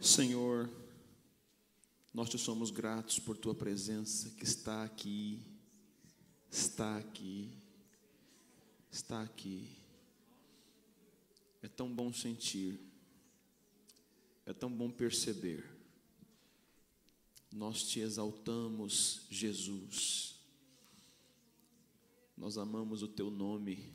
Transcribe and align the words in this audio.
Senhor, 0.00 0.70
nós 2.14 2.30
te 2.30 2.38
somos 2.38 2.70
gratos 2.70 3.18
por 3.18 3.36
tua 3.36 3.54
presença 3.54 4.30
que 4.30 4.44
está 4.44 4.82
aqui, 4.84 5.38
está 6.50 6.96
aqui, 6.96 7.52
está 8.90 9.22
aqui. 9.22 9.68
É 11.60 11.68
tão 11.68 11.92
bom 11.94 12.10
sentir, 12.10 12.87
é 14.48 14.54
tão 14.54 14.72
bom 14.72 14.90
perceber. 14.90 15.62
Nós 17.52 17.82
te 17.82 18.00
exaltamos, 18.00 19.26
Jesus. 19.28 20.40
Nós 22.34 22.56
amamos 22.56 23.02
o 23.02 23.08
teu 23.08 23.30
nome. 23.30 23.92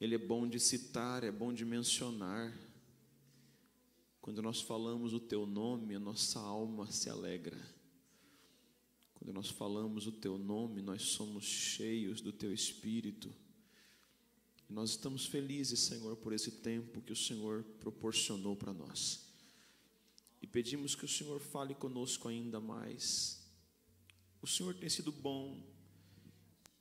Ele 0.00 0.16
é 0.16 0.18
bom 0.18 0.48
de 0.48 0.58
citar, 0.58 1.22
é 1.22 1.30
bom 1.30 1.52
de 1.52 1.64
mencionar. 1.64 2.52
Quando 4.20 4.42
nós 4.42 4.60
falamos 4.60 5.12
o 5.12 5.20
teu 5.20 5.46
nome, 5.46 5.94
a 5.94 6.00
nossa 6.00 6.40
alma 6.40 6.90
se 6.90 7.08
alegra. 7.08 7.60
Quando 9.14 9.32
nós 9.32 9.48
falamos 9.48 10.08
o 10.08 10.12
teu 10.12 10.36
nome, 10.36 10.82
nós 10.82 11.02
somos 11.02 11.44
cheios 11.44 12.20
do 12.20 12.32
teu 12.32 12.52
espírito. 12.52 13.32
Nós 14.74 14.90
estamos 14.90 15.24
felizes, 15.24 15.78
Senhor, 15.78 16.16
por 16.16 16.32
esse 16.32 16.50
tempo 16.50 17.00
que 17.00 17.12
o 17.12 17.16
Senhor 17.16 17.62
proporcionou 17.78 18.56
para 18.56 18.74
nós. 18.74 19.24
E 20.42 20.48
pedimos 20.48 20.96
que 20.96 21.04
o 21.04 21.08
Senhor 21.08 21.38
fale 21.38 21.76
conosco 21.76 22.26
ainda 22.26 22.58
mais. 22.58 23.40
O 24.42 24.48
Senhor 24.48 24.74
tem 24.74 24.88
sido 24.88 25.12
bom 25.12 25.64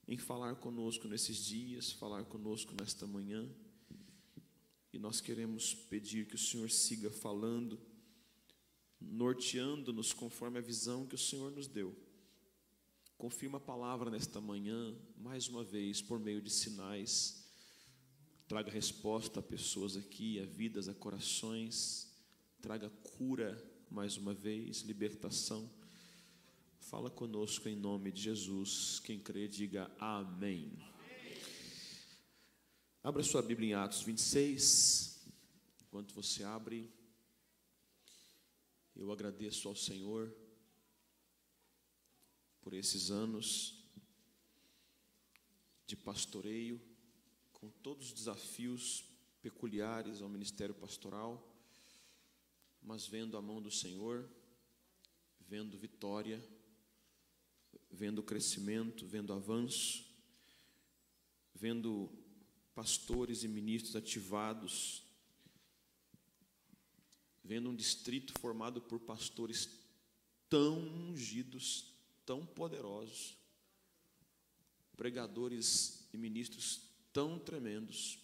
em 0.07 0.17
falar 0.17 0.55
conosco 0.55 1.07
nesses 1.07 1.37
dias, 1.37 1.91
falar 1.91 2.25
conosco 2.25 2.73
nesta 2.79 3.05
manhã. 3.05 3.47
E 4.91 4.97
nós 4.97 5.21
queremos 5.21 5.75
pedir 5.75 6.25
que 6.25 6.33
o 6.33 6.39
Senhor 6.39 6.71
siga 6.71 7.11
falando, 7.11 7.79
norteando-nos 8.99 10.13
conforme 10.13 10.57
a 10.57 10.63
visão 10.63 11.05
que 11.05 11.13
o 11.13 11.19
Senhor 11.19 11.51
nos 11.51 11.67
deu. 11.67 11.95
Confirma 13.19 13.59
a 13.59 13.61
palavra 13.61 14.09
nesta 14.09 14.41
manhã, 14.41 14.97
mais 15.15 15.47
uma 15.47 15.63
vez, 15.63 16.01
por 16.01 16.19
meio 16.19 16.41
de 16.41 16.49
sinais. 16.49 17.42
Traga 18.47 18.69
resposta 18.69 19.39
a 19.39 19.43
pessoas 19.43 19.95
aqui, 19.95 20.39
a 20.39 20.45
vidas, 20.45 20.89
a 20.89 20.93
corações. 20.93 22.13
Traga 22.61 22.89
cura, 22.89 23.61
mais 23.89 24.17
uma 24.17 24.33
vez, 24.33 24.81
libertação. 24.81 25.69
Fala 26.77 27.09
conosco 27.09 27.69
em 27.69 27.75
nome 27.75 28.11
de 28.11 28.21
Jesus. 28.21 28.99
Quem 28.99 29.17
crê, 29.19 29.47
diga 29.47 29.89
amém. 29.97 30.77
Abra 33.01 33.23
sua 33.23 33.41
Bíblia 33.41 33.69
em 33.69 33.73
Atos 33.73 34.01
26. 34.01 35.25
Enquanto 35.87 36.13
você 36.13 36.43
abre, 36.43 36.91
eu 38.95 39.11
agradeço 39.11 39.67
ao 39.69 39.75
Senhor 39.75 40.33
por 42.61 42.73
esses 42.73 43.09
anos 43.09 43.83
de 45.85 45.95
pastoreio, 45.95 46.81
com 47.63 47.69
todos 47.81 48.07
os 48.07 48.13
desafios 48.13 49.05
peculiares 49.41 50.21
ao 50.21 50.27
ministério 50.27 50.75
pastoral, 50.75 51.49
mas 52.81 53.07
vendo 53.07 53.37
a 53.37 53.41
mão 53.41 53.61
do 53.61 53.71
Senhor, 53.71 54.29
vendo 55.47 55.77
vitória, 55.77 56.45
vendo 57.89 58.21
crescimento, 58.21 59.07
vendo 59.07 59.31
avanço, 59.31 60.03
vendo 61.55 62.11
pastores 62.75 63.45
e 63.45 63.47
ministros 63.47 63.95
ativados, 63.95 65.01
vendo 67.41 67.69
um 67.69 67.75
distrito 67.77 68.37
formado 68.41 68.81
por 68.81 68.99
pastores 68.99 69.69
tão 70.49 70.79
ungidos, 70.79 71.93
tão 72.25 72.45
poderosos, 72.45 73.37
pregadores 74.97 76.05
e 76.11 76.17
ministros 76.17 76.92
tão 77.13 77.39
tremendos, 77.39 78.19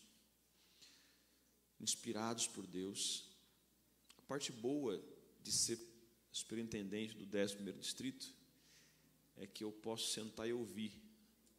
inspirados 1.79 2.47
por 2.47 2.67
Deus. 2.67 3.29
A 4.17 4.21
parte 4.23 4.51
boa 4.51 5.01
de 5.41 5.51
ser 5.51 5.79
superintendente 6.31 7.15
do 7.15 7.25
11º 7.25 7.79
distrito 7.79 8.33
é 9.37 9.47
que 9.47 9.63
eu 9.63 9.71
posso 9.71 10.11
sentar 10.11 10.49
e 10.49 10.53
ouvir 10.53 10.91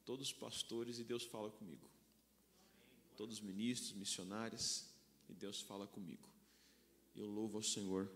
todos 0.05 0.29
os 0.29 0.33
pastores 0.35 0.99
e 0.99 1.05
Deus 1.05 1.25
fala 1.25 1.51
comigo 1.51 1.89
todos 3.21 3.37
os 3.37 3.43
ministros, 3.43 3.93
missionários, 3.93 4.87
e 5.29 5.35
Deus 5.35 5.61
fala 5.61 5.87
comigo. 5.87 6.27
Eu 7.15 7.27
louvo 7.27 7.59
ao 7.59 7.63
Senhor 7.63 8.11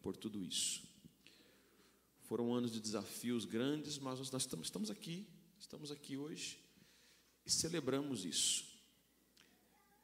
por 0.00 0.16
tudo 0.16 0.44
isso. 0.44 0.84
Foram 2.20 2.54
anos 2.54 2.70
de 2.70 2.78
desafios 2.78 3.44
grandes, 3.44 3.98
mas 3.98 4.30
nós 4.30 4.46
estamos 4.62 4.92
aqui, 4.92 5.26
estamos 5.58 5.90
aqui 5.90 6.16
hoje 6.16 6.56
e 7.48 7.50
celebramos 7.50 8.26
isso. 8.26 8.78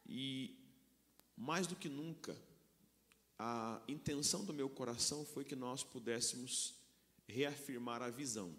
E 0.06 0.56
mais 1.36 1.66
do 1.66 1.76
que 1.76 1.90
nunca, 1.90 2.34
a 3.38 3.82
intenção 3.86 4.46
do 4.46 4.54
meu 4.54 4.70
coração 4.70 5.26
foi 5.26 5.44
que 5.44 5.54
nós 5.54 5.84
pudéssemos 5.84 6.74
reafirmar 7.28 8.00
a 8.00 8.08
visão. 8.08 8.56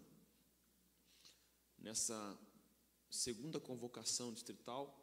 Nessa 1.79 2.38
segunda 3.09 3.59
convocação 3.59 4.31
distrital, 4.31 4.95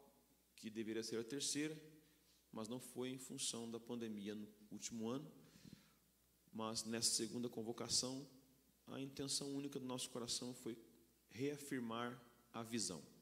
que 0.55 0.69
deveria 0.69 1.03
ser 1.03 1.19
a 1.19 1.23
terceira, 1.23 1.77
mas 2.53 2.69
não 2.69 2.79
foi 2.79 3.09
em 3.09 3.17
função 3.17 3.69
da 3.69 3.81
pandemia 3.81 4.33
no 4.33 4.47
último 4.71 5.09
ano. 5.09 5.29
Mas 6.53 6.85
nessa 6.85 7.09
segunda 7.09 7.49
convocação, 7.49 8.25
a 8.87 9.01
intenção 9.01 9.53
única 9.53 9.77
do 9.77 9.85
nosso 9.85 10.09
coração 10.09 10.53
foi 10.53 10.77
reafirmar 11.31 12.17
a 12.53 12.63
visão. 12.63 13.12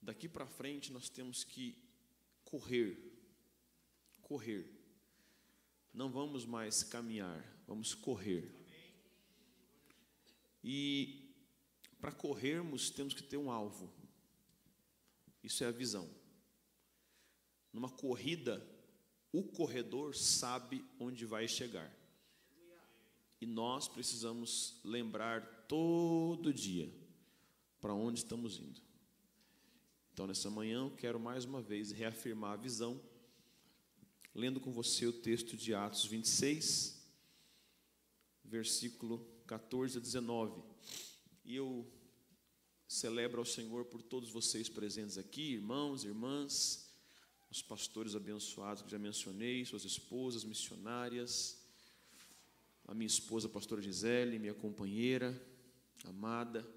Daqui 0.00 0.28
para 0.28 0.46
frente 0.46 0.92
nós 0.92 1.08
temos 1.08 1.44
que 1.44 1.76
correr, 2.44 2.96
correr. 4.22 4.72
Não 5.92 6.10
vamos 6.10 6.44
mais 6.44 6.82
caminhar, 6.82 7.44
vamos 7.66 7.94
correr. 7.94 8.54
E 10.62 11.34
para 12.00 12.12
corrermos 12.12 12.90
temos 12.90 13.14
que 13.14 13.22
ter 13.22 13.36
um 13.36 13.50
alvo. 13.50 13.92
Isso 15.42 15.64
é 15.64 15.66
a 15.66 15.72
visão. 15.72 16.08
Numa 17.72 17.90
corrida, 17.90 18.66
o 19.32 19.42
corredor 19.42 20.16
sabe 20.16 20.84
onde 20.98 21.24
vai 21.24 21.46
chegar. 21.46 21.92
E 23.40 23.46
nós 23.46 23.86
precisamos 23.86 24.80
lembrar 24.84 25.66
todo 25.68 26.52
dia 26.52 26.92
para 27.80 27.94
onde 27.94 28.18
estamos 28.18 28.58
indo. 28.58 28.87
Então, 30.18 30.26
nessa 30.26 30.50
manhã, 30.50 30.80
eu 30.80 30.90
quero 30.90 31.20
mais 31.20 31.44
uma 31.44 31.62
vez 31.62 31.92
reafirmar 31.92 32.54
a 32.54 32.56
visão, 32.56 33.00
lendo 34.34 34.58
com 34.58 34.72
você 34.72 35.06
o 35.06 35.12
texto 35.12 35.56
de 35.56 35.72
Atos 35.72 36.04
26, 36.06 37.00
versículo 38.44 39.24
14 39.46 39.96
a 39.98 40.00
19. 40.00 40.60
E 41.44 41.54
eu 41.54 41.86
celebro 42.88 43.38
ao 43.38 43.44
Senhor 43.44 43.84
por 43.84 44.02
todos 44.02 44.28
vocês 44.28 44.68
presentes 44.68 45.16
aqui, 45.16 45.52
irmãos, 45.52 46.02
irmãs, 46.02 46.92
os 47.48 47.62
pastores 47.62 48.16
abençoados 48.16 48.82
que 48.82 48.90
já 48.90 48.98
mencionei, 48.98 49.64
suas 49.64 49.84
esposas 49.84 50.42
missionárias, 50.42 51.62
a 52.88 52.92
minha 52.92 53.06
esposa, 53.06 53.46
a 53.46 53.50
pastora 53.50 53.80
Gisele, 53.80 54.40
minha 54.40 54.52
companheira 54.54 55.40
amada, 56.04 56.68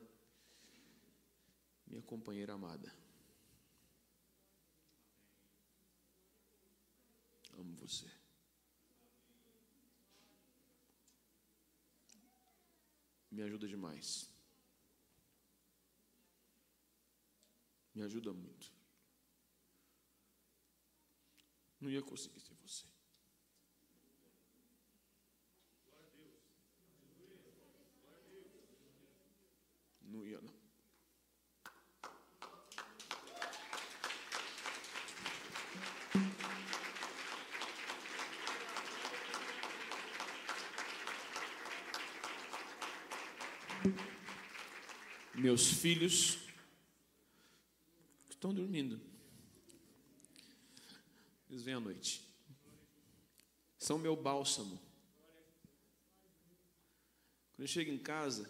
minha 1.88 2.04
companheira 2.04 2.54
amada. 2.54 3.01
Amo 7.62 7.76
você. 7.76 8.10
Me 13.32 13.42
ajuda 13.44 13.68
demais. 13.68 14.32
me 17.94 18.04
ajuda 18.04 18.34
muito. 18.34 18.72
Não 21.80 21.90
ia 21.90 22.02
conseguir 22.02 22.40
sem 22.40 22.56
você. 22.58 22.86
Não 30.02 30.26
ia, 30.26 30.42
não. 30.42 30.61
Meus 45.42 45.72
filhos 45.74 46.38
estão 48.30 48.54
dormindo. 48.54 49.02
Eles 51.50 51.64
vêm 51.64 51.74
à 51.74 51.80
noite. 51.80 52.22
São 53.78 53.98
meu 53.98 54.16
bálsamo. 54.16 54.80
Quando 57.52 57.62
eu 57.62 57.68
chego 57.68 57.92
em 57.92 57.98
casa, 57.98 58.50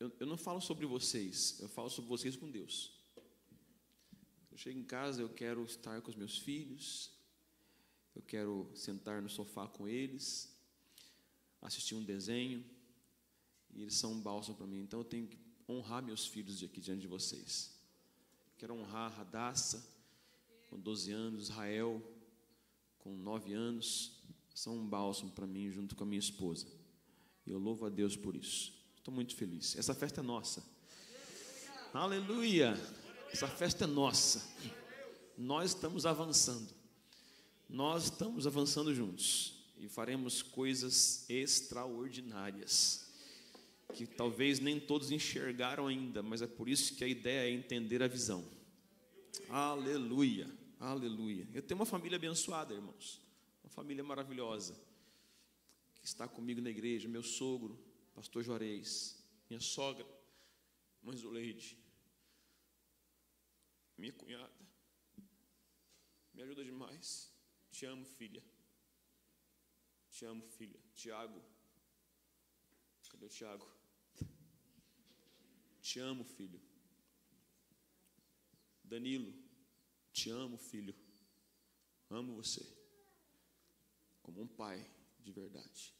eu, 0.00 0.12
eu 0.18 0.26
não 0.26 0.36
falo 0.36 0.60
sobre 0.60 0.86
vocês, 0.86 1.58
eu 1.60 1.68
falo 1.68 1.88
sobre 1.88 2.08
vocês 2.08 2.36
com 2.36 2.50
Deus. 2.50 2.92
Eu 4.50 4.58
chego 4.58 4.78
em 4.78 4.84
casa, 4.84 5.22
eu 5.22 5.28
quero 5.28 5.64
estar 5.64 6.02
com 6.02 6.10
os 6.10 6.16
meus 6.16 6.36
filhos, 6.36 7.12
eu 8.14 8.22
quero 8.22 8.68
sentar 8.74 9.22
no 9.22 9.28
sofá 9.28 9.68
com 9.68 9.86
eles, 9.88 10.52
assistir 11.62 11.94
um 11.94 12.02
desenho, 12.02 12.64
e 13.74 13.82
eles 13.82 13.94
são 13.94 14.12
um 14.12 14.20
bálsamo 14.20 14.56
para 14.56 14.66
mim. 14.66 14.80
Então 14.80 15.00
eu 15.00 15.04
tenho 15.04 15.26
que 15.26 15.38
honrar 15.68 16.02
meus 16.02 16.26
filhos 16.26 16.62
aqui 16.62 16.80
diante 16.80 17.02
de 17.02 17.06
vocês. 17.06 17.70
Quero 18.56 18.74
honrar 18.74 19.12
Radassa, 19.12 19.84
com 20.68 20.78
12 20.78 21.12
anos, 21.12 21.42
Israel, 21.44 22.02
com 22.98 23.16
9 23.16 23.52
anos, 23.52 24.12
são 24.54 24.76
um 24.76 24.86
bálsamo 24.86 25.30
para 25.30 25.46
mim 25.46 25.70
junto 25.70 25.94
com 25.94 26.04
a 26.04 26.06
minha 26.06 26.18
esposa. 26.18 26.66
E 27.46 27.50
eu 27.50 27.58
louvo 27.58 27.86
a 27.86 27.88
Deus 27.88 28.16
por 28.16 28.34
isso. 28.34 28.74
Estou 28.96 29.14
muito 29.14 29.34
feliz. 29.36 29.76
Essa 29.76 29.94
festa 29.94 30.20
é 30.20 30.22
nossa. 30.22 30.62
Aleluia! 31.94 32.74
Essa 33.32 33.46
festa 33.46 33.84
é 33.84 33.86
nossa. 33.86 34.42
Nós 35.36 35.70
estamos 35.70 36.04
avançando. 36.04 36.74
Nós 37.68 38.04
estamos 38.04 38.46
avançando 38.46 38.94
juntos 38.94 39.54
e 39.78 39.88
faremos 39.88 40.42
coisas 40.42 41.24
extraordinárias 41.28 43.07
que 43.94 44.06
talvez 44.06 44.60
nem 44.60 44.78
todos 44.78 45.10
enxergaram 45.10 45.86
ainda, 45.86 46.22
mas 46.22 46.42
é 46.42 46.46
por 46.46 46.68
isso 46.68 46.94
que 46.94 47.04
a 47.04 47.08
ideia 47.08 47.48
é 47.48 47.52
entender 47.52 48.02
a 48.02 48.08
visão. 48.08 48.48
Aleluia, 49.48 50.48
aleluia. 50.78 51.48
Eu 51.54 51.62
tenho 51.62 51.78
uma 51.78 51.86
família 51.86 52.16
abençoada, 52.16 52.74
irmãos, 52.74 53.20
uma 53.62 53.70
família 53.70 54.04
maravilhosa, 54.04 54.78
que 55.94 56.04
está 56.04 56.28
comigo 56.28 56.60
na 56.60 56.70
igreja, 56.70 57.08
meu 57.08 57.22
sogro, 57.22 57.78
pastor 58.14 58.42
Juarez, 58.42 59.24
minha 59.48 59.60
sogra, 59.60 60.06
mãe 61.02 61.16
Zuleide, 61.16 61.78
minha 63.96 64.12
cunhada, 64.12 64.52
me 66.34 66.42
ajuda 66.42 66.64
demais. 66.64 67.32
Te 67.72 67.84
amo, 67.84 68.04
filha. 68.04 68.42
Te 70.10 70.24
amo, 70.24 70.42
filha. 70.46 70.78
Tiago. 70.94 71.42
Cadê 73.10 73.26
o 73.26 73.28
Tiago? 73.28 73.77
Te 75.88 76.00
amo, 76.00 76.22
filho. 76.22 76.60
Danilo, 78.84 79.32
te 80.12 80.28
amo, 80.28 80.58
filho. 80.58 80.94
Amo 82.10 82.34
você. 82.34 82.62
Como 84.20 84.42
um 84.42 84.46
pai 84.46 84.86
de 85.18 85.32
verdade. 85.32 85.94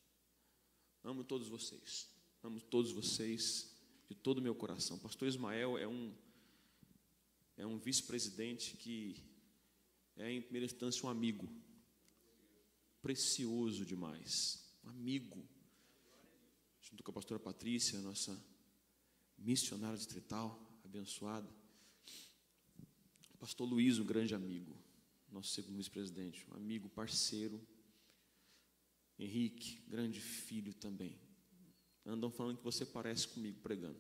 Amo 1.03 1.25
todos 1.25 1.49
vocês. 1.49 2.07
Amo 2.43 2.61
todos 2.61 2.93
vocês 2.93 3.75
de 4.07 4.15
todo 4.15 4.41
o 4.41 4.43
meu 4.43 4.55
coração. 4.55 4.99
Pastor 4.99 5.27
Ismael 5.27 5.79
é 5.79 5.89
um 5.89 6.15
é 7.57 7.65
um 7.65 7.79
vice-presidente 7.79 8.77
que 8.77 9.25
é 10.19 10.31
em 10.31 10.43
primeira 10.43 10.67
instância 10.67 11.07
um 11.07 11.09
amigo. 11.09 11.49
Precioso 13.01 13.87
demais. 13.87 14.71
Um 14.85 14.91
amigo. 14.91 15.49
Junto 16.83 17.03
com 17.03 17.11
a 17.11 17.15
pastora 17.15 17.41
Patrícia, 17.41 17.99
nossa 18.03 18.39
missionária 19.39 19.97
distrital, 19.97 20.61
abençoada. 20.85 21.49
Pastor 23.39 23.69
Luiz, 23.69 23.99
um 23.99 24.05
grande 24.05 24.35
amigo, 24.35 24.77
nosso 25.31 25.51
segundo 25.51 25.77
vice-presidente, 25.77 26.45
um 26.51 26.55
amigo, 26.55 26.89
parceiro. 26.89 27.61
Henrique, 29.19 29.83
grande 29.89 30.21
filho 30.21 30.73
também. 30.75 31.19
Andam 32.07 32.31
falando 32.31 32.59
que 32.59 32.65
você 32.65 32.87
parece 32.87 33.27
comigo 33.29 33.59
pregando. 33.61 33.99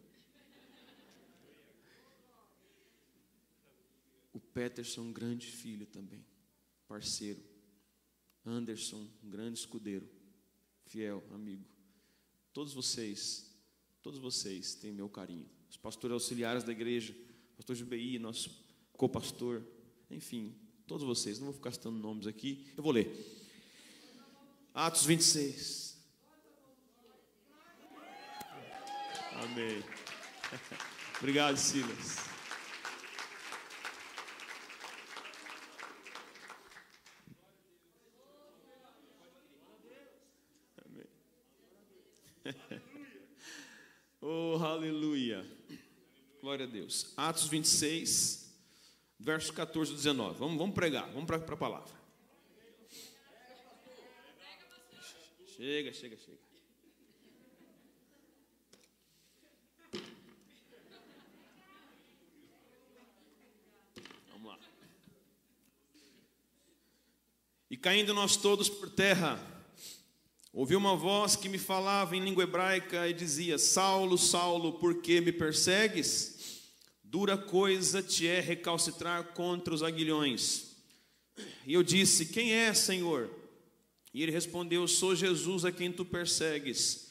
O 4.33 4.41
Peterson, 4.41 5.03
um 5.03 5.13
grande 5.13 5.47
filho 5.47 5.87
também, 5.87 6.25
parceiro. 6.87 7.43
Anderson, 8.45 9.09
um 9.23 9.29
grande 9.29 9.59
escudeiro, 9.59 10.09
fiel, 10.85 11.23
amigo. 11.33 11.65
Todos 12.53 12.73
vocês, 12.73 13.48
todos 14.09 14.21
vocês 14.21 14.75
têm 14.75 14.91
meu 14.91 15.07
carinho. 15.07 15.47
Os 15.69 15.77
pastores 15.77 16.15
auxiliares 16.15 16.65
da 16.65 16.73
igreja, 16.73 17.15
pastor 17.59 17.77
GBI, 17.77 18.19
nosso 18.19 18.65
co-pastor, 18.95 19.63
enfim, 20.11 20.55
todos 20.87 21.07
vocês, 21.07 21.39
não 21.39 21.49
vou 21.49 21.55
ficar 21.55 21.73
citando 21.73 21.99
nomes 21.99 22.27
aqui, 22.27 22.73
eu 22.75 22.83
vou 22.83 22.91
ler. 22.91 23.07
Atos 24.73 25.05
26. 25.05 25.99
Amém. 29.35 29.85
Obrigado, 31.21 31.59
Silas. 31.59 32.17
Amém. 40.83 41.07
Oh, 44.31 44.59
aleluia. 44.61 45.47
Glória 46.49 46.65
a 46.65 46.67
Deus. 46.67 47.13
Atos 47.15 47.47
26, 47.47 48.59
versos 49.21 49.51
14 49.51 49.93
e 49.93 49.97
19. 49.97 50.39
Vamos, 50.39 50.57
vamos 50.57 50.75
pregar, 50.75 51.07
vamos 51.13 51.27
para 51.27 51.37
a 51.37 51.57
palavra. 51.59 51.93
Chega, 55.45 55.93
chega, 55.93 56.17
chega. 56.17 56.39
Vamos 64.33 64.47
lá. 64.47 64.59
E 67.71 67.77
caindo 67.77 68.15
nós 68.15 68.39
todos 68.39 68.71
por 68.71 68.89
terra, 68.89 69.39
ouvi 70.61 70.75
uma 70.75 70.97
voz 70.97 71.37
que 71.37 71.49
me 71.49 71.57
falava 71.57 72.17
em 72.17 72.25
língua 72.25 72.43
hebraica 72.43 73.09
e 73.09 73.13
dizia: 73.15 73.57
Saulo, 73.59 74.19
Saulo, 74.19 74.73
por 74.73 75.01
que 75.01 75.21
me 75.21 75.31
persegues? 75.31 76.37
Dura 77.01 77.39
coisa 77.39 78.03
te 78.03 78.27
é 78.27 78.41
recalcitrar 78.41 79.35
contra 79.35 79.73
os 79.73 79.85
aguilhões. 79.85 80.77
E 81.65 81.75
eu 81.75 81.85
disse: 81.85 82.27
Quem 82.27 82.53
é, 82.53 82.75
Senhor? 82.75 83.31
E 84.13 84.21
ele 84.21 84.33
respondeu: 84.33 84.89
Sou 84.89 85.15
Jesus 85.15 85.65
a 85.65 85.71
quem 85.71 85.93
tu 85.93 86.05
persegues. 86.05 87.07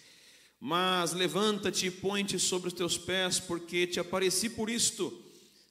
Mas 0.60 1.14
levanta-te 1.14 1.86
e 1.86 1.92
põe-te 1.92 2.38
sobre 2.38 2.68
os 2.68 2.74
teus 2.74 2.98
pés, 2.98 3.40
porque 3.40 3.88
te 3.88 3.98
apareci 3.98 4.50
por 4.50 4.70
isto, 4.70 5.24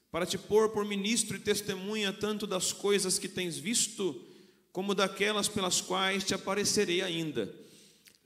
para 0.09 0.25
te 0.25 0.37
pôr 0.37 0.69
por 0.69 0.83
ministro 0.83 1.37
e 1.37 1.39
testemunha 1.39 2.11
tanto 2.11 2.47
das 2.47 2.73
coisas 2.73 3.19
que 3.19 3.27
tens 3.27 3.55
visto, 3.55 4.25
como 4.71 4.95
daquelas 4.95 5.47
pelas 5.47 5.79
quais 5.79 6.23
te 6.23 6.33
aparecerei 6.33 7.01
ainda, 7.01 7.53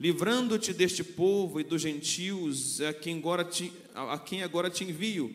livrando-te 0.02 0.74
deste 0.74 1.04
povo 1.04 1.60
e 1.60 1.64
dos 1.64 1.84
gentios, 1.84 2.82
a 2.82 2.92
quem 2.92 3.20
agora 3.20 3.46
te, 3.46 3.72
a 3.94 4.18
quem 4.18 4.42
agora 4.42 4.68
te 4.68 4.84
envio, 4.84 5.32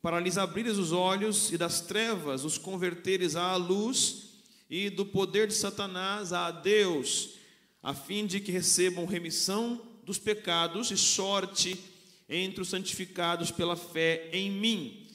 para 0.00 0.18
lhes 0.18 0.38
abrires 0.38 0.78
os 0.78 0.90
olhos 0.90 1.52
e 1.52 1.58
das 1.58 1.82
trevas 1.82 2.42
os 2.42 2.56
converteres 2.56 3.36
à 3.36 3.54
luz 3.56 4.40
e 4.70 4.88
do 4.88 5.04
poder 5.04 5.46
de 5.48 5.52
Satanás 5.52 6.32
a 6.32 6.50
Deus, 6.50 7.34
a 7.82 7.92
fim 7.92 8.24
de 8.24 8.40
que 8.40 8.50
recebam 8.50 9.04
remissão 9.04 9.82
dos 10.02 10.18
pecados 10.18 10.90
e 10.90 10.96
sorte 10.96 11.78
entre 12.26 12.62
os 12.62 12.68
santificados 12.68 13.50
pela 13.50 13.76
fé 13.76 14.30
em 14.32 14.50
mim. 14.50 15.08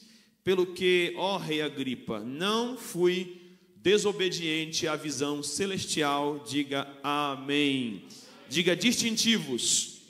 Pelo 0.44 0.76
que, 0.76 1.16
ó 1.18 1.38
Rei 1.38 1.64
Agripa, 1.64 2.20
não 2.20 2.78
fui 2.78 3.42
desobediente 3.78 4.88
à 4.88 4.96
visão 4.96 5.42
celestial, 5.42 6.46
diga 6.48 6.88
amém. 7.02 8.06
Diga 8.52 8.76
distintivos 8.76 10.02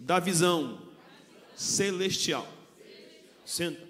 da 0.00 0.18
visão 0.18 0.90
celestial. 1.54 2.44
Senta. 3.46 3.88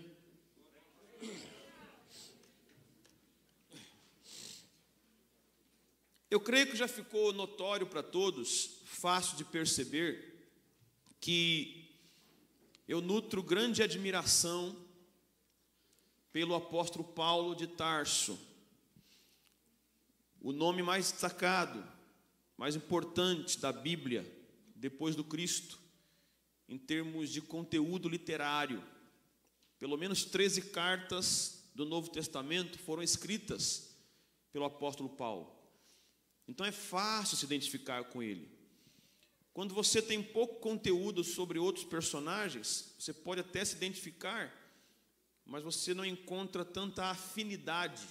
Eu 6.30 6.38
creio 6.38 6.66
que 6.66 6.76
já 6.76 6.86
ficou 6.86 7.32
notório 7.32 7.86
para 7.86 8.02
todos, 8.02 8.82
fácil 8.84 9.38
de 9.38 9.44
perceber, 9.46 10.50
que 11.18 11.90
eu 12.86 13.00
nutro 13.00 13.42
grande 13.42 13.82
admiração 13.82 14.76
pelo 16.30 16.54
apóstolo 16.54 17.04
Paulo 17.04 17.54
de 17.54 17.66
Tarso, 17.66 18.38
o 20.42 20.52
nome 20.52 20.82
mais 20.82 21.10
destacado, 21.10 21.96
mais 22.58 22.74
importante 22.74 23.56
da 23.60 23.72
Bíblia, 23.72 24.30
depois 24.74 25.14
do 25.14 25.22
Cristo, 25.22 25.78
em 26.68 26.76
termos 26.76 27.30
de 27.30 27.40
conteúdo 27.40 28.08
literário. 28.08 28.82
Pelo 29.78 29.96
menos 29.96 30.24
13 30.24 30.62
cartas 30.62 31.70
do 31.72 31.86
Novo 31.86 32.10
Testamento 32.10 32.76
foram 32.80 33.00
escritas 33.00 33.96
pelo 34.52 34.64
apóstolo 34.64 35.08
Paulo. 35.08 35.56
Então 36.48 36.66
é 36.66 36.72
fácil 36.72 37.36
se 37.36 37.44
identificar 37.44 38.02
com 38.04 38.20
ele. 38.20 38.50
Quando 39.54 39.72
você 39.72 40.02
tem 40.02 40.20
pouco 40.20 40.56
conteúdo 40.56 41.22
sobre 41.22 41.60
outros 41.60 41.84
personagens, 41.84 42.92
você 42.98 43.12
pode 43.12 43.40
até 43.40 43.64
se 43.64 43.76
identificar, 43.76 44.52
mas 45.44 45.62
você 45.62 45.94
não 45.94 46.04
encontra 46.04 46.64
tanta 46.64 47.04
afinidade. 47.04 48.04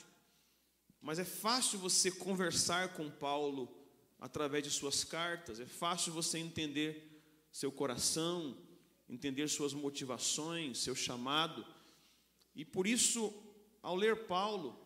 Mas 1.02 1.20
é 1.20 1.26
fácil 1.26 1.80
você 1.80 2.10
conversar 2.10 2.94
com 2.94 3.12
Paulo 3.12 3.77
através 4.20 4.64
de 4.64 4.72
suas 4.72 5.04
cartas, 5.04 5.60
é 5.60 5.66
fácil 5.66 6.14
você 6.14 6.38
entender 6.38 7.22
seu 7.52 7.72
coração, 7.72 8.58
entender 9.10 9.48
suas 9.48 9.74
motivações, 9.74 10.80
seu 10.80 10.96
chamado. 10.96 11.66
E 12.56 12.66
por 12.66 12.88
isso, 12.88 13.34
ao 13.82 13.96
ler 13.96 14.28
Paulo, 14.28 14.78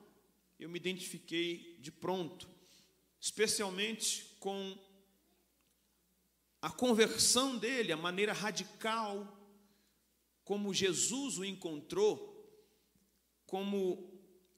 eu 0.59 0.69
me 0.69 0.77
identifiquei 0.77 1.77
de 1.79 1.91
pronto, 1.91 2.47
especialmente 3.19 4.35
com 4.39 4.77
a 6.61 6.69
conversão 6.69 7.57
dele, 7.57 7.91
a 7.91 7.97
maneira 7.97 8.33
radical 8.33 9.37
como 10.43 10.73
Jesus 10.73 11.37
o 11.37 11.45
encontrou, 11.45 12.29
como 13.45 14.11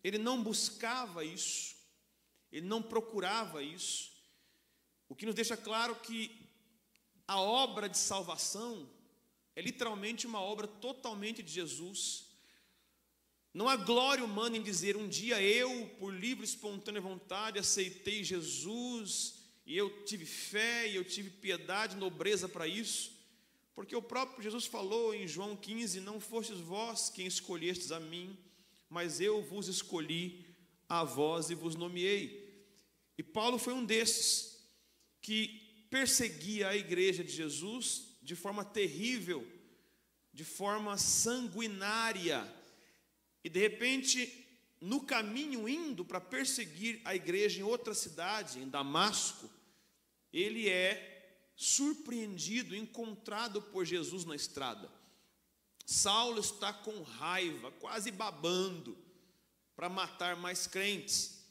ele 0.03 0.17
não 0.17 0.43
buscava 0.43 1.23
isso, 1.23 1.75
ele 2.51 2.65
não 2.65 2.81
procurava 2.81 3.63
isso, 3.63 4.12
o 5.13 5.15
que 5.15 5.27
nos 5.27 5.35
deixa 5.35 5.55
claro 5.55 5.95
que 5.97 6.31
a 7.27 7.39
obra 7.39 7.87
de 7.87 7.99
salvação 7.99 8.89
é 9.55 9.61
literalmente 9.61 10.25
uma 10.25 10.41
obra 10.41 10.65
totalmente 10.67 11.43
de 11.43 11.51
Jesus. 11.51 12.25
Não 13.53 13.69
há 13.69 13.75
glória 13.75 14.25
humana 14.25 14.57
em 14.57 14.63
dizer 14.63 14.97
um 14.97 15.07
dia 15.07 15.39
eu, 15.39 15.87
por 15.99 16.11
livre 16.11 16.43
e 16.43 16.49
espontânea 16.49 16.99
vontade, 16.99 17.59
aceitei 17.59 18.23
Jesus 18.23 19.35
e 19.67 19.77
eu 19.77 20.03
tive 20.03 20.25
fé 20.25 20.89
e 20.89 20.95
eu 20.95 21.05
tive 21.05 21.29
piedade, 21.29 21.95
nobreza 21.95 22.49
para 22.49 22.65
isso, 22.65 23.11
porque 23.75 23.95
o 23.95 24.01
próprio 24.01 24.41
Jesus 24.41 24.65
falou 24.65 25.13
em 25.13 25.27
João 25.27 25.55
15: 25.55 25.99
Não 25.99 26.19
fostes 26.19 26.57
vós 26.57 27.11
quem 27.11 27.27
escolhestes 27.27 27.91
a 27.91 27.99
mim, 27.99 28.35
mas 28.89 29.21
eu 29.21 29.43
vos 29.43 29.67
escolhi 29.67 30.43
a 30.89 31.03
vós 31.03 31.51
e 31.51 31.53
vos 31.53 31.75
nomeei. 31.75 32.51
E 33.15 33.21
Paulo 33.21 33.59
foi 33.59 33.73
um 33.73 33.85
desses 33.85 34.52
que 35.23 35.87
perseguia 35.89 36.67
a 36.69 36.75
igreja 36.75 37.23
de 37.23 37.31
Jesus 37.31 38.17
de 38.21 38.35
forma 38.35 38.63
terrível, 38.63 39.47
de 40.31 40.43
forma 40.43 40.97
sanguinária, 40.97 42.45
e 43.43 43.49
de 43.49 43.59
repente 43.59 44.45
no 44.81 45.01
caminho 45.01 45.67
indo 45.67 46.03
para 46.03 46.19
perseguir 46.19 47.01
a 47.05 47.15
igreja 47.15 47.61
em 47.61 47.63
outra 47.63 47.93
cidade, 47.93 48.59
em 48.59 48.67
Damasco, 48.67 49.49
ele 50.31 50.67
é 50.67 51.49
surpreendido, 51.55 52.75
encontrado 52.75 53.61
por 53.61 53.85
Jesus 53.85 54.25
na 54.25 54.35
estrada. 54.35 54.91
Saulo 55.85 56.41
está 56.41 56.73
com 56.73 57.01
raiva, 57.01 57.71
quase 57.71 58.11
babando, 58.11 58.97
para 59.73 59.87
matar 59.87 60.35
mais 60.35 60.67
crentes. 60.67 61.45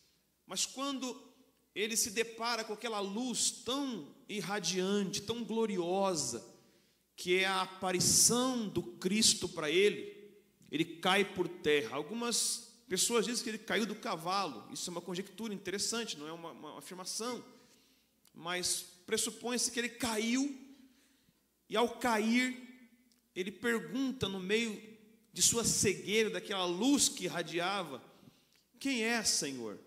Mas 0.46 0.66
quando 0.66 1.31
ele 1.74 1.96
se 1.96 2.10
depara 2.10 2.64
com 2.64 2.72
aquela 2.72 3.00
luz 3.00 3.50
tão 3.50 4.08
irradiante, 4.28 5.22
tão 5.22 5.44
gloriosa, 5.44 6.44
que 7.16 7.38
é 7.38 7.46
a 7.46 7.62
aparição 7.62 8.68
do 8.68 8.82
Cristo 8.82 9.48
para 9.48 9.70
ele, 9.70 10.20
ele 10.70 10.84
cai 10.84 11.24
por 11.24 11.48
terra. 11.48 11.96
Algumas 11.96 12.72
Pessoas 12.92 13.24
dizem 13.24 13.42
que 13.42 13.48
ele 13.48 13.56
caiu 13.56 13.86
do 13.86 13.94
cavalo. 13.94 14.68
Isso 14.70 14.90
é 14.90 14.92
uma 14.92 15.00
conjectura 15.00 15.54
interessante, 15.54 16.18
não 16.18 16.28
é 16.28 16.32
uma, 16.32 16.50
uma 16.50 16.78
afirmação. 16.78 17.42
Mas 18.34 18.84
pressupõe-se 19.06 19.70
que 19.70 19.80
ele 19.80 19.88
caiu, 19.88 20.54
e 21.70 21.74
ao 21.74 21.96
cair, 21.96 22.54
ele 23.34 23.50
pergunta 23.50 24.28
no 24.28 24.38
meio 24.38 24.78
de 25.32 25.40
sua 25.40 25.64
cegueira, 25.64 26.28
daquela 26.28 26.66
luz 26.66 27.08
que 27.08 27.24
irradiava: 27.24 28.04
Quem 28.78 29.02
é, 29.02 29.24
Senhor? 29.24 29.80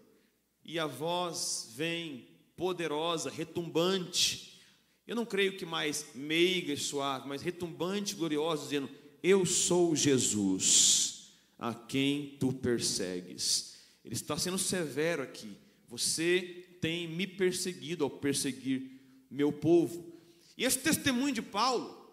E 0.65 0.79
a 0.79 0.87
voz 0.87 1.69
vem 1.75 2.27
poderosa, 2.57 3.29
retumbante. 3.29 4.59
Eu 5.05 5.15
não 5.15 5.25
creio 5.25 5.55
que 5.55 5.65
mais 5.65 6.07
meiga 6.15 6.73
e 6.73 6.77
suave, 6.77 7.27
mas 7.27 7.43
retumbante, 7.43 8.15
gloriosa, 8.15 8.63
dizendo: 8.63 8.89
Eu 9.21 9.45
sou 9.45 9.95
Jesus 9.95 11.35
a 11.59 11.71
quem 11.71 12.35
tu 12.39 12.51
persegues. 12.51 13.75
Ele 14.03 14.15
está 14.15 14.37
sendo 14.39 14.57
severo 14.57 15.21
aqui. 15.21 15.55
Você 15.87 16.67
tem 16.81 17.07
me 17.07 17.27
perseguido 17.27 18.03
ao 18.03 18.09
perseguir 18.09 18.99
meu 19.29 19.51
povo. 19.51 20.19
E 20.57 20.63
esse 20.63 20.79
testemunho 20.79 21.33
de 21.33 21.43
Paulo, 21.43 22.09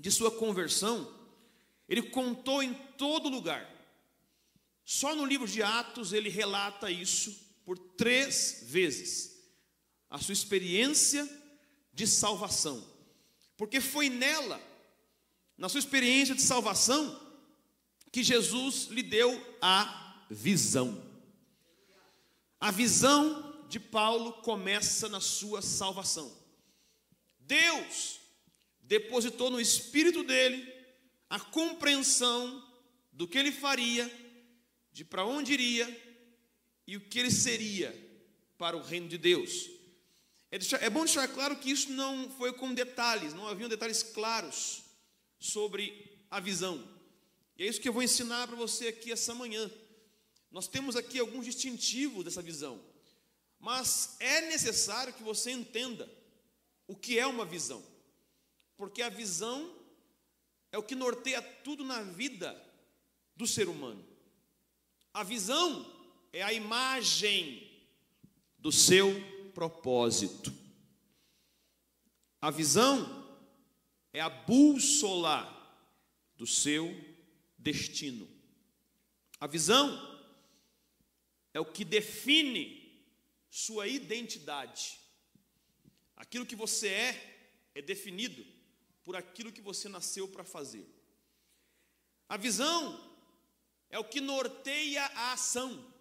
de 0.00 0.10
sua 0.10 0.30
conversão, 0.30 1.06
ele 1.86 2.02
contou 2.02 2.62
em 2.62 2.72
todo 2.96 3.28
lugar. 3.28 3.70
Só 4.86 5.14
no 5.14 5.26
livro 5.26 5.46
de 5.46 5.62
Atos 5.62 6.14
ele 6.14 6.30
relata 6.30 6.90
isso 6.90 7.43
por 7.64 7.78
três 7.78 8.64
vezes. 8.66 9.42
A 10.10 10.18
sua 10.18 10.32
experiência 10.32 11.28
de 11.92 12.06
salvação. 12.06 12.84
Porque 13.56 13.80
foi 13.80 14.08
nela, 14.08 14.60
na 15.56 15.68
sua 15.68 15.78
experiência 15.78 16.34
de 16.34 16.42
salvação, 16.42 17.20
que 18.12 18.22
Jesus 18.22 18.86
lhe 18.90 19.02
deu 19.02 19.56
a 19.60 20.24
visão. 20.30 21.02
A 22.60 22.70
visão 22.70 23.64
de 23.68 23.80
Paulo 23.80 24.34
começa 24.34 25.08
na 25.08 25.20
sua 25.20 25.60
salvação. 25.60 26.32
Deus 27.40 28.20
depositou 28.80 29.50
no 29.50 29.60
espírito 29.60 30.22
dele 30.22 30.72
a 31.28 31.40
compreensão 31.40 32.62
do 33.12 33.26
que 33.26 33.38
ele 33.38 33.52
faria, 33.52 34.10
de 34.92 35.04
para 35.04 35.24
onde 35.24 35.52
iria 35.52 36.03
e 36.86 36.96
o 36.96 37.00
que 37.00 37.18
ele 37.18 37.30
seria 37.30 37.94
para 38.58 38.76
o 38.76 38.82
reino 38.82 39.08
de 39.08 39.18
Deus. 39.18 39.70
É, 40.50 40.86
é 40.86 40.90
bom 40.90 41.04
deixar 41.04 41.26
claro 41.28 41.56
que 41.56 41.70
isso 41.70 41.90
não 41.90 42.30
foi 42.30 42.52
com 42.52 42.72
detalhes, 42.72 43.34
não 43.34 43.48
haviam 43.48 43.68
detalhes 43.68 44.02
claros 44.02 44.82
sobre 45.38 46.16
a 46.30 46.38
visão. 46.40 46.82
E 47.56 47.64
é 47.64 47.66
isso 47.66 47.80
que 47.80 47.88
eu 47.88 47.92
vou 47.92 48.02
ensinar 48.02 48.46
para 48.46 48.56
você 48.56 48.88
aqui 48.88 49.12
essa 49.12 49.34
manhã. 49.34 49.70
Nós 50.50 50.68
temos 50.68 50.94
aqui 50.96 51.18
alguns 51.18 51.44
distintivos 51.44 52.24
dessa 52.24 52.40
visão, 52.40 52.80
mas 53.58 54.16
é 54.20 54.42
necessário 54.42 55.12
que 55.12 55.22
você 55.22 55.50
entenda 55.50 56.08
o 56.86 56.94
que 56.94 57.18
é 57.18 57.26
uma 57.26 57.44
visão, 57.44 57.84
porque 58.76 59.02
a 59.02 59.08
visão 59.08 59.74
é 60.70 60.78
o 60.78 60.82
que 60.82 60.94
norteia 60.94 61.42
tudo 61.42 61.84
na 61.84 62.02
vida 62.02 62.60
do 63.34 63.46
ser 63.46 63.68
humano. 63.68 64.04
A 65.12 65.22
visão 65.22 65.93
é 66.34 66.42
a 66.42 66.52
imagem 66.52 67.62
do 68.58 68.72
seu 68.72 69.08
propósito. 69.54 70.52
A 72.40 72.50
visão 72.50 73.24
é 74.12 74.20
a 74.20 74.28
bússola 74.28 75.48
do 76.36 76.44
seu 76.44 76.92
destino. 77.56 78.28
A 79.38 79.46
visão 79.46 79.88
é 81.52 81.60
o 81.60 81.64
que 81.64 81.84
define 81.84 83.00
sua 83.48 83.86
identidade. 83.86 84.98
Aquilo 86.16 86.44
que 86.44 86.56
você 86.56 86.88
é 86.88 87.70
é 87.76 87.80
definido 87.80 88.44
por 89.04 89.14
aquilo 89.14 89.52
que 89.52 89.60
você 89.60 89.88
nasceu 89.88 90.26
para 90.26 90.42
fazer. 90.42 90.84
A 92.28 92.36
visão 92.36 93.14
é 93.88 94.00
o 94.00 94.04
que 94.04 94.20
norteia 94.20 95.04
a 95.04 95.32
ação. 95.34 95.93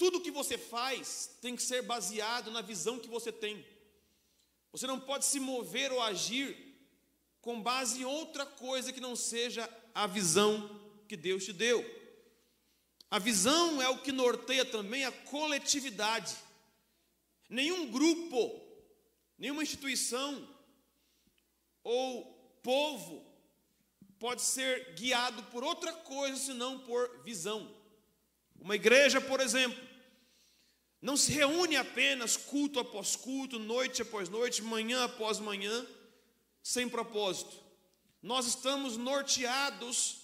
Tudo 0.00 0.22
que 0.22 0.30
você 0.30 0.56
faz 0.56 1.30
tem 1.42 1.54
que 1.54 1.62
ser 1.62 1.82
baseado 1.82 2.50
na 2.50 2.62
visão 2.62 2.98
que 2.98 3.06
você 3.06 3.30
tem. 3.30 3.62
Você 4.72 4.86
não 4.86 4.98
pode 4.98 5.26
se 5.26 5.38
mover 5.38 5.92
ou 5.92 6.00
agir 6.00 6.56
com 7.42 7.60
base 7.60 8.00
em 8.00 8.06
outra 8.06 8.46
coisa 8.46 8.94
que 8.94 8.98
não 8.98 9.14
seja 9.14 9.68
a 9.94 10.06
visão 10.06 10.80
que 11.06 11.18
Deus 11.18 11.44
te 11.44 11.52
deu. 11.52 11.84
A 13.10 13.18
visão 13.18 13.82
é 13.82 13.90
o 13.90 13.98
que 13.98 14.10
norteia 14.10 14.64
também 14.64 15.04
a 15.04 15.12
coletividade. 15.12 16.34
Nenhum 17.46 17.90
grupo, 17.90 18.58
nenhuma 19.36 19.62
instituição 19.62 20.48
ou 21.84 22.24
povo 22.62 23.22
pode 24.18 24.40
ser 24.40 24.94
guiado 24.94 25.42
por 25.50 25.62
outra 25.62 25.92
coisa 25.92 26.38
senão 26.38 26.78
por 26.78 27.20
visão. 27.22 27.70
Uma 28.58 28.76
igreja, 28.76 29.20
por 29.20 29.40
exemplo, 29.40 29.89
não 31.00 31.16
se 31.16 31.32
reúne 31.32 31.76
apenas 31.76 32.36
culto 32.36 32.78
após 32.78 33.16
culto, 33.16 33.58
noite 33.58 34.02
após 34.02 34.28
noite, 34.28 34.62
manhã 34.62 35.04
após 35.04 35.38
manhã, 35.38 35.86
sem 36.62 36.88
propósito. 36.88 37.56
Nós 38.22 38.46
estamos 38.46 38.98
norteados 38.98 40.18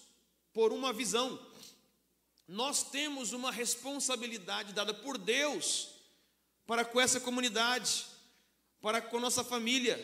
por 0.52 0.73
uma 0.73 0.92
visão. 0.92 1.40
Nós 2.47 2.83
temos 2.83 3.33
uma 3.33 3.50
responsabilidade 3.50 4.73
dada 4.73 4.92
por 4.92 5.16
Deus 5.16 5.88
para 6.66 6.85
com 6.85 7.00
essa 7.00 7.21
comunidade, 7.21 8.04
para 8.80 9.00
com 9.00 9.18
nossa 9.18 9.42
família, 9.42 9.99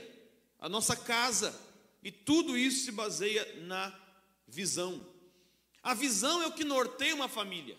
a 0.58 0.68
nossa 0.68 0.96
casa, 0.96 1.54
e 2.02 2.10
tudo 2.10 2.56
isso 2.56 2.84
se 2.84 2.92
baseia 2.92 3.60
na 3.62 3.96
visão. 4.46 5.06
A 5.82 5.92
visão 5.92 6.42
é 6.42 6.46
o 6.46 6.52
que 6.52 6.64
norteia 6.64 7.14
uma 7.14 7.28
família. 7.28 7.76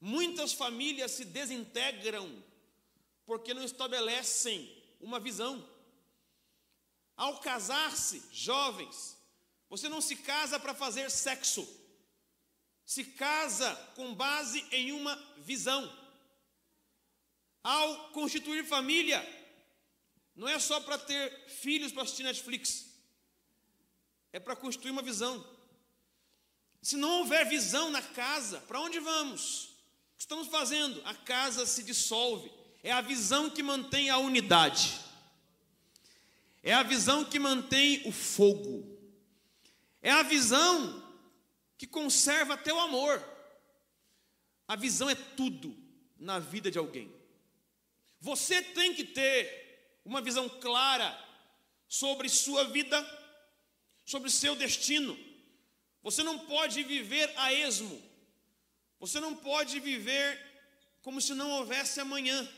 Muitas 0.00 0.52
famílias 0.52 1.12
se 1.12 1.24
desintegram 1.24 2.42
porque 3.26 3.52
não 3.52 3.64
estabelecem 3.64 4.74
uma 5.00 5.20
visão. 5.20 5.68
Ao 7.16 7.40
casar-se, 7.40 8.22
jovens, 8.32 9.18
você 9.68 9.88
não 9.88 10.00
se 10.00 10.16
casa 10.16 10.58
para 10.58 10.72
fazer 10.72 11.10
sexo, 11.10 11.68
se 12.84 13.04
casa 13.04 13.74
com 13.96 14.14
base 14.14 14.64
em 14.70 14.92
uma 14.92 15.16
visão. 15.38 15.92
Ao 17.62 18.10
constituir 18.12 18.64
família, 18.64 19.20
não 20.34 20.48
é 20.48 20.58
só 20.58 20.80
para 20.80 20.96
ter 20.96 21.48
filhos 21.48 21.92
para 21.92 22.04
assistir 22.04 22.22
Netflix, 22.22 22.86
é 24.32 24.38
para 24.38 24.56
construir 24.56 24.92
uma 24.92 25.02
visão. 25.02 25.44
Se 26.80 26.96
não 26.96 27.18
houver 27.18 27.46
visão 27.46 27.90
na 27.90 28.00
casa, 28.00 28.60
para 28.60 28.80
onde 28.80 29.00
vamos? 29.00 29.67
Que 30.18 30.24
estamos 30.24 30.48
fazendo? 30.48 31.00
A 31.04 31.14
casa 31.14 31.64
se 31.64 31.84
dissolve. 31.84 32.50
É 32.82 32.90
a 32.90 33.00
visão 33.00 33.48
que 33.48 33.62
mantém 33.62 34.10
a 34.10 34.18
unidade. 34.18 34.98
É 36.60 36.74
a 36.74 36.82
visão 36.82 37.24
que 37.24 37.38
mantém 37.38 38.02
o 38.04 38.10
fogo. 38.10 38.98
É 40.02 40.10
a 40.10 40.24
visão 40.24 41.04
que 41.76 41.86
conserva 41.86 42.54
até 42.54 42.74
o 42.74 42.80
amor. 42.80 43.22
A 44.66 44.74
visão 44.74 45.08
é 45.08 45.14
tudo 45.14 45.76
na 46.18 46.40
vida 46.40 46.68
de 46.68 46.78
alguém. 46.78 47.14
Você 48.20 48.60
tem 48.60 48.92
que 48.94 49.04
ter 49.04 50.00
uma 50.04 50.20
visão 50.20 50.48
clara 50.48 51.16
sobre 51.86 52.28
sua 52.28 52.64
vida, 52.64 52.98
sobre 54.04 54.30
seu 54.30 54.56
destino. 54.56 55.16
Você 56.02 56.24
não 56.24 56.40
pode 56.40 56.82
viver 56.82 57.32
a 57.36 57.52
esmo. 57.52 58.07
Você 59.00 59.20
não 59.20 59.34
pode 59.34 59.78
viver 59.78 60.38
como 61.02 61.20
se 61.20 61.34
não 61.34 61.50
houvesse 61.50 62.00
amanhã. 62.00 62.48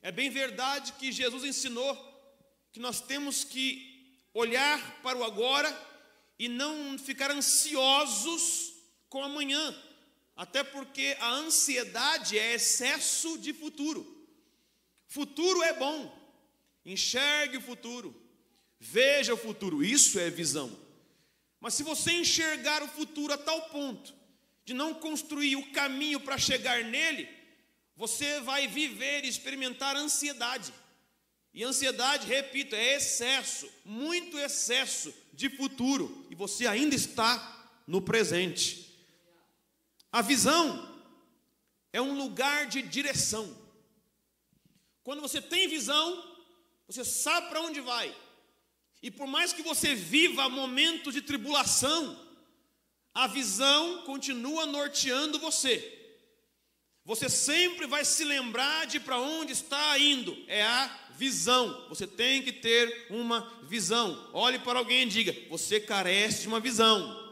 É 0.00 0.12
bem 0.12 0.30
verdade 0.30 0.92
que 0.92 1.10
Jesus 1.10 1.44
ensinou 1.44 1.94
que 2.72 2.80
nós 2.80 3.00
temos 3.00 3.44
que 3.44 4.18
olhar 4.32 5.00
para 5.02 5.18
o 5.18 5.24
agora 5.24 5.70
e 6.38 6.48
não 6.48 6.98
ficar 6.98 7.30
ansiosos 7.30 8.72
com 9.08 9.22
amanhã, 9.22 9.74
até 10.34 10.64
porque 10.64 11.16
a 11.20 11.30
ansiedade 11.30 12.38
é 12.38 12.54
excesso 12.54 13.38
de 13.38 13.52
futuro. 13.52 14.26
Futuro 15.06 15.62
é 15.62 15.72
bom, 15.72 16.12
enxergue 16.84 17.58
o 17.58 17.62
futuro, 17.62 18.14
veja 18.80 19.34
o 19.34 19.36
futuro, 19.36 19.84
isso 19.84 20.18
é 20.18 20.28
visão. 20.30 20.76
Mas 21.60 21.74
se 21.74 21.82
você 21.82 22.12
enxergar 22.12 22.82
o 22.82 22.88
futuro 22.88 23.32
a 23.32 23.38
tal 23.38 23.68
ponto 23.68 24.12
de 24.64 24.72
não 24.72 24.94
construir 24.94 25.56
o 25.56 25.70
caminho 25.72 26.20
para 26.20 26.38
chegar 26.38 26.82
nele, 26.84 27.28
você 27.96 28.40
vai 28.40 28.66
viver 28.66 29.24
e 29.24 29.28
experimentar 29.28 29.96
ansiedade. 29.96 30.72
E 31.52 31.62
ansiedade, 31.62 32.26
repito, 32.26 32.74
é 32.74 32.96
excesso, 32.96 33.70
muito 33.84 34.38
excesso 34.38 35.14
de 35.32 35.48
futuro, 35.48 36.26
e 36.30 36.34
você 36.34 36.66
ainda 36.66 36.94
está 36.94 37.82
no 37.86 38.02
presente. 38.02 38.92
A 40.10 40.22
visão 40.22 40.92
é 41.92 42.00
um 42.00 42.16
lugar 42.16 42.66
de 42.66 42.82
direção. 42.82 43.56
Quando 45.04 45.20
você 45.20 45.40
tem 45.40 45.68
visão, 45.68 46.34
você 46.86 47.04
sabe 47.04 47.48
para 47.48 47.60
onde 47.60 47.80
vai. 47.80 48.14
E 49.02 49.10
por 49.10 49.26
mais 49.26 49.52
que 49.52 49.62
você 49.62 49.94
viva 49.94 50.48
momentos 50.48 51.12
de 51.12 51.20
tribulação, 51.20 52.18
a 53.14 53.28
visão 53.28 54.02
continua 54.02 54.66
norteando 54.66 55.38
você. 55.38 55.92
Você 57.04 57.28
sempre 57.28 57.86
vai 57.86 58.04
se 58.04 58.24
lembrar 58.24 58.86
de 58.86 58.98
para 58.98 59.18
onde 59.18 59.52
está 59.52 59.98
indo. 59.98 60.36
É 60.48 60.62
a 60.64 60.86
visão. 61.16 61.86
Você 61.88 62.06
tem 62.06 62.42
que 62.42 62.50
ter 62.50 63.06
uma 63.10 63.62
visão. 63.64 64.30
Olhe 64.32 64.58
para 64.58 64.78
alguém 64.78 65.02
e 65.02 65.10
diga: 65.10 65.36
você 65.48 65.78
carece 65.78 66.42
de 66.42 66.48
uma 66.48 66.58
visão. 66.58 67.22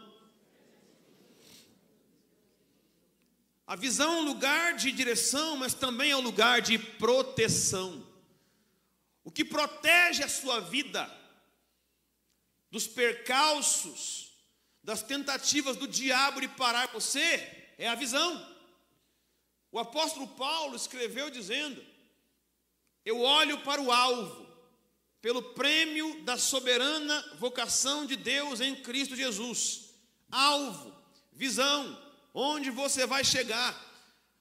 A 3.66 3.74
visão 3.74 4.18
é 4.18 4.20
um 4.20 4.24
lugar 4.24 4.74
de 4.74 4.92
direção, 4.92 5.56
mas 5.56 5.72
também 5.72 6.10
é 6.10 6.16
um 6.16 6.20
lugar 6.20 6.60
de 6.60 6.78
proteção. 6.78 8.06
O 9.24 9.30
que 9.30 9.44
protege 9.44 10.22
a 10.22 10.28
sua 10.28 10.60
vida 10.60 11.10
dos 12.70 12.86
percalços, 12.86 14.21
das 14.82 15.02
tentativas 15.02 15.76
do 15.76 15.86
diabo 15.86 16.40
de 16.40 16.48
parar 16.48 16.88
você, 16.88 17.36
é 17.78 17.88
a 17.88 17.94
visão. 17.94 18.52
O 19.70 19.78
apóstolo 19.78 20.26
Paulo 20.28 20.76
escreveu 20.76 21.30
dizendo: 21.30 21.82
Eu 23.04 23.20
olho 23.20 23.58
para 23.60 23.80
o 23.80 23.92
alvo, 23.92 24.46
pelo 25.20 25.42
prêmio 25.54 26.22
da 26.24 26.36
soberana 26.36 27.36
vocação 27.38 28.04
de 28.04 28.16
Deus 28.16 28.60
em 28.60 28.74
Cristo 28.74 29.16
Jesus. 29.16 29.94
Alvo, 30.30 30.94
visão, 31.32 31.98
onde 32.34 32.70
você 32.70 33.06
vai 33.06 33.24
chegar. 33.24 33.90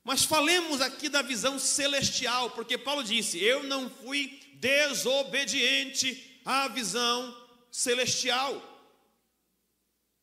Mas 0.03 0.23
falemos 0.23 0.81
aqui 0.81 1.07
da 1.07 1.21
visão 1.21 1.59
celestial, 1.59 2.51
porque 2.51 2.77
Paulo 2.77 3.03
disse: 3.03 3.41
Eu 3.41 3.63
não 3.63 3.89
fui 3.89 4.39
desobediente 4.55 6.41
à 6.43 6.67
visão 6.67 7.37
celestial. 7.71 8.70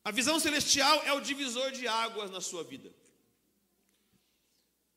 A 0.03 0.11
visão 0.11 0.39
celestial 0.39 1.03
é 1.03 1.13
o 1.13 1.21
divisor 1.21 1.71
de 1.71 1.87
águas 1.87 2.31
na 2.31 2.41
sua 2.41 2.63
vida. 2.63 2.93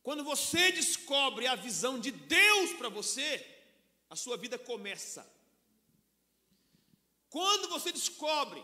Quando 0.03 0.25
você 0.25 0.73
descobre 0.73 1.47
a 1.47 1.55
visão 1.55 1.99
de 1.99 2.11
Deus 2.11 2.73
para 2.73 2.89
você, 2.89 3.45
a 4.11 4.17
sua 4.17 4.37
vida 4.37 4.59
começa. 4.59 5.25
Quando 7.31 7.69
você 7.69 7.93
descobre 7.93 8.63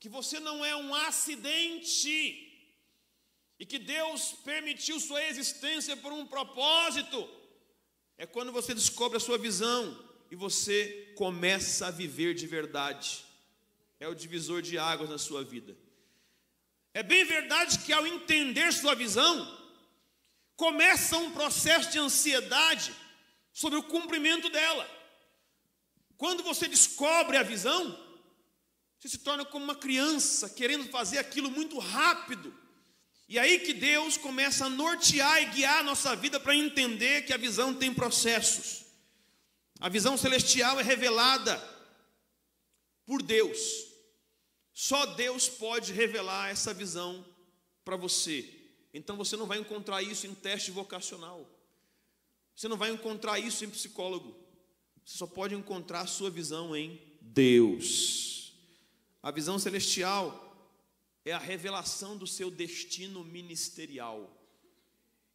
que 0.00 0.08
você 0.08 0.40
não 0.40 0.64
é 0.64 0.74
um 0.74 0.94
acidente 0.94 2.42
e 3.58 3.66
que 3.66 3.78
Deus 3.78 4.32
permitiu 4.44 4.98
sua 5.00 5.22
existência 5.24 5.96
por 5.96 6.12
um 6.12 6.26
propósito, 6.26 7.28
é 8.16 8.26
quando 8.26 8.52
você 8.52 8.74
descobre 8.74 9.18
a 9.18 9.20
sua 9.20 9.38
visão 9.38 9.82
e 10.30 10.36
você 10.36 11.12
começa 11.16 11.88
a 11.88 11.90
viver 11.90 12.34
de 12.34 12.46
verdade. 12.46 13.25
É 13.98 14.08
o 14.08 14.14
divisor 14.14 14.62
de 14.62 14.78
águas 14.78 15.10
na 15.10 15.18
sua 15.18 15.42
vida. 15.42 15.76
É 16.92 17.02
bem 17.02 17.24
verdade 17.24 17.78
que 17.80 17.92
ao 17.92 18.06
entender 18.06 18.72
sua 18.72 18.94
visão, 18.94 19.56
começa 20.56 21.16
um 21.18 21.30
processo 21.30 21.90
de 21.90 21.98
ansiedade 21.98 22.94
sobre 23.52 23.78
o 23.78 23.82
cumprimento 23.82 24.48
dela. 24.48 24.88
Quando 26.16 26.42
você 26.42 26.66
descobre 26.66 27.36
a 27.36 27.42
visão, 27.42 27.98
você 28.98 29.08
se 29.08 29.18
torna 29.18 29.44
como 29.44 29.64
uma 29.64 29.74
criança 29.74 30.48
querendo 30.48 30.88
fazer 30.88 31.18
aquilo 31.18 31.50
muito 31.50 31.78
rápido. 31.78 32.54
E 33.28 33.38
aí 33.38 33.58
que 33.58 33.74
Deus 33.74 34.16
começa 34.16 34.66
a 34.66 34.70
nortear 34.70 35.42
e 35.42 35.46
guiar 35.46 35.80
a 35.80 35.82
nossa 35.82 36.14
vida 36.16 36.40
para 36.40 36.54
entender 36.54 37.26
que 37.26 37.32
a 37.32 37.36
visão 37.36 37.74
tem 37.74 37.92
processos. 37.92 38.84
A 39.80 39.88
visão 39.88 40.16
celestial 40.16 40.80
é 40.80 40.82
revelada 40.82 41.56
por 43.04 43.22
Deus. 43.22 43.85
Só 44.78 45.06
Deus 45.06 45.48
pode 45.48 45.90
revelar 45.94 46.50
essa 46.50 46.74
visão 46.74 47.24
para 47.82 47.96
você. 47.96 48.46
Então 48.92 49.16
você 49.16 49.34
não 49.34 49.46
vai 49.46 49.56
encontrar 49.56 50.02
isso 50.02 50.26
em 50.26 50.34
teste 50.34 50.70
vocacional. 50.70 51.48
Você 52.54 52.68
não 52.68 52.76
vai 52.76 52.90
encontrar 52.90 53.38
isso 53.38 53.64
em 53.64 53.70
psicólogo. 53.70 54.36
Você 55.02 55.16
só 55.16 55.26
pode 55.26 55.54
encontrar 55.54 56.02
a 56.02 56.06
sua 56.06 56.28
visão 56.28 56.76
em 56.76 57.00
Deus. 57.22 58.52
A 59.22 59.30
visão 59.30 59.58
celestial 59.58 60.42
é 61.24 61.32
a 61.32 61.38
revelação 61.38 62.14
do 62.14 62.26
seu 62.26 62.50
destino 62.50 63.24
ministerial. 63.24 64.30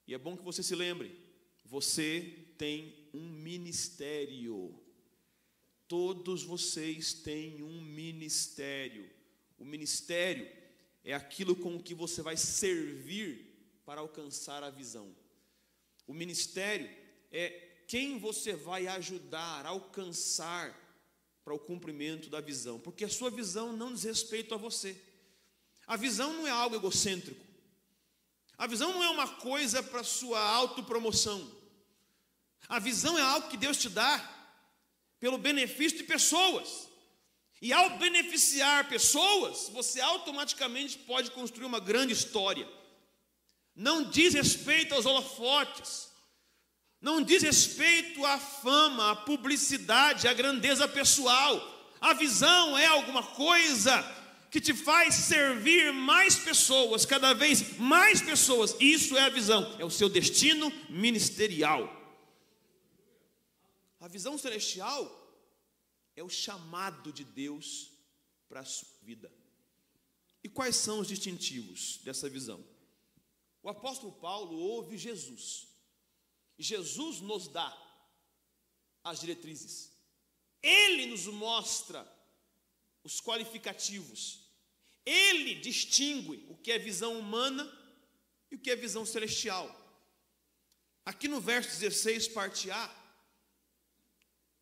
E 0.08 0.14
é 0.14 0.20
bom 0.20 0.38
que 0.38 0.44
você 0.44 0.62
se 0.62 0.76
lembre: 0.76 1.20
você 1.66 2.46
tem 2.60 2.94
um 3.12 3.28
ministério. 3.28 4.80
Todos 5.88 6.44
vocês 6.44 7.12
têm 7.12 7.64
um 7.64 7.82
ministério. 7.82 9.10
O 9.62 9.66
ministério 9.66 10.50
é 11.04 11.14
aquilo 11.14 11.56
com 11.56 11.80
que 11.80 11.94
você 11.94 12.24
vai 12.24 12.36
servir 12.36 13.80
para 13.86 14.02
alcançar 14.02 14.64
a 14.64 14.72
visão. 14.72 15.16
O 16.08 16.16
ministério 16.16 16.90
é 17.32 17.84
quem 17.88 18.18
você 18.18 18.56
vai 18.56 18.88
ajudar 18.88 19.64
a 19.64 19.70
alcançar 19.70 20.76
para 21.46 21.54
o 21.54 21.60
cumprimento 21.60 22.28
da 22.28 22.42
visão, 22.42 22.80
porque 22.80 23.06
a 23.06 23.10
sua 23.10 23.30
visão 23.30 23.72
não 23.72 23.94
diz 23.94 24.04
respeito 24.04 24.56
a 24.56 24.58
você. 24.58 25.00
A 25.86 25.96
visão 25.96 26.34
não 26.34 26.48
é 26.48 26.50
algo 26.50 26.76
egocêntrico. 26.76 27.46
A 28.58 28.66
visão 28.66 28.92
não 28.92 29.04
é 29.04 29.10
uma 29.10 29.28
coisa 29.28 29.84
para 29.84 30.04
sua 30.04 30.40
autopromoção. 30.40 31.56
A 32.68 32.80
visão 32.80 33.16
é 33.16 33.22
algo 33.22 33.48
que 33.48 33.58
Deus 33.58 33.78
te 33.78 33.90
dá 33.90 34.18
pelo 35.20 35.38
benefício 35.38 36.00
de 36.00 36.04
pessoas. 36.04 36.91
E 37.62 37.72
ao 37.72 37.92
beneficiar 37.98 38.90
pessoas, 38.90 39.70
você 39.70 40.02
automaticamente 40.02 40.98
pode 40.98 41.30
construir 41.30 41.66
uma 41.66 41.80
grande 41.80 42.12
história. 42.12 42.68
Não 43.76 44.10
diz 44.10 44.34
respeito 44.34 44.96
aos 44.96 45.06
holofotes, 45.06 46.10
não 47.00 47.22
diz 47.22 47.44
respeito 47.44 48.26
à 48.26 48.40
fama, 48.40 49.12
à 49.12 49.16
publicidade, 49.16 50.28
à 50.28 50.34
grandeza 50.34 50.88
pessoal. 50.88 51.62
A 52.02 52.14
visão 52.14 52.76
é 52.76 52.88
alguma 52.88 53.22
coisa 53.22 54.04
que 54.50 54.60
te 54.60 54.74
faz 54.74 55.14
servir 55.14 55.94
mais 55.94 56.36
pessoas, 56.36 57.06
cada 57.06 57.32
vez 57.34 57.78
mais 57.78 58.22
pessoas. 58.22 58.76
Isso 58.80 59.16
é 59.16 59.22
a 59.22 59.30
visão, 59.30 59.76
é 59.78 59.86
o 59.86 59.90
seu 59.92 60.10
destino 60.10 60.72
ministerial. 60.90 61.90
A 64.00 64.08
visão 64.08 64.36
celestial 64.36 65.21
é 66.16 66.24
o 66.24 66.30
chamado 66.30 67.12
de 67.12 67.24
Deus 67.24 67.92
para 68.48 68.62
a 68.62 68.66
sua 68.66 68.90
vida. 69.02 69.32
E 70.44 70.50
quais 70.50 70.76
são 70.76 71.00
os 71.00 71.08
distintivos 71.08 72.00
dessa 72.04 72.30
visão? 72.30 72.64
O 73.64 73.70
apóstolo 73.70 74.12
Paulo 74.14 74.58
ouve 74.58 74.98
Jesus. 74.98 75.68
Jesus 76.58 77.22
nos 77.22 77.48
dá 77.48 77.72
as 79.04 79.20
diretrizes. 79.20 79.92
Ele 80.62 81.08
nos 81.08 81.26
mostra 81.28 82.08
os 83.04 83.20
qualificativos. 83.20 84.40
Ele 85.06 85.56
distingue 85.56 86.46
o 86.50 86.56
que 86.56 86.72
é 86.72 86.78
visão 86.78 87.20
humana 87.20 87.64
e 88.52 88.56
o 88.56 88.60
que 88.60 88.70
é 88.70 88.76
visão 88.76 89.06
celestial. 89.06 89.78
Aqui 91.04 91.28
no 91.28 91.42
verso 91.42 91.70
16, 91.80 92.28
parte 92.30 92.70
A, 92.70 93.01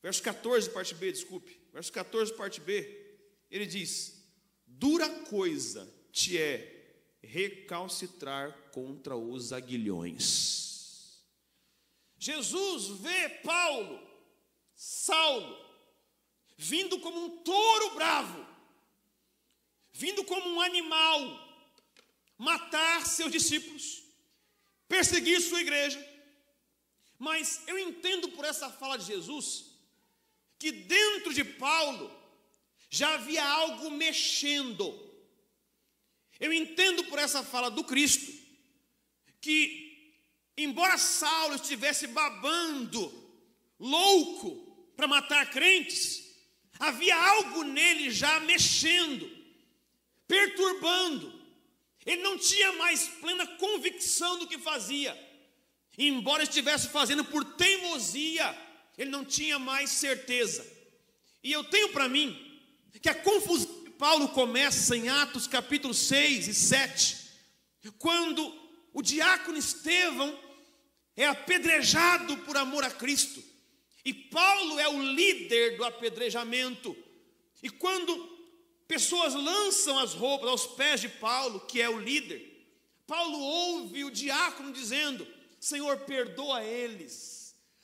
Verso 0.01 0.23
14, 0.23 0.69
parte 0.69 0.95
B, 0.95 1.11
desculpe. 1.11 1.59
Verso 1.73 1.91
14, 1.91 2.33
parte 2.33 2.61
B. 2.61 3.17
Ele 3.51 3.65
diz: 3.65 4.23
Dura 4.65 5.09
coisa 5.25 5.91
te 6.11 6.37
é 6.37 6.77
recalcitrar 7.21 8.71
contra 8.71 9.15
os 9.15 9.51
aguilhões. 9.51 11.21
Jesus 12.17 12.99
vê 12.99 13.29
Paulo, 13.43 14.01
Saulo, 14.75 15.57
vindo 16.57 16.99
como 16.99 17.25
um 17.25 17.37
touro 17.43 17.95
bravo, 17.95 18.45
vindo 19.91 20.23
como 20.23 20.49
um 20.49 20.61
animal, 20.61 21.19
matar 22.37 23.05
seus 23.05 23.31
discípulos, 23.31 24.03
perseguir 24.87 25.41
sua 25.41 25.61
igreja. 25.61 26.05
Mas 27.17 27.61
eu 27.67 27.77
entendo 27.77 28.29
por 28.29 28.45
essa 28.45 28.69
fala 28.69 28.97
de 28.97 29.05
Jesus 29.05 29.68
que 30.59 30.71
dentro 30.73 31.33
de 31.33 31.43
Paulo 31.43 32.13
já 32.89 33.13
havia 33.13 33.43
algo 33.43 33.89
mexendo. 33.91 35.07
Eu 36.37 36.51
entendo 36.51 37.05
por 37.05 37.17
essa 37.17 37.41
fala 37.43 37.71
do 37.71 37.83
Cristo 37.83 38.31
que, 39.39 40.13
embora 40.57 40.97
Saulo 40.97 41.55
estivesse 41.55 42.07
babando, 42.07 43.11
louco 43.79 44.91
para 44.97 45.07
matar 45.07 45.49
crentes, 45.49 46.35
havia 46.77 47.15
algo 47.15 47.63
nele 47.63 48.11
já 48.11 48.41
mexendo, 48.41 49.31
perturbando. 50.27 51.39
Ele 52.05 52.21
não 52.21 52.37
tinha 52.37 52.73
mais 52.73 53.07
plena 53.07 53.47
convicção 53.57 54.39
do 54.39 54.47
que 54.47 54.57
fazia, 54.57 55.17
embora 55.97 56.43
estivesse 56.43 56.89
fazendo 56.89 57.23
por 57.23 57.45
teimosia 57.45 58.68
ele 58.99 59.09
não 59.09 59.23
tinha 59.23 59.57
mais 59.57 59.91
certeza. 59.91 60.67
E 61.41 61.53
eu 61.53 61.63
tenho 61.63 61.87
para 61.93 62.09
mim 62.09 62.37
que 63.01 63.07
a 63.07 63.15
confusão 63.15 63.85
de 63.85 63.91
Paulo 63.91 64.27
começa 64.27 64.93
em 64.95 65.07
Atos 65.07 65.47
capítulo 65.47 65.93
6 65.93 66.49
e 66.49 66.53
7, 66.53 67.17
quando 67.97 68.53
o 68.93 69.01
diácono 69.01 69.57
Estevão 69.57 70.37
é 71.15 71.25
apedrejado 71.25 72.35
por 72.39 72.57
amor 72.57 72.83
a 72.83 72.91
Cristo. 72.91 73.41
E 74.03 74.13
Paulo 74.13 74.77
é 74.77 74.89
o 74.89 75.01
líder 75.01 75.77
do 75.77 75.85
apedrejamento. 75.85 76.95
E 77.63 77.69
quando 77.69 78.17
pessoas 78.85 79.33
lançam 79.33 79.97
as 79.97 80.13
roupas 80.13 80.49
aos 80.49 80.67
pés 80.67 80.99
de 80.99 81.07
Paulo, 81.07 81.61
que 81.61 81.81
é 81.81 81.89
o 81.89 81.99
líder, 81.99 82.67
Paulo 83.07 83.39
ouve 83.39 84.03
o 84.03 84.11
diácono 84.11 84.73
dizendo: 84.73 85.25
Senhor, 85.57 85.99
perdoa 85.99 86.65
eles 86.65 87.38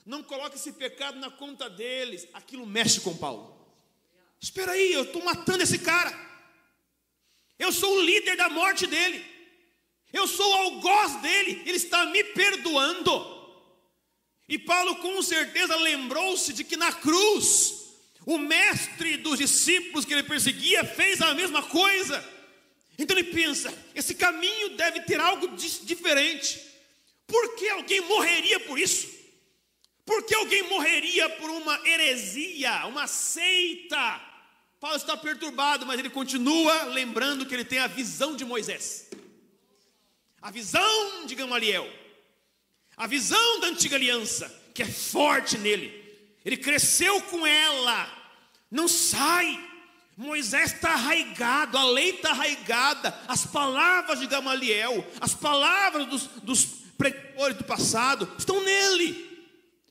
não 0.05 0.21
coloque 0.21 0.55
esse 0.55 0.71
pecado 0.73 1.17
na 1.19 1.31
conta 1.31 1.69
deles. 1.69 2.27
Aquilo 2.33 2.65
mexe 2.65 3.01
com 3.01 3.17
Paulo. 3.17 3.55
Espera 4.39 4.73
aí, 4.73 4.93
eu 4.93 5.03
estou 5.03 5.23
matando 5.23 5.63
esse 5.63 5.79
cara. 5.79 6.13
Eu 7.57 7.71
sou 7.71 7.97
o 7.97 8.01
líder 8.01 8.37
da 8.37 8.47
morte 8.49 8.85
dele. 8.85 9.25
Eu 10.13 10.27
sou 10.27 10.47
o 10.47 10.53
algoz 10.53 11.15
dele. 11.21 11.63
Ele 11.65 11.77
está 11.77 12.05
me 12.05 12.23
perdoando. 12.23 13.33
E 14.47 14.59
Paulo 14.59 14.97
com 14.97 15.21
certeza 15.23 15.75
lembrou-se 15.77 16.53
de 16.53 16.63
que 16.63 16.77
na 16.77 16.93
cruz, 16.93 17.95
o 18.27 18.37
mestre 18.37 19.17
dos 19.17 19.39
discípulos 19.39 20.05
que 20.05 20.13
ele 20.13 20.21
perseguia 20.21 20.85
fez 20.85 21.19
a 21.19 21.33
mesma 21.33 21.63
coisa. 21.63 22.23
Então 22.99 23.17
ele 23.17 23.31
pensa: 23.31 23.73
esse 23.95 24.13
caminho 24.13 24.77
deve 24.77 25.01
ter 25.01 25.19
algo 25.19 25.47
diferente. 25.55 26.61
Por 27.25 27.55
que 27.55 27.67
alguém 27.69 28.01
morreria 28.01 28.59
por 28.59 28.77
isso? 28.77 29.14
Por 30.05 30.23
que 30.23 30.35
alguém 30.35 30.63
morreria 30.69 31.27
por 31.31 31.49
uma 31.49 31.81
heresia, 31.85 32.85
uma 32.85 33.07
seita? 33.07 34.21
Paulo 34.79 34.97
está 34.97 35.17
perturbado, 35.17 35.85
mas 35.85 35.97
ele 35.97 36.11
continua 36.11 36.83
lembrando 36.83 37.45
que 37.45 37.55
ele 37.55 37.65
tem 37.65 37.79
a 37.79 37.87
visão 37.87 38.35
de 38.35 38.45
Moisés, 38.45 39.09
a 40.39 40.51
visão 40.51 41.25
de 41.25 41.33
Gamaliel, 41.33 41.89
a 42.95 43.07
visão 43.07 43.59
da 43.59 43.67
antiga 43.67 43.95
aliança, 43.95 44.53
que 44.75 44.83
é 44.83 44.85
forte 44.85 45.57
nele. 45.57 46.03
Ele 46.45 46.57
cresceu 46.57 47.19
com 47.23 47.45
ela, 47.47 48.07
não 48.69 48.87
sai. 48.87 49.71
Moisés 50.15 50.71
está 50.71 50.91
arraigado, 50.91 51.77
a 51.77 51.83
lei 51.89 52.11
está 52.11 52.29
arraigada, 52.29 53.19
as 53.27 53.45
palavras 53.45 54.19
de 54.19 54.27
Gamaliel, 54.27 55.05
as 55.19 55.33
palavras 55.33 56.05
dos, 56.05 56.27
dos 56.27 56.65
do 57.57 57.63
passado 57.65 58.31
estão 58.37 58.63
nele. 58.63 59.34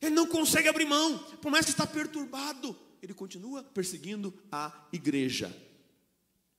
Ele 0.04 0.14
não 0.14 0.26
consegue 0.26 0.68
abrir 0.68 0.84
mão, 0.84 1.18
por 1.36 1.50
mais 1.50 1.64
que 1.64 1.70
está 1.70 1.86
perturbado, 1.86 2.78
ele 3.00 3.14
continua 3.14 3.62
perseguindo 3.62 4.38
a 4.52 4.86
igreja. 4.92 5.50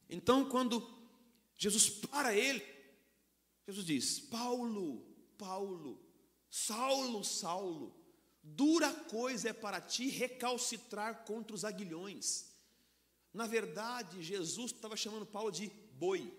Então, 0.10 0.50
quando 0.50 0.88
Jesus 1.56 1.88
para 1.88 2.36
ele, 2.36 2.66
Jesus 3.68 3.86
diz: 3.86 4.20
Paulo, 4.20 5.06
Paulo, 5.38 6.00
Saulo, 6.50 7.24
Saulo, 7.24 7.96
dura 8.42 8.92
coisa 8.92 9.50
é 9.50 9.54
para 9.54 9.80
ti 9.80 10.10
recalcitrar 10.10 11.24
contra 11.24 11.56
os 11.56 11.64
aguilhões. 11.64 12.52
Na 13.32 13.46
verdade, 13.46 14.24
Jesus 14.24 14.72
estava 14.72 14.98
chamando 14.98 15.26
Paulo 15.26 15.52
de 15.52 15.68
boi. 15.94 16.34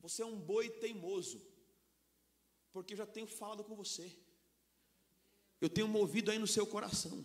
Você 0.00 0.22
é 0.22 0.26
um 0.26 0.36
boi 0.36 0.68
teimoso, 0.68 1.40
porque 2.72 2.94
eu 2.94 2.98
já 2.98 3.06
tenho 3.06 3.28
falado 3.28 3.62
com 3.62 3.76
você. 3.76 4.16
Eu 5.60 5.68
tenho 5.68 5.88
movido 5.88 6.30
aí 6.30 6.38
no 6.38 6.46
seu 6.46 6.66
coração. 6.66 7.24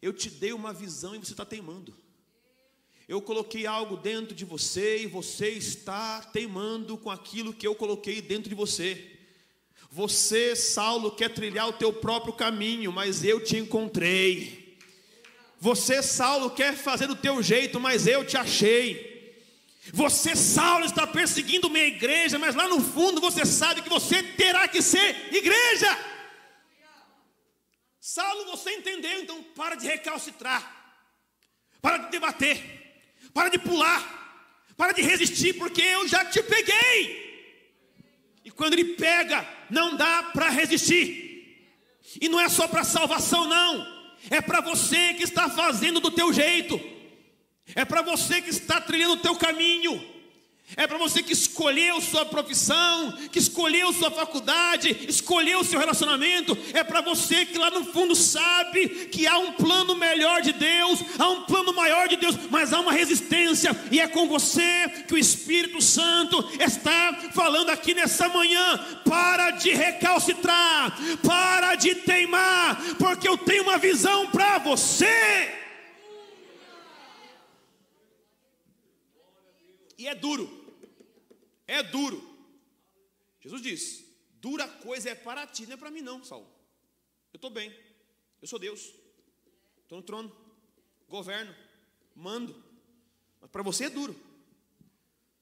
Eu 0.00 0.12
te 0.12 0.30
dei 0.30 0.52
uma 0.52 0.72
visão 0.72 1.14
e 1.14 1.18
você 1.18 1.32
está 1.32 1.44
teimando. 1.44 1.96
Eu 3.08 3.22
coloquei 3.22 3.66
algo 3.66 3.96
dentro 3.96 4.34
de 4.34 4.44
você 4.44 5.02
e 5.02 5.06
você 5.06 5.48
está 5.48 6.20
teimando 6.20 6.96
com 6.98 7.10
aquilo 7.10 7.54
que 7.54 7.66
eu 7.66 7.74
coloquei 7.74 8.20
dentro 8.20 8.48
de 8.48 8.54
você. 8.54 9.18
Você, 9.90 10.54
Saulo, 10.54 11.12
quer 11.12 11.32
trilhar 11.32 11.66
o 11.68 11.72
teu 11.72 11.92
próprio 11.92 12.34
caminho, 12.34 12.92
mas 12.92 13.24
eu 13.24 13.42
te 13.42 13.56
encontrei. 13.56 14.76
Você, 15.58 16.02
Saulo, 16.02 16.50
quer 16.50 16.76
fazer 16.76 17.06
do 17.06 17.16
teu 17.16 17.42
jeito, 17.42 17.80
mas 17.80 18.06
eu 18.06 18.24
te 18.24 18.36
achei. 18.36 19.08
Você, 19.92 20.36
Saulo, 20.36 20.84
está 20.84 21.06
perseguindo 21.06 21.70
minha 21.70 21.86
igreja, 21.86 22.38
mas 22.38 22.54
lá 22.54 22.68
no 22.68 22.80
fundo 22.80 23.20
você 23.20 23.46
sabe 23.46 23.80
que 23.80 23.88
você 23.88 24.22
terá 24.22 24.68
que 24.68 24.82
ser 24.82 25.34
igreja. 25.34 25.98
Saulo, 28.10 28.46
você 28.46 28.70
entendeu, 28.70 29.20
então 29.20 29.42
para 29.54 29.74
de 29.74 29.86
recalcitrar, 29.86 30.64
para 31.82 31.98
de 31.98 32.10
debater, 32.10 32.58
para 33.34 33.50
de 33.50 33.58
pular, 33.58 34.64
para 34.78 34.92
de 34.92 35.02
resistir, 35.02 35.52
porque 35.58 35.82
eu 35.82 36.08
já 36.08 36.24
te 36.24 36.42
peguei. 36.42 37.92
E 38.46 38.50
quando 38.50 38.72
ele 38.72 38.94
pega, 38.94 39.46
não 39.68 39.94
dá 39.94 40.22
para 40.22 40.48
resistir. 40.48 41.68
E 42.18 42.30
não 42.30 42.40
é 42.40 42.48
só 42.48 42.66
para 42.66 42.82
salvação, 42.82 43.46
não. 43.46 43.86
é 44.30 44.40
para 44.40 44.62
você 44.62 45.12
que 45.12 45.24
está 45.24 45.50
fazendo 45.50 46.00
do 46.00 46.10
teu 46.10 46.32
jeito, 46.32 46.80
é 47.74 47.84
para 47.84 48.00
você 48.00 48.40
que 48.40 48.48
está 48.48 48.80
trilhando 48.80 49.16
o 49.16 49.22
teu 49.22 49.36
caminho. 49.36 50.02
É 50.76 50.86
para 50.86 50.98
você 50.98 51.22
que 51.22 51.32
escolheu 51.32 51.98
sua 52.00 52.26
profissão, 52.26 53.12
que 53.32 53.38
escolheu 53.38 53.90
sua 53.92 54.10
faculdade, 54.10 55.06
escolheu 55.08 55.64
seu 55.64 55.78
relacionamento. 55.78 56.56
É 56.74 56.84
para 56.84 57.00
você 57.00 57.46
que 57.46 57.56
lá 57.56 57.70
no 57.70 57.86
fundo 57.86 58.14
sabe 58.14 58.86
que 59.06 59.26
há 59.26 59.38
um 59.38 59.52
plano 59.52 59.96
melhor 59.96 60.42
de 60.42 60.52
Deus, 60.52 61.00
há 61.18 61.30
um 61.30 61.42
plano 61.44 61.72
maior 61.72 62.06
de 62.06 62.16
Deus, 62.16 62.36
mas 62.50 62.72
há 62.72 62.80
uma 62.80 62.92
resistência, 62.92 63.70
e 63.90 63.98
é 63.98 64.06
com 64.06 64.28
você 64.28 64.88
que 65.06 65.14
o 65.14 65.18
Espírito 65.18 65.80
Santo 65.80 66.46
está 66.60 67.30
falando 67.32 67.70
aqui 67.70 67.94
nessa 67.94 68.28
manhã. 68.28 68.78
Para 69.04 69.52
de 69.52 69.70
recalcitrar, 69.70 70.98
para 71.26 71.76
de 71.76 71.94
teimar, 71.94 72.78
porque 72.98 73.26
eu 73.26 73.38
tenho 73.38 73.62
uma 73.62 73.78
visão 73.78 74.26
para 74.30 74.58
você. 74.58 75.54
E 79.96 80.06
é 80.06 80.14
duro. 80.14 80.57
É 81.68 81.82
duro. 81.82 82.18
Jesus 83.40 83.62
diz: 83.62 84.04
dura 84.40 84.66
coisa 84.66 85.10
é 85.10 85.14
para 85.14 85.46
ti, 85.46 85.66
não 85.66 85.74
é 85.74 85.76
para 85.76 85.90
mim, 85.90 86.00
não, 86.00 86.24
Saulo. 86.24 86.50
Eu 87.32 87.36
estou 87.36 87.50
bem. 87.50 87.72
Eu 88.40 88.48
sou 88.48 88.58
Deus. 88.58 88.92
Estou 89.82 89.98
no 89.98 90.02
trono. 90.02 90.34
Governo. 91.06 91.54
Mando. 92.14 92.64
Mas 93.40 93.50
para 93.50 93.62
você 93.62 93.84
é 93.84 93.90
duro. 93.90 94.18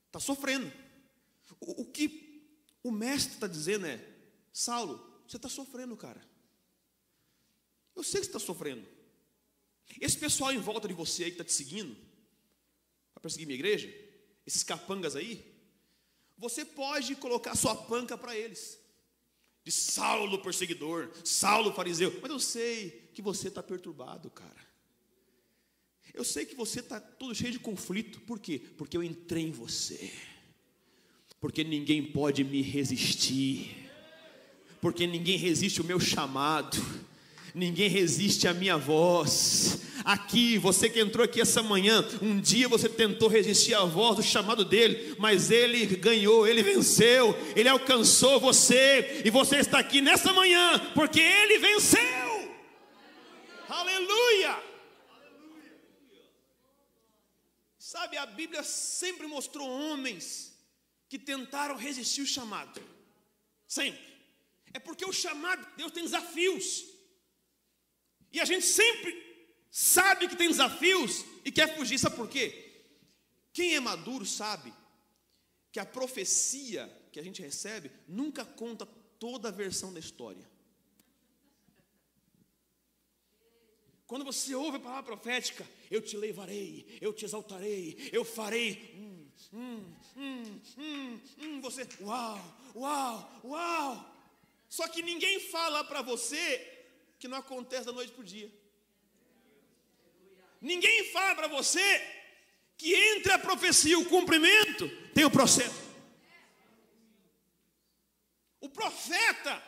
Está 0.09 0.19
sofrendo. 0.19 0.71
O, 1.61 1.83
o, 1.83 1.87
que 1.87 2.43
o 2.83 2.91
mestre 2.91 3.35
está 3.35 3.47
dizendo 3.47 3.87
é: 3.87 4.05
Saulo, 4.53 5.23
você 5.27 5.37
está 5.37 5.49
sofrendo, 5.49 5.97
cara. 5.97 6.21
Eu 7.95 8.03
sei 8.03 8.21
que 8.21 8.27
você 8.27 8.31
está 8.31 8.39
sofrendo. 8.41 8.87
Esse 10.01 10.19
pessoal 10.19 10.53
em 10.53 10.59
volta 10.59 10.89
de 10.89 10.95
você 10.95 11.25
aí 11.25 11.31
que 11.31 11.35
está 11.35 11.45
te 11.45 11.53
seguindo, 11.53 11.97
para 13.15 13.23
perseguir 13.23 13.47
minha 13.47 13.59
igreja, 13.59 13.89
esses 14.45 14.63
capangas 14.63 15.15
aí, 15.15 15.56
você 16.39 16.65
pode 16.65 17.15
colocar 17.17 17.55
sua 17.55 17.75
panca 17.75 18.17
para 18.17 18.37
eles. 18.37 18.79
De 19.65 19.73
Saulo 19.73 20.39
perseguidor, 20.39 21.11
Saulo 21.25 21.73
fariseu. 21.73 22.17
Mas 22.23 22.31
eu 22.31 22.39
sei 22.39 23.11
que 23.13 23.21
você 23.21 23.49
está 23.49 23.63
perturbado, 23.63 24.31
cara. 24.31 24.67
Eu 26.15 26.25
sei 26.25 26.47
que 26.47 26.55
você 26.55 26.81
está 26.81 27.01
todo 27.01 27.35
cheio 27.35 27.53
de 27.53 27.59
conflito. 27.59 28.21
Por 28.21 28.39
quê? 28.39 28.59
Porque 28.59 28.97
eu 28.97 29.03
entrei 29.03 29.45
em 29.45 29.51
você. 29.51 30.13
Porque 31.41 31.65
ninguém 31.65 32.03
pode 32.13 32.45
me 32.45 32.63
resistir. 32.63 33.91
Porque 34.81 35.07
ninguém 35.07 35.37
resiste 35.37 35.81
o 35.81 35.85
meu 35.85 35.99
chamado 35.99 36.79
ninguém 37.57 37.89
resiste 37.89 38.47
à 38.47 38.53
minha 38.53 38.77
voz. 38.77 39.79
Aqui, 40.05 40.59
você 40.59 40.91
que 40.91 41.01
entrou 41.01 41.25
aqui 41.25 41.41
essa 41.41 41.63
manhã, 41.63 42.07
um 42.21 42.39
dia 42.39 42.69
você 42.69 42.87
tentou 42.87 43.29
resistir 43.29 43.73
à 43.73 43.83
voz 43.83 44.17
do 44.17 44.23
chamado 44.23 44.63
dele, 44.63 45.17
mas 45.19 45.51
ele 45.51 45.87
ganhou, 45.97 46.47
ele 46.47 46.63
venceu, 46.63 47.35
ele 47.57 47.69
alcançou 47.69 48.39
você, 48.39 49.23
e 49.25 49.31
você 49.31 49.57
está 49.57 49.79
aqui 49.79 50.03
nessa 50.03 50.35
manhã, 50.35 50.93
porque 50.95 51.19
ele 51.19 51.59
venceu. 51.59 51.99
Aleluia! 53.71 54.63
Sabe, 57.79 58.19
a 58.19 58.27
Bíblia 58.27 58.63
sempre 58.63 59.27
mostrou 59.27 59.67
homens 59.67 60.55
que 61.09 61.19
tentaram 61.19 61.75
resistir 61.75 62.21
o 62.21 62.27
chamado. 62.27 62.83
Sempre. 63.67 64.15
É 64.75 64.79
porque 64.79 65.07
o 65.07 65.13
chamado, 65.13 65.67
Deus 65.75 65.91
tem 65.91 66.05
desafios. 66.05 66.96
E 68.33 68.41
a 68.41 68.45
gente 68.45 68.67
sempre 68.67 69.25
sabe 69.71 70.29
que 70.29 70.37
tem 70.37 70.49
desafios 70.49 71.25
e 71.45 71.53
quer 71.53 71.77
fugir, 71.77 71.99
sabe 71.99 72.17
por 72.17 72.29
quê? 72.29 72.85
Quem 73.53 73.75
é 73.75 73.81
maduro 73.81 74.27
sabe 74.27 74.73
que 75.73 75.81
a 75.81 75.87
profecia 75.87 76.91
que 77.13 77.21
a 77.21 77.23
gente 77.23 77.41
recebe 77.41 77.91
nunca 78.07 78.45
conta 78.45 78.87
toda 79.19 79.49
a 79.49 79.53
versão 79.53 79.93
da 79.93 80.01
história. 80.01 80.47
Quando 84.07 84.25
você 84.25 84.55
ouve 84.55 84.77
a 84.77 84.81
palavra 84.81 85.17
profética, 85.17 85.67
eu 85.91 86.01
te 86.01 86.17
levarei, 86.17 86.99
eu 87.01 87.13
te 87.13 87.25
exaltarei, 87.25 88.11
eu 88.13 88.25
farei. 88.25 88.95
Hum, 88.95 89.27
hum, 89.53 89.97
hum, 90.17 90.61
hum, 90.79 91.21
hum, 91.39 91.61
você, 91.61 91.89
uau, 92.01 92.57
uau, 92.75 93.41
uau. 93.45 94.17
Só 94.69 94.87
que 94.89 95.03
ninguém 95.03 95.41
fala 95.41 95.83
para 95.83 96.03
você 96.03 96.76
que 97.19 97.29
não 97.29 97.39
acontece 97.39 97.87
da 97.87 97.93
noite 97.93 98.13
para 98.13 98.23
o 98.23 98.25
dia. 98.25 98.53
Ninguém 100.61 101.13
fala 101.13 101.35
para 101.35 101.49
você 101.49 101.81
que 102.77 102.95
entre 102.95 103.33
a 103.33 103.39
profecia 103.39 103.93
e 103.93 103.97
o 103.97 104.09
cumprimento 104.09 104.89
tem 105.15 105.25
o 105.25 105.31
processo. 105.31 105.87
O 108.61 108.69
profeta 108.69 109.63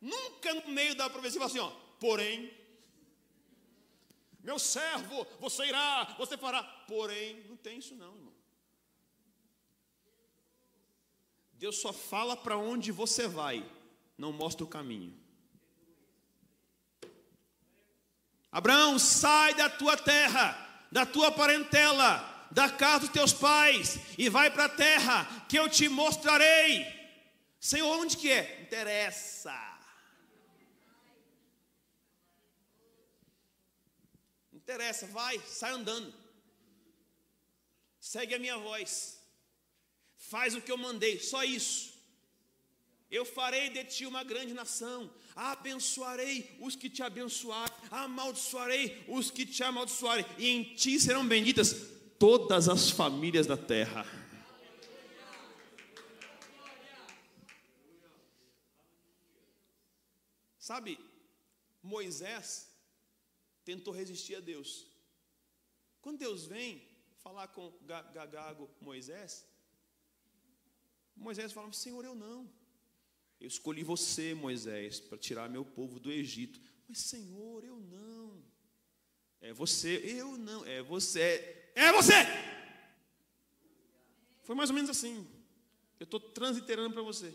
nunca 0.00 0.54
no 0.54 0.68
meio 0.68 0.94
da 0.94 1.10
profecia 1.10 1.40
fala 1.40 1.50
assim, 1.50 1.58
ó, 1.58 1.70
porém, 1.98 2.52
meu 4.42 4.58
servo, 4.58 5.26
você 5.40 5.64
irá, 5.66 6.14
você 6.18 6.36
fará, 6.36 6.62
porém, 6.62 7.42
não 7.48 7.56
tem 7.56 7.78
isso 7.78 7.94
não, 7.94 8.14
irmão. 8.14 8.34
Deus 11.54 11.78
só 11.78 11.92
fala 11.92 12.36
para 12.36 12.56
onde 12.58 12.92
você 12.92 13.26
vai, 13.26 13.66
não 14.18 14.32
mostra 14.32 14.62
o 14.62 14.68
caminho. 14.68 15.18
Abraão, 18.54 19.00
sai 19.00 19.52
da 19.54 19.68
tua 19.68 19.96
terra, 19.96 20.46
da 20.92 21.04
tua 21.04 21.32
parentela, 21.32 22.08
da 22.52 22.70
casa 22.70 23.00
dos 23.00 23.08
teus 23.08 23.32
pais, 23.32 23.98
e 24.16 24.28
vai 24.28 24.48
para 24.48 24.66
a 24.66 24.68
terra 24.68 25.44
que 25.48 25.58
eu 25.58 25.68
te 25.68 25.88
mostrarei. 25.88 26.86
Senhor, 27.58 27.98
onde 27.98 28.16
que 28.16 28.30
é? 28.30 28.62
Interessa. 28.62 29.52
Interessa, 34.52 35.08
vai, 35.08 35.36
sai 35.40 35.72
andando. 35.72 36.14
Segue 37.98 38.36
a 38.36 38.38
minha 38.38 38.56
voz. 38.56 39.18
Faz 40.16 40.54
o 40.54 40.60
que 40.60 40.70
eu 40.70 40.78
mandei, 40.78 41.18
só 41.18 41.42
isso. 41.42 41.92
Eu 43.10 43.24
farei 43.24 43.68
de 43.70 43.82
ti 43.82 44.06
uma 44.06 44.22
grande 44.22 44.54
nação 44.54 45.12
abençoarei 45.34 46.56
os 46.60 46.76
que 46.76 46.88
te 46.88 47.02
abençoarem, 47.02 47.74
amaldiçoarei 47.90 49.04
os 49.08 49.30
que 49.30 49.44
te 49.44 49.62
amaldiçoarem, 49.62 50.24
e 50.38 50.48
em 50.48 50.74
ti 50.74 50.98
serão 51.00 51.26
benditas 51.26 51.74
todas 52.18 52.68
as 52.68 52.90
famílias 52.90 53.46
da 53.46 53.56
terra. 53.56 54.06
Sabe, 60.58 60.98
Moisés 61.82 62.70
tentou 63.64 63.92
resistir 63.92 64.36
a 64.36 64.40
Deus. 64.40 64.86
Quando 66.00 66.20
Deus 66.20 66.46
vem 66.46 66.88
falar 67.18 67.48
com 67.48 67.70
Gagago 67.82 68.70
Moisés, 68.80 69.46
Moisés 71.14 71.52
fala: 71.52 71.70
Senhor, 71.72 72.02
eu 72.04 72.14
não. 72.14 72.50
Eu 73.40 73.48
escolhi 73.48 73.82
você, 73.82 74.34
Moisés, 74.34 75.00
para 75.00 75.18
tirar 75.18 75.48
meu 75.48 75.64
povo 75.64 76.00
do 76.00 76.10
Egito. 76.10 76.60
Mas, 76.88 76.98
Senhor, 76.98 77.64
eu 77.64 77.78
não. 77.78 78.42
É 79.40 79.52
você, 79.52 79.96
eu 80.04 80.38
não. 80.38 80.64
É 80.64 80.82
você, 80.82 81.70
é 81.74 81.92
você. 81.92 82.14
Foi 84.42 84.54
mais 84.54 84.70
ou 84.70 84.74
menos 84.74 84.90
assim. 84.90 85.26
Eu 85.98 86.04
estou 86.04 86.20
transliterando 86.20 86.94
para 86.94 87.02
você. 87.02 87.34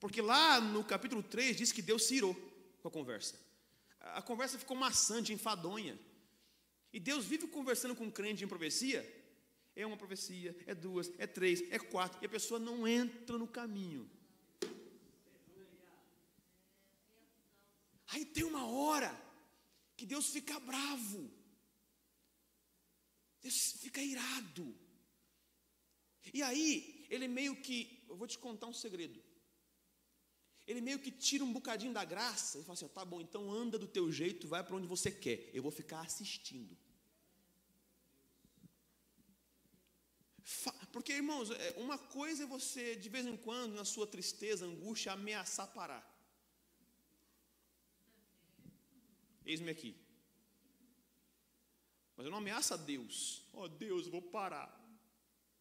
Porque 0.00 0.20
lá 0.20 0.60
no 0.60 0.84
capítulo 0.84 1.22
3 1.22 1.56
diz 1.56 1.72
que 1.72 1.80
Deus 1.80 2.04
se 2.04 2.16
irou 2.16 2.34
com 2.82 2.88
a 2.88 2.90
conversa. 2.90 3.40
A 4.00 4.20
conversa 4.20 4.58
ficou 4.58 4.76
maçante, 4.76 5.32
enfadonha. 5.32 5.98
E 6.92 7.00
Deus 7.00 7.24
vive 7.24 7.46
conversando 7.48 7.96
com 7.96 8.04
um 8.04 8.10
crente 8.10 8.44
em 8.44 8.48
profecia. 8.48 9.02
É 9.74 9.84
uma 9.84 9.96
profecia, 9.96 10.56
é 10.66 10.74
duas, 10.74 11.10
é 11.18 11.26
três, 11.26 11.62
é 11.72 11.78
quatro. 11.78 12.18
E 12.22 12.26
a 12.26 12.28
pessoa 12.28 12.60
não 12.60 12.86
entra 12.86 13.36
no 13.36 13.48
caminho. 13.48 14.08
Aí 18.14 18.24
tem 18.24 18.44
uma 18.44 18.64
hora 18.66 19.10
que 19.96 20.06
Deus 20.06 20.26
fica 20.28 20.58
bravo, 20.60 21.28
Deus 23.42 23.72
fica 23.84 24.00
irado. 24.00 24.66
E 26.32 26.40
aí, 26.40 27.06
ele 27.10 27.26
meio 27.26 27.54
que, 27.60 28.04
eu 28.08 28.16
vou 28.16 28.28
te 28.28 28.38
contar 28.38 28.68
um 28.68 28.72
segredo. 28.72 29.20
Ele 30.64 30.80
meio 30.80 31.00
que 31.00 31.10
tira 31.10 31.42
um 31.42 31.52
bocadinho 31.52 31.92
da 31.92 32.04
graça 32.04 32.58
e 32.58 32.62
fala 32.62 32.74
assim: 32.74 32.88
tá 32.88 33.04
bom, 33.04 33.20
então 33.20 33.50
anda 33.50 33.76
do 33.78 33.88
teu 33.88 34.10
jeito, 34.12 34.46
vai 34.46 34.62
para 34.62 34.76
onde 34.76 34.86
você 34.86 35.10
quer, 35.10 35.50
eu 35.52 35.62
vou 35.62 35.72
ficar 35.72 36.00
assistindo. 36.00 36.78
Porque, 40.92 41.12
irmãos, 41.12 41.50
é, 41.50 41.74
uma 41.78 41.98
coisa 41.98 42.44
é 42.44 42.46
você, 42.46 42.94
de 42.94 43.08
vez 43.08 43.26
em 43.26 43.36
quando, 43.36 43.74
na 43.74 43.84
sua 43.84 44.06
tristeza, 44.06 44.64
angústia, 44.64 45.10
ameaçar 45.12 45.66
parar. 45.74 46.13
Eis-me 49.44 49.70
aqui. 49.70 49.94
Mas 52.16 52.26
eu 52.26 52.30
não 52.30 52.38
ameaça 52.38 52.74
a 52.74 52.76
Deus. 52.76 53.42
Ó 53.52 53.64
oh, 53.64 53.68
Deus, 53.68 54.06
eu 54.06 54.12
vou 54.12 54.22
parar. 54.22 54.72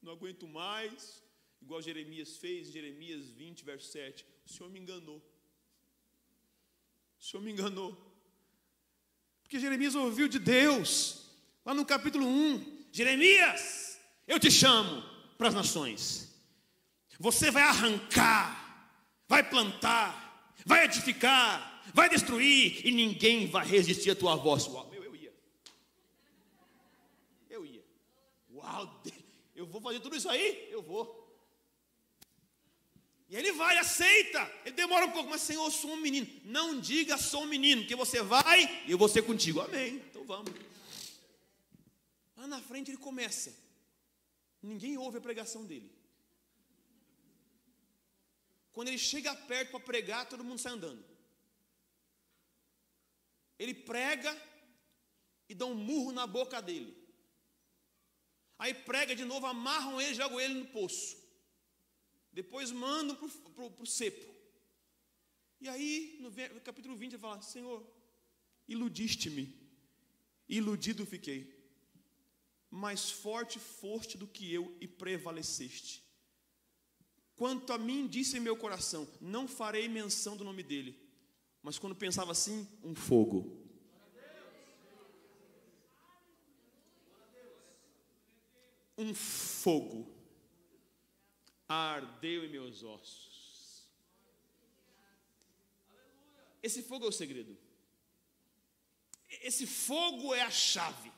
Não 0.02 0.12
aguento 0.12 0.48
mais. 0.48 1.24
Igual 1.62 1.82
Jeremias 1.82 2.38
fez, 2.38 2.72
Jeremias 2.72 3.30
20, 3.32 3.63
verso 3.63 3.91
7. 3.91 4.26
O 4.46 4.50
Senhor 4.50 4.69
me 4.69 4.80
enganou. 4.80 5.17
O 7.19 7.24
Senhor 7.24 7.41
me 7.41 7.52
enganou. 7.52 7.98
Porque 9.41 9.60
Jeremias 9.60 9.96
ouviu 9.96 10.28
de 10.28 10.39
Deus, 10.39 11.30
lá 11.65 11.74
no 11.74 11.86
capítulo 11.86 12.26
1. 12.26 12.88
Jeremias, 12.91 14.00
eu 14.28 14.39
te 14.39 14.52
chamo 14.52 15.02
para 15.38 15.48
as 15.48 15.54
nações. 15.54 16.34
Você 17.19 17.50
vai 17.50 17.63
arrancar, 17.63 18.91
vai 19.28 19.48
plantar, 19.48 20.54
vai 20.65 20.86
edificar, 20.86 21.73
vai 21.93 22.10
destruir, 22.10 22.86
e 22.86 22.91
ninguém 22.91 23.48
vai 23.48 23.65
resistir 23.65 24.12
à 24.12 24.15
tua 24.15 24.36
voz. 24.36 24.67
Uau, 24.67 24.91
eu, 24.93 25.04
eu 25.04 25.15
ia. 25.15 25.34
Eu 27.50 27.65
ia. 27.65 27.84
Uau, 28.52 29.04
eu 29.56 29.65
vou 29.65 29.82
fazer 29.82 30.00
tudo 30.00 30.15
isso 30.15 30.30
aí? 30.30 30.67
Eu 30.72 30.82
vou. 30.82 31.24
E 33.30 33.36
ele 33.36 33.52
vai, 33.54 33.78
aceita. 33.78 34.52
Ele 34.63 34.76
demora 34.76 35.06
um 35.08 35.12
pouco, 35.12 35.30
mas 35.30 35.41
Senhor, 35.41 35.65
eu 35.65 35.72
sou 35.72 35.93
um 35.93 35.98
menino. 35.98 36.28
Não 36.46 36.80
diga 36.80 37.17
sou 37.17 37.43
um 37.43 37.48
menino, 37.48 37.86
que 37.86 37.96
você 37.96 38.22
vai 38.22 38.84
e 38.88 38.91
eu 38.91 38.98
vou 38.98 39.10
ser 39.10 39.24
contigo. 39.24 39.60
Amém. 39.62 39.96
Então 39.96 40.24
vamos. 40.24 40.54
Lá 42.38 42.48
na 42.48 42.62
frente 42.62 42.91
ele 42.91 42.98
começa. 42.98 43.52
Ninguém 44.62 44.98
ouve 44.98 45.17
a 45.17 45.22
pregação 45.22 45.65
dele. 45.65 45.91
Quando 48.72 48.88
ele 48.88 48.98
chega 48.98 49.36
perto 49.36 49.72
para 49.72 49.80
pregar, 49.80 50.28
todo 50.28 50.43
mundo 50.43 50.60
sai 50.60 50.74
andando. 50.74 51.12
Ele 53.58 53.74
prega 53.74 54.36
e 55.48 55.56
dá 55.56 55.66
um 55.66 55.76
murro 55.76 56.12
na 56.12 56.26
boca 56.26 56.62
dele. 56.62 56.96
Aí 58.58 58.74
prega 58.74 59.16
de 59.16 59.26
novo, 59.26 59.46
amarram 59.46 60.02
ele, 60.02 60.16
jogam 60.16 60.39
ele 60.39 60.54
no 60.54 60.68
poço. 60.68 61.18
Depois 62.32 62.72
mandam 62.72 63.16
para 63.16 63.84
o 63.84 63.86
cepo. 63.86 64.34
E 65.60 65.70
aí, 65.70 66.18
no 66.20 66.62
capítulo 66.62 66.96
20, 66.96 67.13
ele 67.13 67.22
fala: 67.22 67.42
Senhor, 67.42 67.86
iludiste-me, 68.68 69.56
iludido 70.48 71.06
fiquei. 71.06 71.62
Mais 72.70 73.12
forte 73.12 73.60
foste 73.60 74.18
do 74.18 74.28
que 74.28 74.52
eu 74.52 74.76
e 74.82 74.88
prevaleceste. 74.88 76.04
Quanto 77.36 77.72
a 77.72 77.78
mim, 77.78 78.08
disse 78.08 78.38
em 78.38 78.39
meu 78.39 78.58
coração: 78.58 79.08
Não 79.22 79.48
farei 79.48 79.88
menção 79.88 80.36
do 80.36 80.44
nome 80.44 80.63
dele. 80.63 81.03
Mas 81.63 81.80
quando 81.80 81.95
pensava 81.95 82.34
assim, 82.34 82.67
um 82.84 82.93
fogo. 82.93 83.58
Um 88.97 89.13
fogo 89.13 90.13
ardeu 91.67 92.45
em 92.45 92.49
meus 92.49 92.84
ossos. 92.84 93.88
Esse 96.62 96.84
fogo 96.84 97.06
é 97.06 97.08
o 97.10 97.12
segredo. 97.12 97.58
Esse 99.41 99.65
fogo 99.65 100.34
é 100.34 100.41
a 100.41 100.52
chave. 100.52 101.12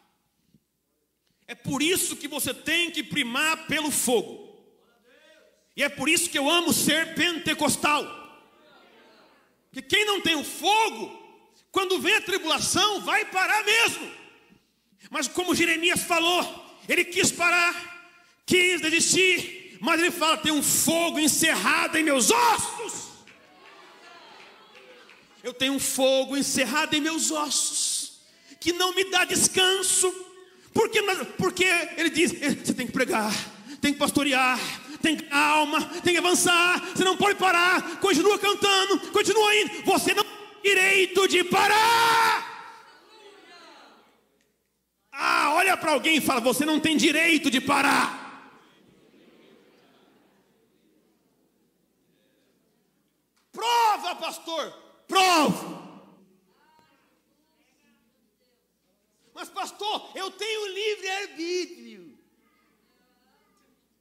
É 1.47 1.53
por 1.53 1.81
isso 1.81 2.15
que 2.15 2.27
você 2.27 2.53
tem 2.53 2.91
que 2.91 3.03
primar 3.03 3.67
pelo 3.67 3.91
fogo. 3.91 4.45
E 5.75 5.83
é 5.83 5.89
por 5.89 6.07
isso 6.07 6.29
que 6.29 6.37
eu 6.37 6.49
amo 6.49 6.71
ser 6.71 7.15
pentecostal. 7.15 8.24
Porque 9.75 9.93
quem 9.93 10.05
não 10.05 10.21
tem 10.21 10.35
o 10.35 10.43
fogo, 10.43 11.21
quando 11.69 11.99
vem 11.99 12.15
a 12.15 12.21
tribulação, 12.21 13.01
vai 13.01 13.25
parar 13.25 13.61
mesmo. 13.65 14.09
Mas 15.09 15.27
como 15.27 15.53
Jeremias 15.53 16.01
falou, 16.03 16.79
ele 16.87 17.03
quis 17.03 17.29
parar, 17.29 18.39
quis 18.45 18.79
desistir, 18.79 19.77
mas 19.81 19.99
ele 19.99 20.11
fala: 20.11 20.37
tem 20.37 20.53
um 20.53 20.63
fogo 20.63 21.19
encerrado 21.19 21.97
em 21.97 22.03
meus 22.03 22.31
ossos. 22.31 23.09
Eu 25.43 25.53
tenho 25.53 25.73
um 25.73 25.79
fogo 25.79 26.37
encerrado 26.37 26.93
em 26.93 27.01
meus 27.01 27.29
ossos, 27.29 28.21
que 28.61 28.71
não 28.71 28.95
me 28.95 29.03
dá 29.11 29.25
descanso, 29.25 30.09
porque, 30.73 31.01
porque 31.37 31.65
ele 31.97 32.11
diz: 32.11 32.31
você 32.31 32.73
tem 32.73 32.87
que 32.87 32.93
pregar, 32.93 33.33
tem 33.81 33.91
que 33.91 33.99
pastorear, 33.99 34.57
tem 35.05 35.15
que 35.15 35.31
alma, 35.31 35.85
tem 36.01 36.13
que 36.13 36.17
avançar, 36.17 36.79
você 36.79 37.03
não 37.03 37.15
pode 37.15 37.37
parar, 37.37 37.99
continua 37.99 38.39
cantando, 38.39 39.11
continua 39.11 39.55
indo, 39.55 39.83
você 39.83 40.15
não 40.15 40.23
tem 40.23 40.61
direito 40.63 41.27
de 41.27 41.43
parar. 41.43 42.55
Ah, 45.11 45.53
olha 45.53 45.77
para 45.77 45.91
alguém 45.91 46.17
e 46.17 46.21
fala: 46.21 46.41
você 46.41 46.65
não 46.65 46.79
tem 46.79 46.97
direito 46.97 47.51
de 47.51 47.61
parar. 47.61 48.09
Prova, 53.51 54.15
pastor, 54.15 54.71
prova. 55.07 55.85
Mas, 59.35 59.49
pastor, 59.49 60.11
eu 60.15 60.31
tenho 60.31 60.73
livre 60.73 61.09
arbítrio. 61.09 62.17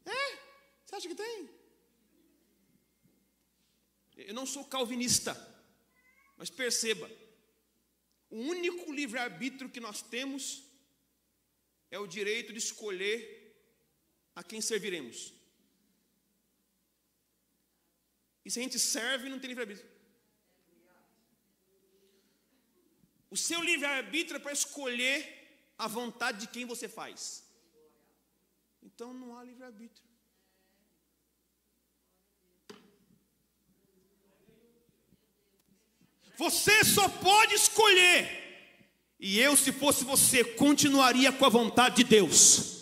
É? 0.07 0.45
Você 0.95 0.97
acha 0.97 1.09
que 1.09 1.15
tem? 1.15 1.51
Eu 4.17 4.34
não 4.45 4.53
sou 4.55 4.65
calvinista, 4.77 5.33
mas 6.37 6.51
perceba: 6.51 7.11
o 8.29 8.37
único 8.37 8.93
livre-arbítrio 8.93 9.71
que 9.71 9.81
nós 9.81 10.03
temos 10.03 10.43
é 11.91 11.99
o 11.99 12.07
direito 12.07 12.53
de 12.53 12.59
escolher 12.59 13.19
a 14.35 14.43
quem 14.43 14.61
serviremos. 14.61 15.33
E 18.45 18.51
se 18.51 18.59
a 18.59 18.63
gente 18.63 18.79
serve, 18.79 19.31
não 19.31 19.41
tem 19.41 19.49
livre-arbítrio. 19.49 19.91
O 23.31 23.37
seu 23.37 23.63
livre-arbítrio 23.63 24.37
é 24.37 24.41
para 24.41 24.53
escolher 24.53 25.17
a 25.79 25.89
vontade 25.89 26.41
de 26.43 26.53
quem 26.53 26.67
você 26.67 26.87
faz. 26.87 27.49
Então 28.83 29.15
não 29.15 29.39
há 29.39 29.43
livre-arbítrio. 29.43 30.14
Você 36.37 36.85
só 36.85 37.09
pode 37.09 37.55
escolher. 37.55 38.43
E 39.21 39.39
eu, 39.39 39.57
se 39.57 39.73
fosse 39.73 40.05
você, 40.05 40.45
continuaria 40.45 41.33
com 41.33 41.47
a 41.47 41.49
vontade 41.49 41.97
de 41.97 42.05
Deus. 42.05 42.75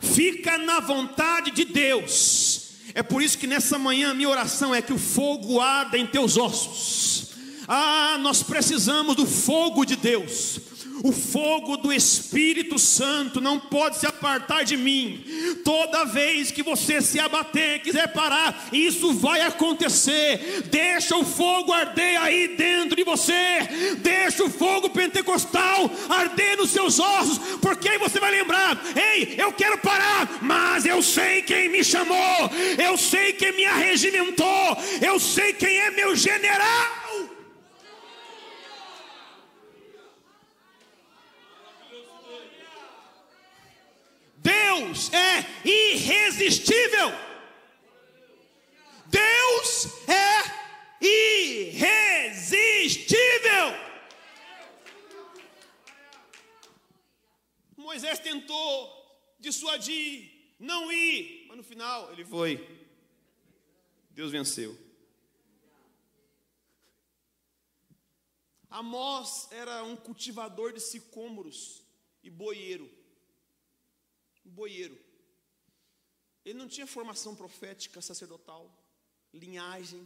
Fica 0.00 0.58
na 0.58 0.80
vontade 0.80 1.50
de 1.50 1.64
Deus. 1.64 2.70
É 2.94 3.02
por 3.02 3.22
isso 3.22 3.38
que 3.38 3.46
nessa 3.46 3.78
manhã 3.78 4.14
minha 4.14 4.28
oração 4.28 4.74
é 4.74 4.82
que 4.82 4.92
o 4.92 4.98
fogo 4.98 5.60
arda 5.60 5.96
em 5.96 6.06
teus 6.06 6.36
ossos. 6.36 7.32
Ah, 7.68 8.18
nós 8.20 8.42
precisamos 8.42 9.14
do 9.14 9.26
fogo 9.26 9.84
de 9.84 9.96
Deus. 9.96 10.60
O 11.02 11.12
fogo 11.12 11.76
do 11.76 11.92
Espírito 11.92 12.78
Santo 12.78 13.40
não 13.40 13.58
pode 13.58 13.98
se 13.98 14.06
apartar 14.06 14.64
de 14.64 14.76
mim. 14.76 15.24
Toda 15.64 16.04
vez 16.04 16.50
que 16.50 16.62
você 16.62 17.00
se 17.00 17.18
abater, 17.18 17.82
quiser 17.82 18.12
parar, 18.12 18.68
isso 18.72 19.14
vai 19.14 19.40
acontecer. 19.40 20.64
Deixa 20.70 21.16
o 21.16 21.24
fogo 21.24 21.72
arder 21.72 22.20
aí 22.20 22.56
dentro 22.56 22.96
de 22.96 23.04
você. 23.04 23.96
Deixa 23.98 24.44
o 24.44 24.50
fogo 24.50 24.90
pentecostal 24.90 25.90
arder 26.08 26.58
nos 26.58 26.70
seus 26.70 26.98
ossos, 26.98 27.38
porque 27.60 27.88
aí 27.88 27.98
você 27.98 28.20
vai 28.20 28.30
lembrar: 28.30 28.78
ei, 28.94 29.34
eu 29.38 29.52
quero 29.52 29.78
parar, 29.78 30.38
mas 30.42 30.84
eu 30.84 31.02
sei 31.02 31.42
quem 31.42 31.68
me 31.70 31.82
chamou, 31.82 32.50
eu 32.78 32.96
sei 32.96 33.32
quem 33.32 33.56
me 33.56 33.64
arregimentou, 33.64 34.76
eu 35.00 35.18
sei 35.18 35.52
quem 35.52 35.78
é 35.78 35.90
meu 35.90 36.14
general. 36.14 37.09
Deus 44.70 45.12
é 45.12 45.44
irresistível. 45.68 47.08
Deus 49.06 49.86
é 50.08 50.44
irresistível. 51.04 52.70
Moisés 57.76 58.20
tentou 58.20 58.96
dissuadir, 59.40 60.54
não 60.60 60.92
ir, 60.92 61.46
mas 61.48 61.56
no 61.56 61.64
final 61.64 62.12
ele 62.12 62.24
foi. 62.24 62.86
Deus 64.10 64.30
venceu. 64.30 64.78
Amós 68.68 69.48
era 69.50 69.82
um 69.82 69.96
cultivador 69.96 70.72
de 70.72 70.78
sicômoros 70.78 71.82
e 72.22 72.30
boieiro 72.30 72.99
um 74.50 74.54
boieiro. 74.54 74.98
Ele 76.44 76.58
não 76.58 76.68
tinha 76.68 76.86
formação 76.86 77.34
profética, 77.36 78.02
sacerdotal, 78.02 78.64
linhagem. 79.32 80.04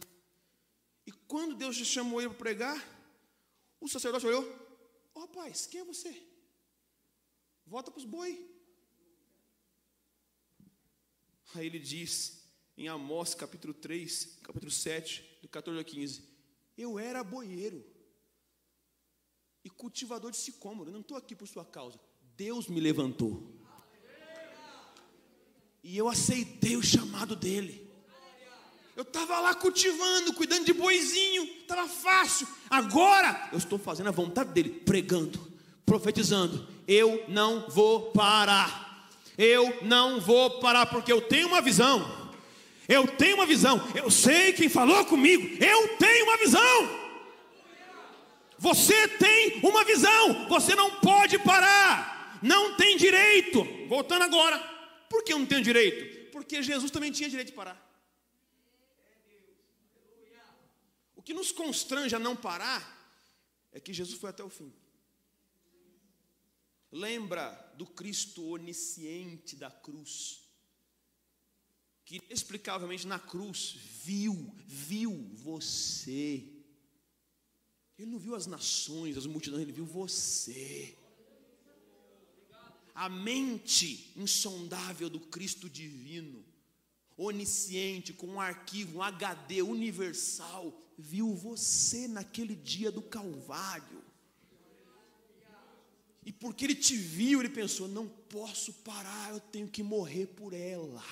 E 1.05 1.11
quando 1.11 1.55
Deus 1.55 1.75
chamou 1.77 2.21
ele 2.21 2.29
para 2.29 2.37
pregar, 2.37 2.77
o 3.79 3.87
sacerdote 3.87 4.27
olhou: 4.27 4.43
Ó 5.13 5.19
oh, 5.19 5.21
rapaz, 5.21 5.65
quem 5.65 5.81
é 5.81 5.83
você? 5.83 6.11
Volta 7.65 7.89
para 7.89 7.99
os 7.99 8.05
boi. 8.05 8.51
Aí 11.55 11.65
ele 11.65 11.79
diz 11.79 12.43
em 12.77 12.87
Amós 12.87 13.33
capítulo 13.33 13.73
3, 13.73 14.39
capítulo 14.43 14.71
7, 14.71 15.39
do 15.41 15.47
14 15.47 15.79
ao 15.79 15.85
15: 15.85 16.23
Eu 16.77 16.99
era 16.99 17.23
boieiro 17.23 17.83
e 19.63 19.69
cultivador 19.69 20.31
de 20.31 20.37
sicômoro, 20.37 20.91
não 20.91 20.99
estou 20.99 21.17
aqui 21.17 21.35
por 21.35 21.47
sua 21.47 21.65
causa, 21.65 21.99
Deus 22.35 22.67
me 22.67 22.79
levantou. 22.79 23.54
E 25.87 25.95
eu 25.99 26.09
aceitei 26.09 26.75
o 26.75 26.81
chamado 26.81 27.35
dele. 27.35 27.87
Eu 28.95 29.03
estava 29.03 29.39
lá 29.39 29.53
cultivando, 29.53 30.33
cuidando 30.33 30.65
de 30.65 30.73
boizinho, 30.73 31.43
estava 31.61 31.87
fácil. 31.87 32.47
Agora 32.67 33.49
eu 33.51 33.59
estou 33.59 33.77
fazendo 33.77 34.07
a 34.07 34.11
vontade 34.11 34.51
dele, 34.51 34.69
pregando, 34.83 35.39
profetizando. 35.85 36.67
Eu 36.87 37.23
não 37.27 37.69
vou 37.69 38.11
parar. 38.11 39.11
Eu 39.37 39.77
não 39.83 40.19
vou 40.19 40.59
parar, 40.59 40.87
porque 40.87 41.13
eu 41.13 41.21
tenho 41.21 41.49
uma 41.49 41.61
visão. 41.61 42.31
Eu 42.89 43.05
tenho 43.05 43.35
uma 43.35 43.45
visão. 43.45 43.79
Eu 43.93 44.09
sei 44.09 44.53
quem 44.53 44.67
falou 44.67 45.05
comigo. 45.05 45.63
Eu 45.63 45.97
tenho 45.99 46.25
uma 46.25 46.37
visão. 46.37 46.99
Você 48.57 49.07
tem 49.07 49.59
uma 49.61 49.83
visão. 49.83 50.47
Você 50.49 50.73
não 50.73 50.89
pode 50.95 51.37
parar. 51.37 52.39
Não 52.41 52.73
tem 52.73 52.97
direito. 52.97 53.63
Voltando 53.87 54.23
agora. 54.23 54.74
Por 55.09 55.23
que 55.23 55.33
eu 55.33 55.39
não 55.39 55.45
tenho 55.45 55.63
direito? 55.63 56.31
Porque 56.31 56.61
Jesus 56.61 56.91
também 56.91 57.11
tinha 57.11 57.29
direito 57.29 57.49
de 57.49 57.53
parar. 57.53 57.81
O 61.15 61.21
que 61.21 61.33
nos 61.33 61.51
constrange 61.51 62.15
a 62.15 62.19
não 62.19 62.35
parar 62.35 62.83
é 63.71 63.79
que 63.79 63.93
Jesus 63.93 64.19
foi 64.19 64.29
até 64.29 64.43
o 64.43 64.49
fim. 64.49 64.73
Lembra 66.91 67.51
do 67.77 67.85
Cristo 67.85 68.43
onisciente 68.49 69.55
da 69.55 69.69
cruz, 69.69 70.47
que 72.05 72.17
inexplicavelmente 72.17 73.07
na 73.07 73.19
cruz 73.19 73.75
viu, 74.03 74.55
viu 74.65 75.29
você. 75.33 76.47
Ele 77.97 78.11
não 78.11 78.19
viu 78.19 78.35
as 78.35 78.45
nações, 78.45 79.17
as 79.17 79.25
multidões, 79.25 79.63
ele 79.63 79.71
viu 79.71 79.85
você 79.85 80.97
a 82.95 83.09
mente 83.09 84.13
insondável 84.15 85.09
do 85.09 85.19
Cristo 85.19 85.69
divino, 85.69 86.43
onisciente, 87.17 88.13
com 88.13 88.27
um 88.27 88.41
arquivo, 88.41 88.99
um 88.99 89.03
HD 89.03 89.61
universal, 89.61 90.73
viu 90.97 91.35
você 91.35 92.07
naquele 92.07 92.55
dia 92.55 92.89
do 92.89 93.01
Calvário. 93.01 94.01
E 96.25 96.31
porque 96.31 96.65
ele 96.65 96.73
te 96.73 96.95
viu, 96.95 97.41
ele 97.41 97.49
pensou: 97.49 97.87
não 97.87 98.07
posso 98.07 98.71
parar, 98.73 99.31
eu 99.31 99.39
tenho 99.41 99.67
que 99.67 99.83
morrer 99.83 100.27
por 100.27 100.53
ela. 100.53 101.03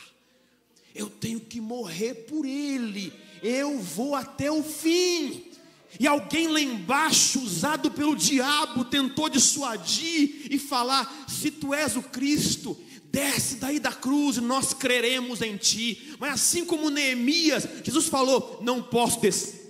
Eu 0.95 1.09
tenho 1.09 1.39
que 1.41 1.59
morrer 1.59 2.13
por 2.13 2.45
ele. 2.45 3.11
Eu 3.41 3.79
vou 3.79 4.15
até 4.15 4.49
o 4.51 4.63
fim. 4.63 5.51
E 5.99 6.07
alguém 6.07 6.47
lá 6.47 6.59
embaixo, 6.59 7.39
usado 7.39 7.91
pelo 7.91 8.15
diabo, 8.15 8.85
tentou 8.85 9.29
dissuadir 9.29 10.47
e 10.49 10.57
falar: 10.57 11.25
se 11.27 11.51
tu 11.51 11.73
és 11.73 11.95
o 11.95 12.01
Cristo, 12.01 12.79
desce 13.11 13.57
daí 13.57 13.79
da 13.79 13.91
cruz 13.91 14.37
e 14.37 14.41
nós 14.41 14.73
creremos 14.73 15.41
em 15.41 15.55
ti. 15.55 16.15
Mas 16.19 16.33
assim 16.33 16.65
como 16.65 16.89
Neemias, 16.89 17.67
Jesus 17.83 18.07
falou: 18.07 18.59
não 18.61 18.81
posso 18.81 19.19
descer. 19.19 19.63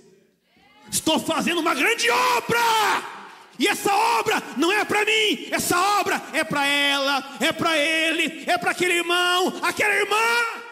Estou 0.90 1.18
fazendo 1.18 1.60
uma 1.60 1.74
grande 1.74 2.08
obra. 2.10 3.14
E 3.58 3.68
essa 3.68 3.94
obra 3.94 4.42
não 4.56 4.72
é 4.72 4.84
para 4.84 5.04
mim, 5.04 5.46
essa 5.50 5.78
obra 6.00 6.20
é 6.32 6.42
para 6.42 6.66
ela, 6.66 7.36
é 7.38 7.52
para 7.52 7.78
ele, 7.78 8.44
é 8.48 8.58
para 8.58 8.72
aquele 8.72 8.94
irmão, 8.94 9.60
aquela 9.62 9.94
irmã. 9.94 10.62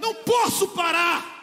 Não 0.00 0.14
posso 0.14 0.68
parar. 0.68 1.39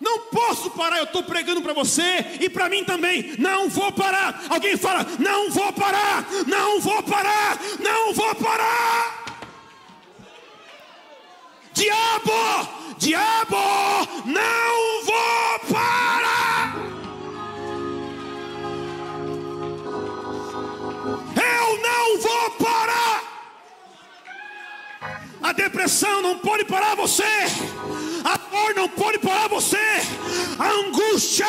Não 0.00 0.20
posso 0.20 0.70
parar, 0.70 0.96
eu 0.96 1.04
estou 1.04 1.22
pregando 1.22 1.60
para 1.60 1.74
você 1.74 2.38
e 2.40 2.48
para 2.48 2.70
mim 2.70 2.82
também. 2.84 3.34
Não 3.38 3.68
vou 3.68 3.92
parar. 3.92 4.44
Alguém 4.48 4.74
fala: 4.76 5.06
Não 5.18 5.50
vou 5.50 5.70
parar, 5.74 6.26
não 6.46 6.80
vou 6.80 7.02
parar, 7.02 7.58
não 7.78 8.14
vou 8.14 8.34
parar. 8.36 9.24
Diabo, 11.74 12.96
diabo, 12.96 13.56
não 14.24 15.04
vou 15.04 15.58
parar. 15.70 16.76
Eu 21.36 21.82
não 21.82 22.18
vou 22.18 22.50
parar. 22.52 22.89
A 25.42 25.52
depressão 25.52 26.20
não 26.22 26.38
pode 26.38 26.64
parar 26.64 26.94
você. 26.94 27.24
A 28.24 28.36
dor 28.36 28.74
não 28.74 28.88
pode 28.88 29.18
parar 29.18 29.48
você. 29.48 29.78
A 30.58 30.68
angústia 30.68 31.46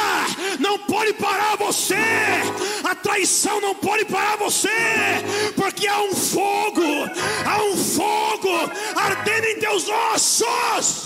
não 0.59 0.79
pode 0.79 1.13
parar 1.13 1.57
você. 1.57 1.95
A 2.83 2.95
traição 2.95 3.59
não 3.59 3.75
pode 3.75 4.05
parar 4.05 4.37
você. 4.37 4.69
Porque 5.55 5.87
há 5.87 6.01
um 6.01 6.15
fogo, 6.15 6.81
há 7.45 7.63
um 7.63 7.77
fogo 7.77 8.49
ardendo 8.95 9.45
em 9.47 9.59
teus 9.59 9.87
ossos. 9.89 11.05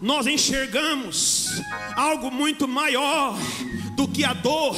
nós 0.00 0.28
enxergamos 0.28 1.48
algo 1.96 2.30
muito 2.30 2.68
maior 2.68 3.36
do 3.96 4.06
que 4.06 4.24
a 4.24 4.32
dor, 4.32 4.76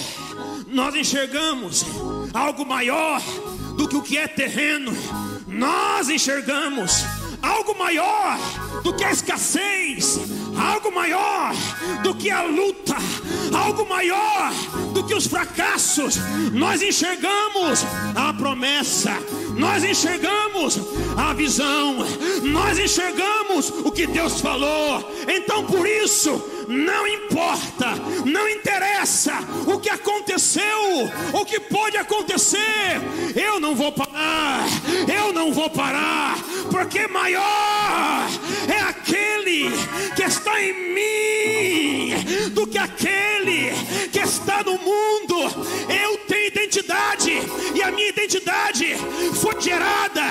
nós 0.66 0.94
enxergamos 0.94 1.84
algo 2.32 2.64
maior 2.64 3.20
do 3.76 3.86
que 3.86 3.94
o 3.94 4.02
que 4.02 4.16
é 4.16 4.26
terreno, 4.26 4.92
nós 5.46 6.08
enxergamos 6.08 7.04
algo 7.42 7.78
maior 7.78 8.38
do 8.82 8.94
que 8.94 9.04
a 9.04 9.12
escassez, 9.12 10.20
algo 10.56 10.90
maior 10.90 11.52
do 12.02 12.14
que 12.14 12.30
a 12.30 12.44
luta, 12.44 12.96
algo 13.54 13.88
maior 13.88 14.52
do 14.92 15.04
que 15.04 15.14
os 15.14 15.26
fracassos. 15.26 16.16
Nós 16.52 16.82
enxergamos 16.82 17.84
a 18.14 18.32
promessa, 18.32 19.12
nós 19.56 19.84
enxergamos 19.84 20.78
a 21.16 21.32
visão, 21.32 21.98
nós 22.42 22.78
enxergamos 22.78 23.70
o 23.84 23.90
que 23.90 24.06
Deus 24.06 24.40
falou. 24.40 25.12
Então 25.28 25.64
por 25.64 25.86
isso, 25.86 26.42
não 26.68 27.06
importa, 27.06 27.94
não 28.24 28.48
interessa 28.48 29.38
o 29.66 29.78
que 29.78 29.88
aconteceu, 29.88 31.10
o 31.32 31.44
que 31.44 31.60
pode 31.60 31.96
acontecer, 31.96 33.00
eu 33.34 33.60
não 33.60 33.74
vou 33.74 33.92
parar, 33.92 34.66
eu 35.12 35.32
não 35.32 35.52
vou 35.52 35.70
parar, 35.70 36.36
porque 36.70 37.06
maior 37.08 38.28
é 38.68 38.80
aquele 38.80 39.70
que 40.14 40.22
está 40.22 40.60
em 40.60 40.94
mim 40.94 42.50
do 42.52 42.66
que 42.66 42.78
aquele 42.78 43.72
que 44.10 44.20
está 44.20 44.62
no 44.62 44.78
mundo. 44.78 45.36
Eu 45.88 46.18
identidade 46.72 47.30
e 47.74 47.82
a 47.82 47.90
minha 47.90 48.08
identidade 48.08 48.96
foi 49.34 49.60
gerada 49.60 50.22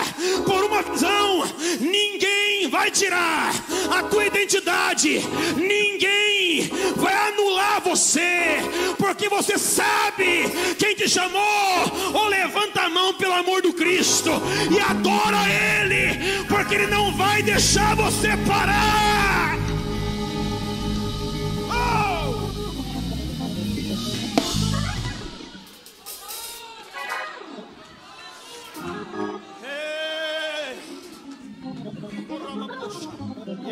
por 0.43 0.63
uma 0.63 0.81
visão. 0.81 1.43
Ninguém 1.79 2.67
vai 2.67 2.89
tirar 2.89 3.53
a 3.91 4.03
tua 4.03 4.25
identidade, 4.25 5.21
ninguém 5.55 6.67
vai 6.95 7.13
anular 7.29 7.81
você, 7.81 8.57
porque 8.97 9.29
você 9.29 9.59
sabe 9.59 10.45
quem 10.79 10.95
te 10.95 11.07
chamou. 11.07 12.11
Ou 12.13 12.27
levanta 12.27 12.81
a 12.81 12.89
mão 12.89 13.13
pelo 13.13 13.33
amor 13.33 13.61
do 13.61 13.73
Cristo 13.73 14.31
e 14.71 14.79
adora 14.79 15.37
Ele, 15.47 16.45
porque 16.47 16.73
Ele 16.73 16.87
não 16.87 17.15
vai 17.15 17.43
deixar 17.43 17.95
você 17.95 18.29
parar. 18.47 19.61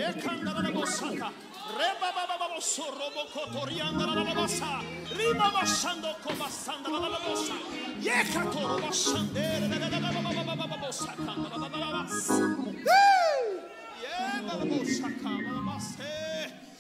Ekandaraboshaka. 0.10 1.28
Rebabababoso 1.80 2.84
robokotoriandarababasa. 3.00 4.72
Ribabashando 5.18 6.10
kobasandarababasa. 6.24 7.56
Yekatoro 8.02 8.76
bashandere 8.84 9.66
babababababosa 9.70 11.12
kandarababasa. 11.26 12.36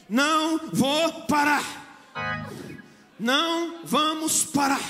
Não 0.10 0.58
vou 0.74 1.12
parar. 1.28 1.64
Não 3.20 3.86
vamos 3.86 4.44
parar. 4.46 4.82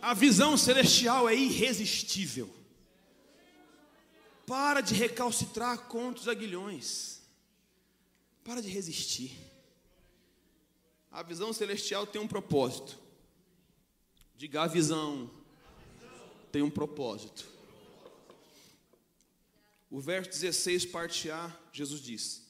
A 0.00 0.14
visão 0.14 0.56
celestial 0.56 1.28
é 1.28 1.34
irresistível. 1.34 2.48
Para 4.46 4.80
de 4.80 4.94
recalcitrar 4.94 5.86
contra 5.88 6.22
os 6.22 6.28
aguilhões. 6.28 7.20
Para 8.42 8.62
de 8.62 8.68
resistir. 8.68 9.36
A 11.10 11.22
visão 11.22 11.52
celestial 11.52 12.06
tem 12.06 12.20
um 12.20 12.28
propósito. 12.28 12.98
Diga 14.36 14.62
a 14.62 14.66
visão 14.66 15.30
tem 16.50 16.62
um 16.62 16.70
propósito. 16.70 17.48
O 19.90 20.00
verso 20.00 20.30
16, 20.30 20.86
parte 20.86 21.30
A, 21.30 21.56
Jesus 21.72 22.00
diz: 22.00 22.46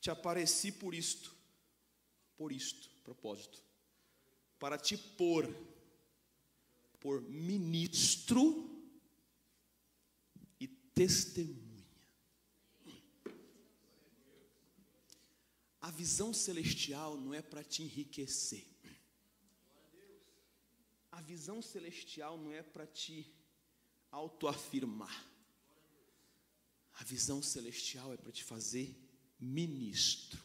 Te 0.00 0.10
apareci 0.10 0.70
por 0.70 0.94
isto, 0.94 1.34
por 2.36 2.52
isto, 2.52 2.88
propósito, 3.04 3.58
para 4.58 4.78
te 4.78 4.96
pôr 4.96 5.52
por 7.06 7.22
ministro 7.22 8.68
e 10.58 10.66
testemunha. 10.66 11.88
A 15.80 15.88
visão 15.92 16.34
celestial 16.34 17.16
não 17.16 17.32
é 17.32 17.40
para 17.40 17.62
te 17.62 17.84
enriquecer. 17.84 18.66
A 21.12 21.20
visão 21.20 21.62
celestial 21.62 22.36
não 22.38 22.52
é 22.52 22.64
para 22.64 22.88
te 22.88 23.32
autoafirmar. 24.10 25.24
A 26.94 27.04
visão 27.04 27.40
celestial 27.40 28.12
é 28.14 28.16
para 28.16 28.32
te 28.32 28.42
fazer 28.42 29.00
ministro. 29.38 30.44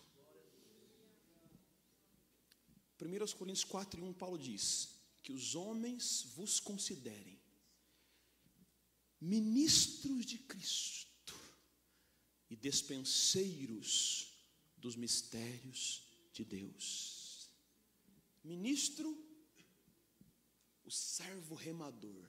1 3.01 3.35
Coríntios 3.35 3.63
4 3.63 3.99
e 3.99 4.03
1, 4.03 4.13
Paulo 4.13 4.37
diz: 4.37 5.00
que 5.21 5.31
os 5.31 5.55
homens 5.55 6.33
vos 6.35 6.59
considerem 6.59 7.39
ministros 9.19 10.25
de 10.25 10.39
Cristo 10.39 11.35
e 12.49 12.55
despenseiros 12.55 14.33
dos 14.75 14.95
mistérios 14.95 16.03
de 16.33 16.43
Deus. 16.43 17.49
Ministro, 18.43 19.15
o 20.83 20.89
servo 20.89 21.53
remador, 21.53 22.27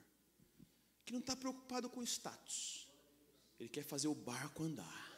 que 1.04 1.12
não 1.12 1.20
está 1.20 1.34
preocupado 1.34 1.88
com 1.88 2.02
status, 2.02 2.86
ele 3.58 3.70
quer 3.70 3.84
fazer 3.84 4.08
o 4.08 4.14
barco 4.14 4.62
andar, 4.62 5.10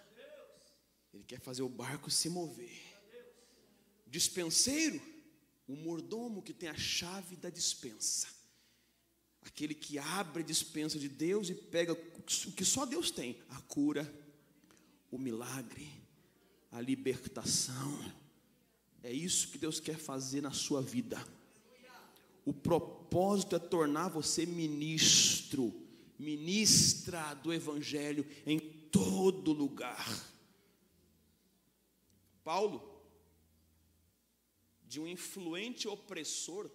ele 1.13 1.25
quer 1.25 1.41
fazer 1.41 1.63
o 1.63 1.69
barco 1.69 2.11
se 2.11 2.29
mover. 2.29 2.95
Dispenseiro, 4.07 5.03
o 5.67 5.75
mordomo 5.75 6.43
que 6.43 6.53
tem 6.53 6.69
a 6.69 6.77
chave 6.77 7.37
da 7.37 7.51
dispensa. 7.51 8.29
Aquele 9.43 9.75
que 9.75 9.99
abre 9.99 10.43
a 10.43 10.47
dispensa 10.47 10.99
de 10.99 11.09
Deus 11.09 11.51
e 11.51 11.55
pega 11.55 11.93
o 11.93 12.23
que 12.53 12.65
só 12.65 12.87
Deus 12.87 13.11
tem: 13.11 13.39
a 13.51 13.61
cura, 13.63 14.11
o 15.11 15.19
milagre, 15.19 15.89
a 16.73 16.81
libertação. 16.81 18.13
É 19.03 19.13
isso 19.13 19.49
que 19.49 19.59
Deus 19.59 19.81
quer 19.81 19.99
fazer 19.99 20.41
na 20.41 20.51
sua 20.51 20.81
vida. 20.81 21.23
O 22.45 22.53
propósito 22.53 23.57
é 23.57 23.59
tornar 23.59 24.09
você 24.09 24.45
ministro, 24.47 25.75
ministra 26.19 27.35
do 27.35 27.53
Evangelho 27.53 28.27
em 28.47 28.59
todo 28.59 29.53
lugar. 29.53 30.07
Paulo, 32.43 32.94
de 34.95 35.01
um 35.01 35.09
influente 35.09 35.89
opressor, 35.89 36.71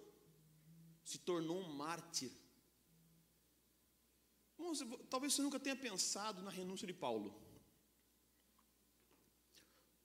se 1.02 1.18
tornou 1.18 1.58
um 1.58 1.72
mártir. 1.72 2.30
Talvez 5.08 5.32
você 5.32 5.40
nunca 5.40 5.58
tenha 5.58 5.74
pensado 5.74 6.42
na 6.42 6.50
renúncia 6.50 6.86
de 6.86 6.92
Paulo. 6.92 7.34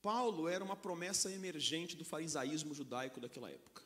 Paulo 0.01 0.47
era 0.47 0.63
uma 0.63 0.77
promessa 0.77 1.29
emergente 1.29 1.97
do 1.97 2.05
farisaísmo 2.05 2.73
judaico 2.73 3.19
daquela 3.19 3.49
época. 3.49 3.83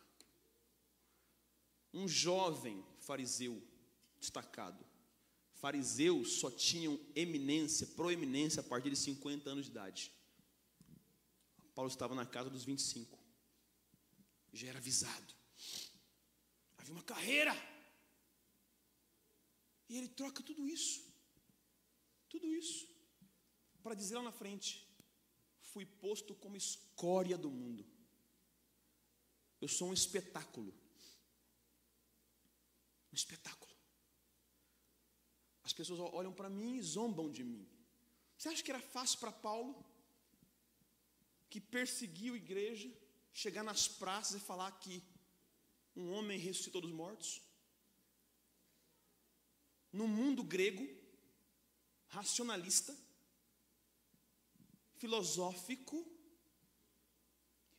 Um 1.92 2.08
jovem 2.08 2.86
fariseu 3.00 3.60
destacado. 4.20 4.86
Fariseus 5.56 6.34
só 6.34 6.52
tinham 6.52 7.00
eminência, 7.16 7.88
proeminência 7.88 8.60
a 8.60 8.64
partir 8.64 8.92
de 8.92 8.96
50 8.96 9.50
anos 9.50 9.66
de 9.66 9.72
idade. 9.72 10.12
Paulo 11.74 11.90
estava 11.90 12.14
na 12.14 12.28
casa 12.28 12.52
dos 12.52 12.64
25 12.64 13.19
já 14.54 14.68
era 14.68 14.80
avisado. 14.80 15.34
Havia 16.78 16.94
uma 16.94 17.04
carreira. 17.04 17.54
E 19.88 19.98
ele 19.98 20.08
troca 20.08 20.44
tudo 20.44 20.68
isso. 20.68 21.04
Tudo 22.28 22.48
isso. 22.54 22.88
Para 23.82 23.96
dizer 23.96 24.16
lá 24.16 24.24
na 24.24 24.32
frente: 24.32 24.88
fui 25.62 25.86
posto 25.86 26.36
como 26.36 26.58
escória 26.58 27.38
do 27.38 27.50
mundo. 27.50 27.86
Eu 29.62 29.68
sou 29.68 29.90
um 29.90 29.94
espetáculo. 29.94 30.74
Um 33.12 33.16
espetáculo. 33.16 33.76
As 35.64 35.74
pessoas 35.74 36.00
olham 36.00 36.34
para 36.34 36.50
mim 36.50 36.78
e 36.78 36.82
zombam 36.82 37.30
de 37.32 37.44
mim. 37.44 37.68
Você 38.38 38.50
acha 38.50 38.64
que 38.64 38.72
era 38.72 38.80
fácil 38.80 39.20
para 39.20 39.32
Paulo, 39.32 39.86
que 41.50 41.60
perseguiu 41.60 42.34
a 42.34 42.38
igreja, 42.38 42.90
chegar 43.40 43.64
nas 43.64 43.88
praças 43.88 44.36
e 44.36 44.46
falar 44.46 44.70
que 44.80 45.02
um 45.96 46.12
homem 46.12 46.38
ressuscitou 46.38 46.82
dos 46.82 46.92
mortos? 46.92 47.42
No 49.94 50.08
mundo 50.08 50.44
grego, 50.44 50.86
racionalista, 52.08 52.96
filosófico, 54.98 56.06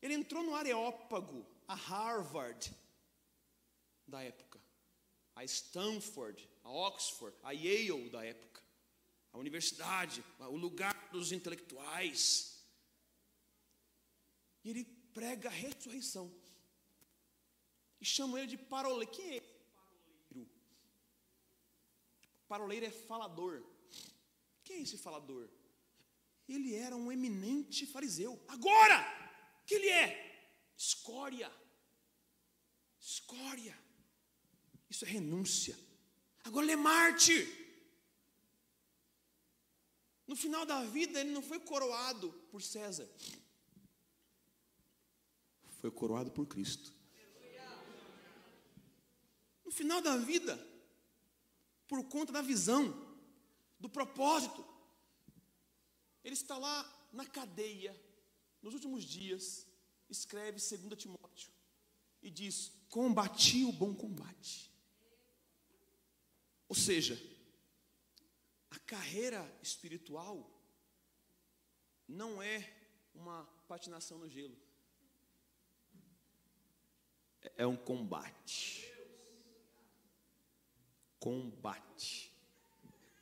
ele 0.00 0.14
entrou 0.14 0.42
no 0.42 0.54
Areópago, 0.54 1.46
a 1.68 1.74
Harvard 1.74 2.74
da 4.06 4.22
época, 4.22 4.58
a 5.36 5.44
Stanford, 5.44 6.48
a 6.64 6.70
Oxford, 6.70 7.36
a 7.42 7.52
Yale 7.52 8.08
da 8.08 8.24
época, 8.24 8.62
a 9.30 9.38
universidade, 9.38 10.24
o 10.38 10.56
lugar 10.56 11.10
dos 11.10 11.32
intelectuais. 11.32 12.64
E 14.64 14.70
ele 14.70 14.99
prega 15.20 15.48
a 15.50 15.52
ressurreição. 15.52 16.26
E 18.00 18.04
chamam 18.06 18.38
ele 18.38 18.46
de 18.54 18.56
paroleiro. 18.56 19.12
Quem 19.12 19.26
é 19.32 19.36
esse 19.36 19.54
paroleiro? 19.74 20.50
Paroleiro 22.52 22.86
é 22.86 22.90
falador. 22.90 23.56
Quem 24.64 24.76
é 24.76 24.82
esse 24.86 24.96
falador? 24.96 25.46
Ele 26.48 26.74
era 26.74 26.96
um 26.96 27.12
eminente 27.12 27.86
fariseu. 27.94 28.32
Agora, 28.48 28.98
que 29.66 29.74
ele 29.74 29.90
é? 29.90 30.08
Escória. 30.74 31.52
Escória. 32.98 33.76
Isso 34.88 35.04
é 35.04 35.08
renúncia. 35.08 35.76
Agora 36.44 36.64
ele 36.64 36.72
é 36.72 36.76
mártir. 36.76 37.44
No 40.26 40.34
final 40.34 40.64
da 40.64 40.82
vida, 40.96 41.20
ele 41.20 41.32
não 41.38 41.42
foi 41.42 41.60
coroado 41.60 42.32
por 42.50 42.62
César 42.62 43.06
foi 45.80 45.90
coroado 45.90 46.30
por 46.30 46.46
Cristo. 46.46 46.92
No 49.64 49.72
final 49.72 50.02
da 50.02 50.16
vida, 50.16 50.58
por 51.88 52.04
conta 52.04 52.32
da 52.32 52.42
visão, 52.42 52.84
do 53.78 53.88
propósito, 53.88 54.64
ele 56.22 56.34
está 56.34 56.58
lá 56.58 57.08
na 57.12 57.24
cadeia, 57.24 57.98
nos 58.60 58.74
últimos 58.74 59.04
dias, 59.04 59.66
escreve 60.08 60.58
2 60.60 60.98
Timóteo 60.98 61.50
e 62.22 62.30
diz: 62.30 62.72
Combati 62.90 63.64
o 63.64 63.72
bom 63.72 63.94
combate. 63.94 64.70
Ou 66.68 66.74
seja, 66.74 67.18
a 68.70 68.78
carreira 68.80 69.58
espiritual 69.62 70.48
não 72.06 72.42
é 72.42 72.70
uma 73.14 73.44
patinação 73.66 74.18
no 74.18 74.28
gelo 74.28 74.69
é 77.56 77.66
um 77.66 77.76
combate. 77.76 78.92
Combate. 81.18 82.30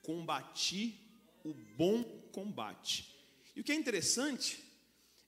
combati 0.02 0.98
o 1.44 1.52
bom 1.76 2.02
combate. 2.32 3.14
E 3.54 3.60
o 3.60 3.64
que 3.64 3.72
é 3.72 3.74
interessante 3.74 4.64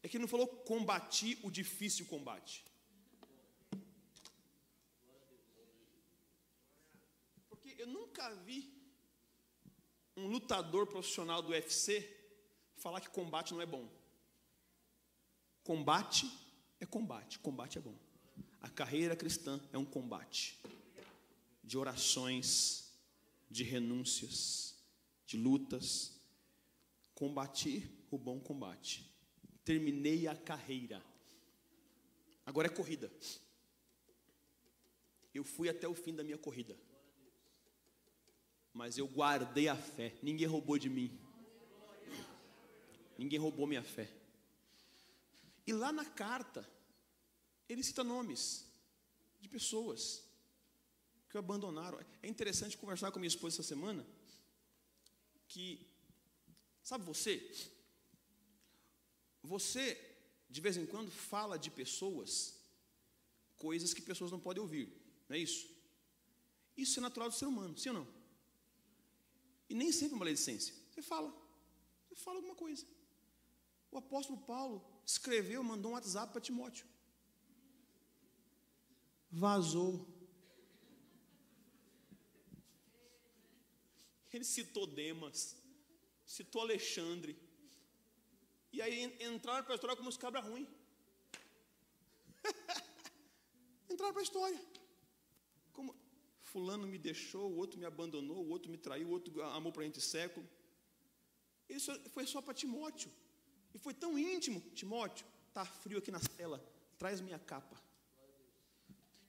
é 0.02 0.08
que 0.08 0.16
ele 0.16 0.22
não 0.22 0.28
falou 0.28 0.46
combati 0.46 1.38
o 1.42 1.50
difícil 1.50 2.06
combate. 2.06 2.64
Porque 7.48 7.74
eu 7.78 7.86
nunca 7.86 8.34
vi 8.36 8.72
um 10.16 10.26
lutador 10.26 10.86
profissional 10.86 11.42
do 11.42 11.50
UFC 11.50 12.08
falar 12.76 13.00
que 13.00 13.10
combate 13.10 13.52
não 13.52 13.60
é 13.60 13.66
bom. 13.66 13.88
Combate 15.62 16.30
é 16.80 16.86
combate, 16.86 17.38
combate 17.38 17.78
é 17.78 17.80
bom. 17.80 18.09
A 18.60 18.68
carreira 18.68 19.16
cristã 19.16 19.60
é 19.72 19.78
um 19.78 19.84
combate 19.84 20.60
de 21.64 21.78
orações, 21.78 22.92
de 23.50 23.62
renúncias, 23.62 24.74
de 25.26 25.36
lutas. 25.36 26.20
Combati 27.14 27.88
o 28.10 28.18
bom 28.18 28.40
combate. 28.40 29.08
Terminei 29.64 30.26
a 30.26 30.34
carreira. 30.34 31.02
Agora 32.44 32.66
é 32.66 32.70
corrida. 32.70 33.10
Eu 35.32 35.44
fui 35.44 35.68
até 35.68 35.86
o 35.86 35.94
fim 35.94 36.14
da 36.14 36.24
minha 36.24 36.38
corrida. 36.38 36.76
Mas 38.72 38.98
eu 38.98 39.06
guardei 39.06 39.68
a 39.68 39.76
fé. 39.76 40.14
Ninguém 40.22 40.46
roubou 40.46 40.78
de 40.78 40.88
mim. 40.88 41.18
Ninguém 43.16 43.38
roubou 43.38 43.66
minha 43.66 43.82
fé. 43.82 44.10
E 45.66 45.72
lá 45.72 45.92
na 45.92 46.04
carta, 46.04 46.68
ele 47.72 47.82
cita 47.82 48.02
nomes 48.02 48.64
de 49.40 49.48
pessoas 49.48 50.24
que 51.28 51.36
o 51.36 51.38
abandonaram. 51.38 51.98
É 52.22 52.28
interessante 52.28 52.76
conversar 52.76 53.10
com 53.10 53.20
minha 53.20 53.28
esposa 53.28 53.56
essa 53.56 53.62
semana 53.62 54.04
que 55.46 55.86
sabe 56.82 57.04
você? 57.04 57.34
Você 59.42 59.84
de 60.48 60.60
vez 60.60 60.76
em 60.76 60.84
quando 60.84 61.10
fala 61.10 61.56
de 61.56 61.70
pessoas 61.70 62.56
coisas 63.56 63.94
que 63.94 64.02
pessoas 64.02 64.32
não 64.32 64.40
podem 64.40 64.60
ouvir, 64.60 64.86
não 65.28 65.36
é 65.36 65.38
isso? 65.38 65.68
Isso 66.76 66.98
é 66.98 67.02
natural 67.02 67.28
do 67.28 67.36
ser 67.36 67.46
humano, 67.46 67.78
sim 67.78 67.90
ou 67.90 67.94
não? 67.94 68.08
E 69.68 69.74
nem 69.74 69.92
sempre 69.92 70.14
é 70.14 70.16
uma 70.16 70.20
maledicência. 70.20 70.74
Você 70.90 71.02
fala, 71.02 71.32
você 72.08 72.16
fala 72.16 72.38
alguma 72.38 72.56
coisa. 72.56 72.84
O 73.92 73.98
apóstolo 73.98 74.40
Paulo 74.40 74.84
escreveu, 75.06 75.62
mandou 75.62 75.92
um 75.92 75.94
WhatsApp 75.94 76.32
para 76.32 76.40
Timóteo. 76.40 76.86
Vazou. 79.30 80.06
Ele 84.32 84.44
citou 84.44 84.86
Demas, 84.86 85.56
citou 86.24 86.62
Alexandre. 86.62 87.36
E 88.72 88.80
aí 88.80 89.04
entraram 89.20 89.64
para 89.64 89.74
a 89.74 89.76
história 89.76 89.96
como 89.96 90.08
os 90.08 90.16
cabra 90.16 90.40
ruim. 90.40 90.68
entraram 93.90 94.12
para 94.12 94.22
a 94.22 94.28
história. 94.28 94.60
Como 95.72 95.94
fulano 96.42 96.86
me 96.86 96.98
deixou, 96.98 97.50
o 97.50 97.56
outro 97.56 97.78
me 97.78 97.86
abandonou, 97.86 98.44
o 98.44 98.48
outro 98.48 98.70
me 98.70 98.78
traiu, 98.78 99.08
o 99.08 99.10
outro 99.10 99.42
amou 99.42 99.72
para 99.72 99.82
a 99.82 99.84
gente 99.84 100.00
século. 100.00 100.48
Isso 101.68 101.92
foi 102.10 102.26
só 102.26 102.40
para 102.40 102.54
Timóteo. 102.54 103.10
E 103.74 103.78
foi 103.78 103.94
tão 103.94 104.18
íntimo, 104.18 104.60
Timóteo, 104.74 105.26
está 105.48 105.64
frio 105.64 105.98
aqui 105.98 106.10
na 106.10 106.18
cela, 106.18 106.64
traz 106.98 107.20
minha 107.20 107.38
capa. 107.38 107.80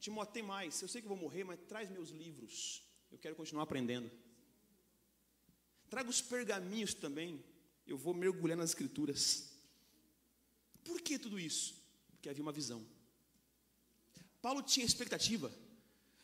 Timóteo, 0.02 0.34
tem 0.34 0.43
mais, 0.43 0.82
eu 0.82 0.88
sei 0.88 0.99
que 0.99 1.08
vou 1.08 1.16
morrer, 1.16 1.43
mas 1.43 1.60
traz 1.68 1.88
meus 1.91 2.10
livros, 2.10 2.82
eu 3.12 3.20
quero 3.20 3.36
continuar 3.36 3.64
aprendendo. 3.64 4.10
Traga 5.91 6.10
os 6.10 6.22
pergaminhos 6.22 6.95
também, 6.95 7.43
eu 7.86 7.95
vou 7.95 8.12
mergulhar 8.12 8.58
nas 8.58 8.72
escrituras. 8.72 9.54
Por 10.84 10.99
que 11.02 11.20
tudo 11.20 11.39
isso? 11.39 11.76
Porque 12.10 12.30
havia 12.30 12.41
uma 12.41 12.52
visão. 12.52 12.84
Paulo 14.41 14.64
tinha 14.64 14.86
expectativa 14.86 15.54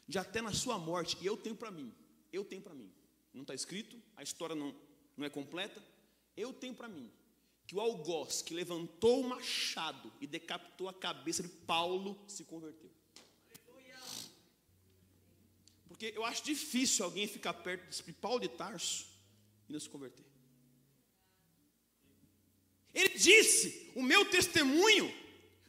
de 0.07 0.17
até 0.17 0.41
na 0.41 0.53
sua 0.53 0.79
morte, 0.79 1.15
e 1.21 1.27
eu 1.27 1.37
tenho 1.37 1.55
para 1.55 1.69
mim, 1.69 1.93
eu 2.33 2.43
tenho 2.43 2.63
para 2.63 2.73
mim, 2.73 2.91
não 3.31 3.43
está 3.43 3.53
escrito, 3.53 4.01
a 4.15 4.23
história 4.23 4.55
não, 4.55 4.75
não 5.15 5.23
é 5.23 5.29
completa, 5.29 5.83
eu 6.35 6.51
tenho 6.51 6.73
para 6.73 6.87
mim, 6.87 7.11
que 7.67 7.75
o 7.75 7.79
algoz 7.79 8.41
que 8.41 8.55
levantou 8.55 9.21
o 9.21 9.29
machado 9.29 10.11
e 10.19 10.25
decapitou 10.25 10.89
a 10.89 10.93
cabeça 10.95 11.43
de 11.43 11.49
Paulo 11.49 12.19
se 12.27 12.43
converteu. 12.43 12.89
Porque 15.97 16.15
eu 16.15 16.23
acho 16.23 16.43
difícil 16.43 17.03
alguém 17.03 17.27
ficar 17.27 17.55
perto 17.55 17.89
de 17.89 18.13
Paulo 18.13 18.39
de 18.39 18.49
Tarso 18.49 19.07
e 19.67 19.73
não 19.73 19.79
se 19.79 19.89
converter. 19.89 20.23
Ele 22.93 23.17
disse: 23.17 23.91
O 23.95 24.03
meu 24.03 24.29
testemunho 24.29 25.11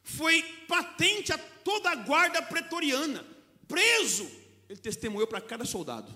foi 0.02 0.42
patente 0.66 1.32
a 1.32 1.38
toda 1.38 1.88
a 1.88 1.94
guarda 1.94 2.42
pretoriana. 2.42 3.26
Preso, 3.66 4.30
ele 4.68 4.78
testemunhou 4.78 5.26
para 5.26 5.40
cada 5.40 5.64
soldado. 5.64 6.12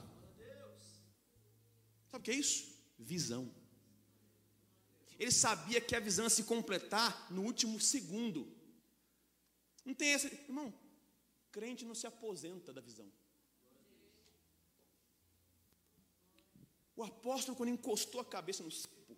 Sabe 2.10 2.18
o 2.18 2.20
que 2.20 2.32
é 2.32 2.34
isso? 2.34 2.70
Visão. 2.98 3.50
Ele 5.18 5.32
sabia 5.32 5.80
que 5.80 5.96
a 5.96 6.00
visão 6.00 6.26
ia 6.26 6.30
se 6.30 6.44
completar 6.44 7.32
no 7.32 7.44
último 7.44 7.80
segundo. 7.80 8.46
Não 9.86 9.94
tem 9.94 10.12
esse, 10.12 10.26
irmão. 10.26 10.74
Crente 11.50 11.86
não 11.86 11.94
se 11.94 12.06
aposenta 12.06 12.74
da 12.74 12.82
visão. 12.82 13.10
O 16.95 17.03
apóstolo, 17.03 17.57
quando 17.57 17.70
encostou 17.70 18.20
a 18.20 18.24
cabeça 18.24 18.62
no 18.62 18.70
cepo, 18.70 19.16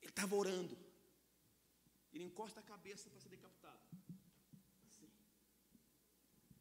ele 0.00 0.10
estava 0.10 0.34
orando. 0.36 0.76
Ele 2.12 2.24
encosta 2.24 2.60
a 2.60 2.62
cabeça 2.62 3.10
para 3.10 3.20
ser 3.20 3.28
decapitado. 3.28 3.78
Assim. 4.86 5.08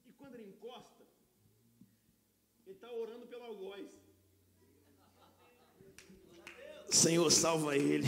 E 0.05 0.11
quando 0.13 0.35
ele 0.35 0.49
encosta, 0.49 1.07
ele 2.65 2.75
está 2.75 2.91
orando 2.91 3.27
pelo 3.27 3.43
algoz. 3.43 3.87
Senhor, 6.89 7.29
salva 7.31 7.77
ele. 7.77 8.07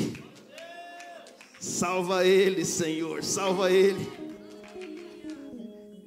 Salva 1.59 2.25
ele, 2.25 2.65
Senhor, 2.65 3.23
salva 3.23 3.71
ele. 3.71 4.07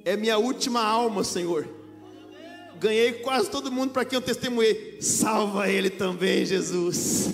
É 0.03 0.17
minha 0.17 0.37
última 0.37 0.83
alma, 0.83 1.23
Senhor. 1.23 1.82
Ganhei 2.83 3.13
quase 3.21 3.49
todo 3.49 3.71
mundo 3.71 3.93
para 3.93 4.03
quem 4.03 4.17
eu 4.17 4.21
testemunhei. 4.21 5.01
Salva 5.01 5.69
ele 5.69 5.89
também, 5.89 6.45
Jesus. 6.45 7.27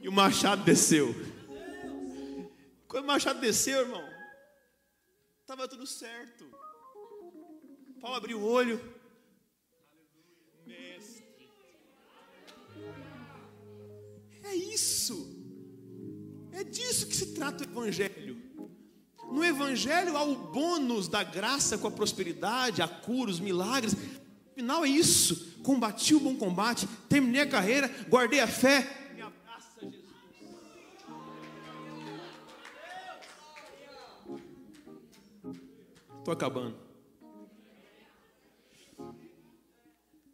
E 0.00 0.08
o 0.08 0.12
machado 0.12 0.62
desceu. 0.62 1.12
Quando 2.86 3.02
o 3.02 3.06
machado 3.08 3.40
desceu, 3.40 3.80
irmão, 3.80 4.08
estava 5.40 5.66
tudo 5.66 5.84
certo. 5.88 6.46
Paulo 8.00 8.16
abriu 8.16 8.38
o 8.38 8.44
olho. 8.44 8.80
É 14.44 14.54
isso. 14.54 15.36
É 16.52 16.62
disso 16.62 17.08
que 17.08 17.16
se 17.16 17.34
trata 17.34 17.64
o 17.64 17.66
Evangelho. 17.66 18.49
No 19.30 19.44
Evangelho 19.44 20.16
há 20.16 20.22
o 20.22 20.34
bônus 20.34 21.06
da 21.06 21.22
graça 21.22 21.78
com 21.78 21.86
a 21.86 21.90
prosperidade, 21.90 22.82
a 22.82 22.88
cura, 22.88 23.30
os 23.30 23.40
milagres. 23.40 23.96
Afinal 24.52 24.84
é 24.84 24.88
isso. 24.88 25.58
Combati 25.62 26.14
o 26.14 26.20
bom 26.20 26.36
combate, 26.36 26.88
terminei 27.08 27.42
a 27.42 27.48
carreira, 27.48 27.88
guardei 28.08 28.40
a 28.40 28.46
fé. 28.46 29.10
Me 29.14 29.22
abraça, 29.22 29.80
Jesus. 29.80 30.04
Estou 36.18 36.32
acabando. 36.32 36.76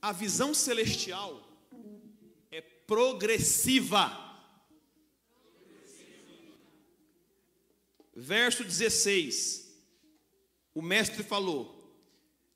A 0.00 0.12
visão 0.12 0.54
celestial 0.54 1.42
é 2.50 2.60
progressiva. 2.60 4.25
Verso 8.16 8.64
16. 8.64 9.64
O 10.74 10.82
mestre 10.82 11.22
falou: 11.22 11.94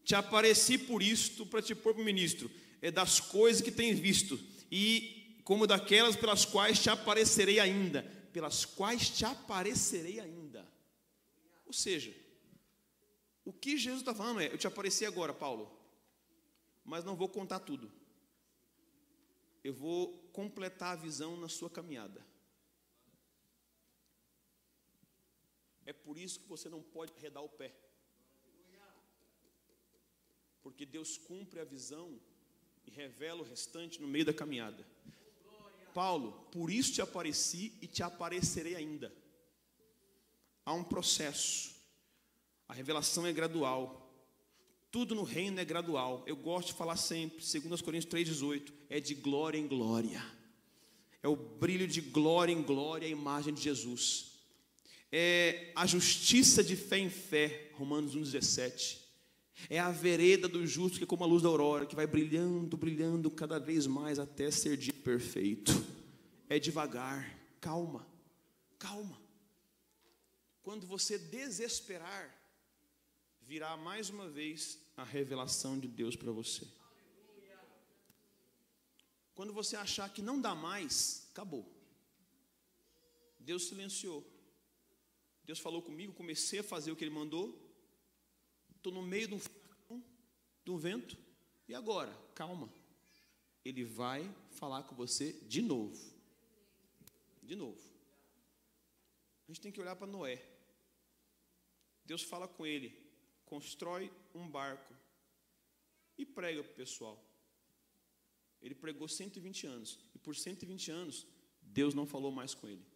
Te 0.03 0.15
apareci 0.15 0.79
por 0.79 1.03
isto 1.03 1.47
para 1.47 1.63
te 1.63 1.75
pôr 1.75 1.95
o 1.95 2.05
ministro, 2.05 2.51
é 2.83 2.91
das 2.91 3.21
coisas 3.21 3.63
que 3.63 3.71
tens 3.71 3.99
visto, 3.99 4.41
e 4.73 5.41
como 5.45 5.67
daquelas 5.67 6.17
pelas 6.17 6.45
quais 6.45 6.81
te 6.81 6.91
aparecerei 6.91 7.61
ainda, 7.61 8.03
pelas 8.33 8.65
quais 8.65 9.11
te 9.11 9.25
aparecerei 9.25 10.19
ainda. 10.19 10.67
Ou 11.67 11.73
seja, 11.73 12.15
o 13.45 13.53
que 13.53 13.77
Jesus 13.77 14.01
está 14.01 14.15
falando 14.15 14.41
é: 14.41 14.47
Eu 14.47 14.59
te 14.59 14.67
apareci 14.67 15.05
agora, 15.05 15.33
Paulo, 15.33 15.71
mas 16.85 17.05
não 17.05 17.15
vou 17.15 17.29
contar 17.29 17.61
tudo 17.61 18.01
eu 19.63 19.75
vou 19.75 20.09
completar 20.33 20.93
a 20.93 21.01
visão 21.01 21.37
na 21.37 21.49
sua 21.49 21.69
caminhada. 21.69 22.25
É 25.87 25.93
por 25.93 26.19
isso 26.19 26.41
que 26.41 26.49
você 26.49 26.69
não 26.69 26.83
pode 26.83 27.13
arredar 27.13 27.43
o 27.43 27.49
pé. 27.49 27.75
porque 30.63 30.85
Deus 30.85 31.17
cumpre 31.17 31.61
a 31.61 31.65
visão 31.65 32.21
e 32.87 32.91
revela 32.91 33.41
o 33.41 33.45
restante 33.45 34.01
no 34.01 34.09
meio 34.09 34.25
da 34.25 34.33
caminhada. 34.33 34.87
Paulo, 35.93 36.33
por 36.53 36.71
isso 36.71 36.93
te 36.93 37.03
apareci 37.03 37.73
e 37.81 37.87
te 37.87 38.03
aparecerei 38.03 38.77
ainda. 38.77 39.13
Há 40.65 40.73
um 40.73 40.85
processo. 40.85 41.75
A 42.69 42.75
revelação 42.75 43.27
é 43.27 43.33
gradual. 43.33 44.09
Tudo 44.93 45.15
no 45.15 45.23
reino 45.23 45.59
é 45.59 45.65
gradual. 45.65 46.23
Eu 46.27 46.37
gosto 46.37 46.69
de 46.69 46.75
falar 46.75 46.97
sempre, 46.97 47.45
segundo 47.45 47.75
as 47.75 47.83
Coríntios 47.83 48.11
3:18, 48.13 48.73
é 48.89 49.01
de 49.01 49.15
glória 49.15 49.59
em 49.59 49.67
glória. 49.67 50.25
É 51.23 51.29
o 51.29 51.37
brilho 51.37 51.87
de 51.87 52.01
glória 52.01 52.53
em 52.53 52.63
glória 52.63 53.07
a 53.07 53.11
imagem 53.11 53.53
de 53.53 53.61
Jesus. 53.61 54.30
É 55.13 55.73
a 55.75 55.87
justiça 55.87 56.63
de 56.63 56.77
fé 56.77 56.99
em 56.99 57.11
fé, 57.11 57.71
Romanos 57.75 58.15
1:17. 58.15 59.01
É 59.69 59.79
a 59.79 59.91
vereda 59.91 60.49
do 60.49 60.67
justo 60.67 60.99
que 60.99 61.05
é 61.05 61.07
como 61.07 61.25
a 61.25 61.27
luz 61.27 61.43
da 61.43 61.49
aurora, 61.49 61.85
que 61.85 61.95
vai 61.95 62.07
brilhando, 62.07 62.77
brilhando 62.77 63.31
cada 63.31 63.59
vez 63.59 63.87
mais 63.87 64.19
até 64.19 64.51
ser 64.51 64.77
dia 64.77 64.95
perfeito. 64.95 65.73
É 66.49 66.59
devagar, 66.59 67.39
calma, 67.61 68.07
calma. 68.79 69.21
Quando 70.63 70.87
você 70.87 71.19
desesperar, 71.19 72.35
virá 73.43 73.77
mais 73.77 74.09
uma 74.11 74.29
vez 74.29 74.79
a 74.97 75.03
revelação 75.03 75.79
de 75.79 75.89
Deus 75.89 76.15
para 76.15 76.31
você. 76.31 76.67
Quando 79.35 79.53
você 79.53 79.75
achar 79.75 80.13
que 80.13 80.23
não 80.23 80.41
dá 80.41 80.55
mais, 80.55 81.27
acabou. 81.33 81.67
Deus 83.39 83.69
silenciou. 83.69 84.30
Deus 85.51 85.59
falou 85.59 85.83
comigo, 85.83 86.13
comecei 86.13 86.61
a 86.61 86.63
fazer 86.63 86.93
o 86.93 86.97
que 86.97 87.03
Ele 87.03 87.11
mandou, 87.13 87.61
Estou 88.77 88.93
no 88.93 89.03
meio 89.03 89.27
de 89.27 89.35
um 89.35 89.39
furacão, 89.41 90.01
de 90.65 90.71
um 90.71 90.79
vento. 90.79 91.19
E 91.67 91.75
agora? 91.75 92.17
Calma. 92.37 92.73
Ele 93.65 93.83
vai 93.83 94.33
falar 94.53 94.85
com 94.85 94.95
você 94.95 95.33
de 95.49 95.61
novo. 95.61 96.01
De 97.43 97.57
novo. 97.57 97.83
A 99.49 99.51
gente 99.51 99.61
tem 99.61 99.73
que 99.73 99.81
olhar 99.81 99.97
para 99.97 100.07
Noé. 100.07 100.41
Deus 102.05 102.23
fala 102.23 102.47
com 102.47 102.65
ele: 102.65 102.97
constrói 103.45 104.09
um 104.33 104.49
barco 104.49 104.95
e 106.17 106.25
prega 106.25 106.63
para 106.63 106.73
o 106.73 106.77
pessoal. 106.77 107.21
Ele 108.63 108.77
pregou 108.77 109.09
120 109.09 109.67
anos. 109.67 109.99
E 110.15 110.19
por 110.19 110.37
120 110.37 110.93
anos, 110.93 111.27
Deus 111.61 111.93
não 111.93 112.07
falou 112.07 112.31
mais 112.31 112.55
com 112.55 112.69
ele. 112.69 112.87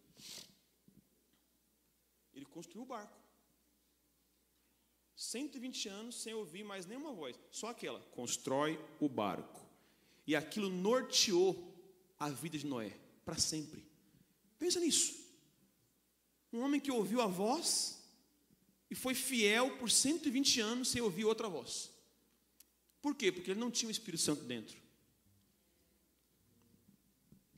Ele 2.35 2.45
construiu 2.45 2.83
o 2.83 2.85
barco. 2.85 3.17
120 5.15 5.87
anos 5.87 6.15
sem 6.21 6.33
ouvir 6.33 6.63
mais 6.63 6.85
nenhuma 6.85 7.13
voz, 7.13 7.39
só 7.49 7.69
aquela: 7.69 7.99
constrói 8.11 8.79
o 8.99 9.07
barco. 9.07 9.65
E 10.27 10.35
aquilo 10.35 10.69
norteou 10.69 11.73
a 12.19 12.29
vida 12.29 12.57
de 12.57 12.65
Noé 12.65 12.97
para 13.23 13.37
sempre. 13.37 13.85
Pensa 14.59 14.79
nisso. 14.79 15.23
Um 16.51 16.61
homem 16.61 16.81
que 16.81 16.91
ouviu 16.91 17.21
a 17.21 17.27
voz 17.27 18.03
e 18.89 18.95
foi 18.95 19.13
fiel 19.13 19.77
por 19.77 19.89
120 19.89 20.59
anos 20.59 20.87
sem 20.89 21.01
ouvir 21.01 21.25
outra 21.25 21.47
voz. 21.47 21.91
Por 23.01 23.15
quê? 23.15 23.31
Porque 23.31 23.51
ele 23.51 23.59
não 23.59 23.69
tinha 23.69 23.87
o 23.87 23.91
Espírito 23.91 24.21
Santo 24.21 24.43
dentro. 24.43 24.75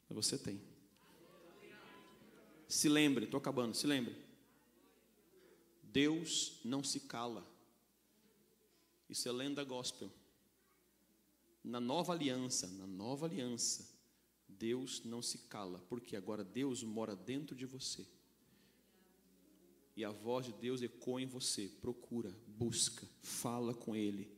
Mas 0.09 0.15
você 0.15 0.37
tem. 0.37 0.61
Se 2.67 2.89
lembre, 2.89 3.25
estou 3.25 3.37
acabando, 3.37 3.75
se 3.75 3.87
lembre. 3.87 4.26
Deus 5.97 6.59
não 6.63 6.83
se 6.83 6.99
cala. 6.99 7.43
Isso 9.09 9.27
é 9.27 9.31
lenda 9.31 9.63
gospel. 9.63 10.11
Na 11.63 11.79
nova 11.79 12.13
aliança, 12.13 12.67
na 12.67 12.85
nova 12.85 13.25
aliança, 13.25 13.89
Deus 14.47 15.03
não 15.03 15.23
se 15.23 15.39
cala, 15.47 15.79
porque 15.89 16.15
agora 16.15 16.43
Deus 16.43 16.83
mora 16.83 17.15
dentro 17.15 17.55
de 17.55 17.65
você. 17.65 18.05
E 19.95 20.05
a 20.05 20.11
voz 20.11 20.45
de 20.45 20.53
Deus 20.53 20.83
ecoa 20.83 21.19
em 21.19 21.25
você. 21.25 21.67
Procura, 21.81 22.31
busca, 22.45 23.07
fala 23.23 23.73
com 23.73 23.95
Ele. 23.95 24.31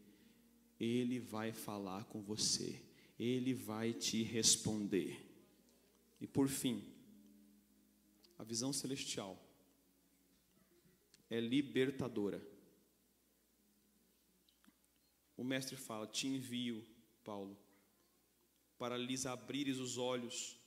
Ele 0.80 1.20
vai 1.20 1.52
falar 1.52 2.06
com 2.06 2.22
você. 2.22 2.82
Ele 3.20 3.54
vai 3.54 3.92
te 3.92 4.24
responder. 4.24 5.30
E 6.22 6.26
por 6.26 6.48
fim, 6.48 6.88
a 8.38 8.46
visão 8.46 8.72
celestial 8.72 9.49
é 11.30 11.40
libertadora. 11.40 12.42
O 15.38 15.44
mestre 15.44 15.76
fala: 15.76 16.08
Te 16.08 16.28
envio, 16.28 16.86
Paulo, 17.24 17.58
para 18.78 18.98
lhes 18.98 19.26
abrires 19.26 19.78
os 19.78 19.98
olhos 19.98 20.58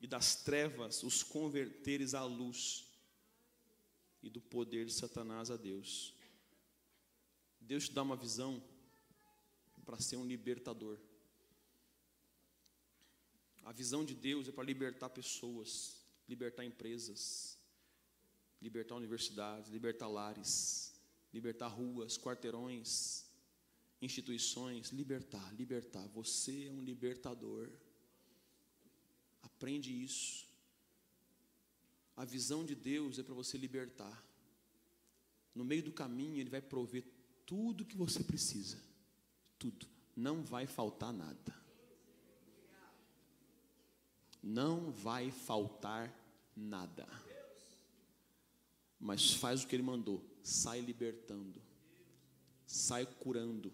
e 0.00 0.06
das 0.06 0.36
trevas 0.42 1.02
os 1.02 1.22
converteres 1.22 2.14
à 2.14 2.24
luz 2.24 2.84
e 4.22 4.28
do 4.28 4.40
poder 4.40 4.86
de 4.86 4.92
Satanás 4.92 5.50
a 5.50 5.56
Deus. 5.56 6.14
Deus 7.60 7.88
te 7.88 7.94
dá 7.94 8.02
uma 8.02 8.16
visão 8.16 8.62
para 9.84 10.00
ser 10.00 10.16
um 10.16 10.26
libertador. 10.26 10.98
A 13.64 13.72
visão 13.72 14.04
de 14.04 14.14
Deus 14.14 14.46
é 14.48 14.52
para 14.52 14.64
libertar 14.64 15.08
pessoas, 15.08 16.04
libertar 16.28 16.64
empresas, 16.64 17.53
libertar 18.64 18.94
universidades, 18.94 19.70
libertar 19.70 20.08
lares, 20.08 20.94
libertar 21.34 21.68
ruas, 21.68 22.16
quarteirões, 22.16 23.26
instituições, 24.00 24.88
libertar, 24.88 25.54
libertar. 25.54 26.08
Você 26.08 26.68
é 26.68 26.70
um 26.70 26.80
libertador. 26.80 27.70
Aprende 29.42 29.92
isso. 29.92 30.48
A 32.16 32.24
visão 32.24 32.64
de 32.64 32.74
Deus 32.74 33.18
é 33.18 33.22
para 33.22 33.34
você 33.34 33.58
libertar. 33.58 34.24
No 35.54 35.64
meio 35.64 35.82
do 35.82 35.92
caminho, 35.92 36.40
Ele 36.40 36.48
vai 36.48 36.62
prover 36.62 37.04
tudo 37.44 37.84
que 37.84 37.98
você 37.98 38.24
precisa. 38.24 38.82
Tudo. 39.58 39.86
Não 40.16 40.42
vai 40.42 40.66
faltar 40.66 41.12
nada. 41.12 41.54
Não 44.42 44.90
vai 44.90 45.30
faltar 45.30 46.10
nada 46.56 47.06
mas 49.04 49.34
faz 49.34 49.62
o 49.62 49.66
que 49.66 49.76
ele 49.76 49.82
mandou, 49.82 50.24
sai 50.42 50.80
libertando, 50.80 51.60
sai 52.66 53.04
curando, 53.04 53.70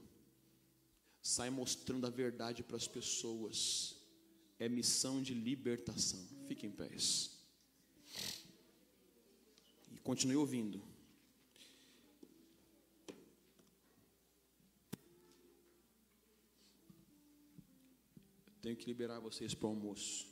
sai 1.22 1.48
mostrando 1.50 2.04
a 2.04 2.10
verdade 2.10 2.64
para 2.64 2.76
as 2.76 2.88
pessoas. 2.88 3.96
É 4.58 4.68
missão 4.68 5.22
de 5.22 5.32
libertação. 5.32 6.18
Fique 6.48 6.66
em 6.66 6.70
pés. 6.72 7.38
E 9.92 10.00
continue 10.00 10.34
ouvindo. 10.34 10.82
Tenho 18.60 18.76
que 18.76 18.86
liberar 18.86 19.20
vocês 19.20 19.54
para 19.54 19.68
o 19.68 19.70
almoço. 19.70 20.26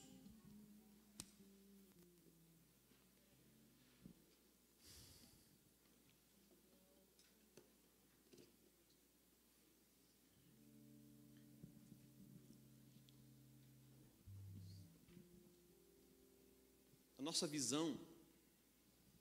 Nossa 17.22 17.46
visão 17.46 17.98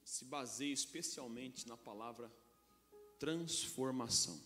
se 0.04 0.24
baseia 0.24 0.74
especialmente 0.74 1.68
na 1.68 1.76
palavra 1.76 2.32
transformação. 3.20 4.40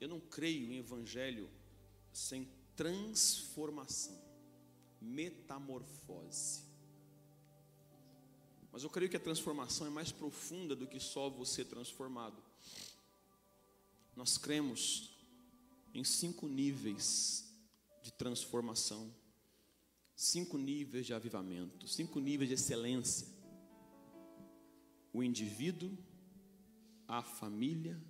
Eu 0.00 0.08
não 0.08 0.20
creio 0.20 0.72
em 0.72 0.78
evangelho 0.78 1.50
sem 2.12 2.48
transformação, 2.74 4.20
metamorfose. 5.00 6.62
Mas 8.72 8.82
eu 8.82 8.90
creio 8.90 9.10
que 9.10 9.16
a 9.16 9.20
transformação 9.20 9.86
é 9.86 9.90
mais 9.90 10.12
profunda 10.12 10.74
do 10.76 10.86
que 10.86 11.00
só 11.00 11.28
você 11.28 11.64
transformado. 11.64 12.42
Nós 14.14 14.38
cremos 14.38 15.10
em 15.94 16.04
cinco 16.04 16.48
níveis 16.48 17.52
de 18.02 18.12
transformação 18.12 19.12
cinco 20.18 20.58
níveis 20.58 21.06
de 21.06 21.14
avivamento, 21.14 21.86
cinco 21.86 22.18
níveis 22.18 22.48
de 22.48 22.54
excelência: 22.54 23.28
o 25.12 25.22
indivíduo, 25.22 25.96
a 27.06 27.22
família, 27.22 28.02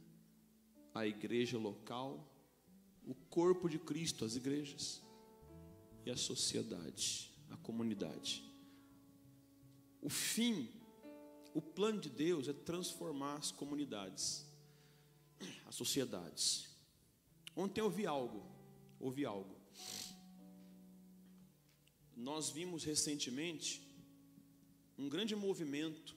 a 0.94 1.06
igreja 1.06 1.58
local, 1.58 2.26
o 3.06 3.14
corpo 3.14 3.68
de 3.68 3.78
Cristo, 3.78 4.24
as 4.24 4.36
igrejas, 4.36 5.02
e 6.06 6.10
a 6.10 6.16
sociedade, 6.16 7.30
a 7.50 7.56
comunidade. 7.58 8.42
O 10.00 10.08
fim, 10.08 10.70
o 11.52 11.60
plano 11.60 12.00
de 12.00 12.08
Deus 12.08 12.48
é 12.48 12.54
transformar 12.54 13.36
as 13.36 13.52
comunidades. 13.52 14.46
as 15.66 15.74
sociedades. 15.74 16.74
Ontem 17.54 17.80
eu 17.80 17.84
ouvi 17.84 18.06
algo, 18.06 18.42
ouvi 18.98 19.26
algo. 19.26 19.58
Nós 22.18 22.50
vimos 22.50 22.82
recentemente 22.82 23.80
um 24.98 25.08
grande 25.08 25.36
movimento 25.36 26.16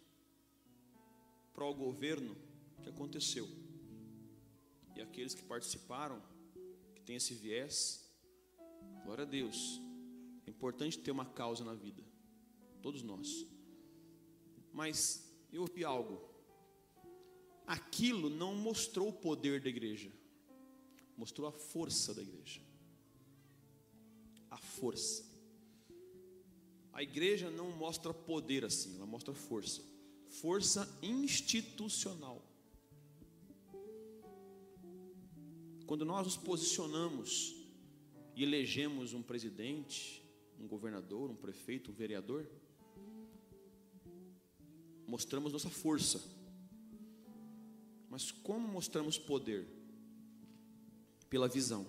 para 1.54 1.64
o 1.64 1.76
governo 1.76 2.36
que 2.82 2.90
aconteceu. 2.90 3.48
E 4.96 5.02
aqueles 5.02 5.36
que 5.36 5.44
participaram, 5.44 6.20
que 6.96 7.02
têm 7.04 7.18
esse 7.18 7.36
viés, 7.36 8.04
glória 9.06 9.24
a 9.24 9.28
Deus. 9.28 9.80
É 10.48 10.50
importante 10.50 10.98
ter 10.98 11.12
uma 11.12 11.26
causa 11.26 11.64
na 11.64 11.76
vida, 11.76 12.04
todos 12.82 13.04
nós. 13.04 13.46
Mas 14.74 15.32
eu 15.54 15.62
ouvi 15.62 15.86
algo. 15.86 16.20
Aquilo 17.68 18.28
não 18.28 18.56
mostrou 18.56 19.10
o 19.10 19.14
poder 19.14 19.62
da 19.62 19.70
igreja, 19.70 20.12
mostrou 21.16 21.48
a 21.48 21.52
força 21.52 22.12
da 22.12 22.24
igreja. 22.24 22.60
A 24.50 24.58
força. 24.58 25.31
A 27.02 27.04
igreja 27.04 27.50
não 27.50 27.72
mostra 27.72 28.14
poder 28.14 28.64
assim, 28.64 28.96
ela 28.96 29.08
mostra 29.08 29.34
força. 29.34 29.82
Força 30.28 30.88
institucional. 31.02 32.46
Quando 35.88 36.06
nós 36.06 36.28
nos 36.28 36.38
posicionamos 36.38 37.56
e 38.36 38.44
elegemos 38.44 39.14
um 39.14 39.24
presidente, 39.24 40.24
um 40.60 40.68
governador, 40.68 41.32
um 41.32 41.36
prefeito, 41.36 41.90
um 41.90 41.94
vereador, 41.96 42.48
mostramos 45.08 45.52
nossa 45.52 45.72
força. 45.72 46.22
Mas 48.12 48.30
como 48.30 48.68
mostramos 48.68 49.18
poder? 49.18 49.66
Pela 51.32 51.48
visão. 51.48 51.88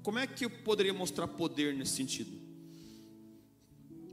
Como 0.00 0.20
é 0.20 0.28
que 0.28 0.44
eu 0.44 0.62
poderia 0.62 0.94
mostrar 0.94 1.26
poder 1.26 1.74
nesse 1.74 1.96
sentido? 1.96 2.39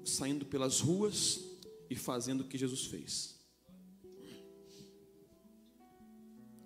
Saindo 0.07 0.45
pelas 0.45 0.79
ruas 0.79 1.41
e 1.89 1.95
fazendo 1.95 2.41
o 2.41 2.47
que 2.47 2.57
Jesus 2.57 2.85
fez. 2.85 3.37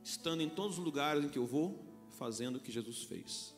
Estando 0.03 0.43
em 0.43 0.49
todos 0.49 0.77
os 0.77 0.83
lugares 0.83 1.25
em 1.25 1.29
que 1.29 1.39
eu 1.39 1.47
vou, 1.47 1.83
fazendo 2.11 2.57
o 2.57 2.59
que 2.59 2.71
Jesus 2.71 3.01
fez. 3.01 3.55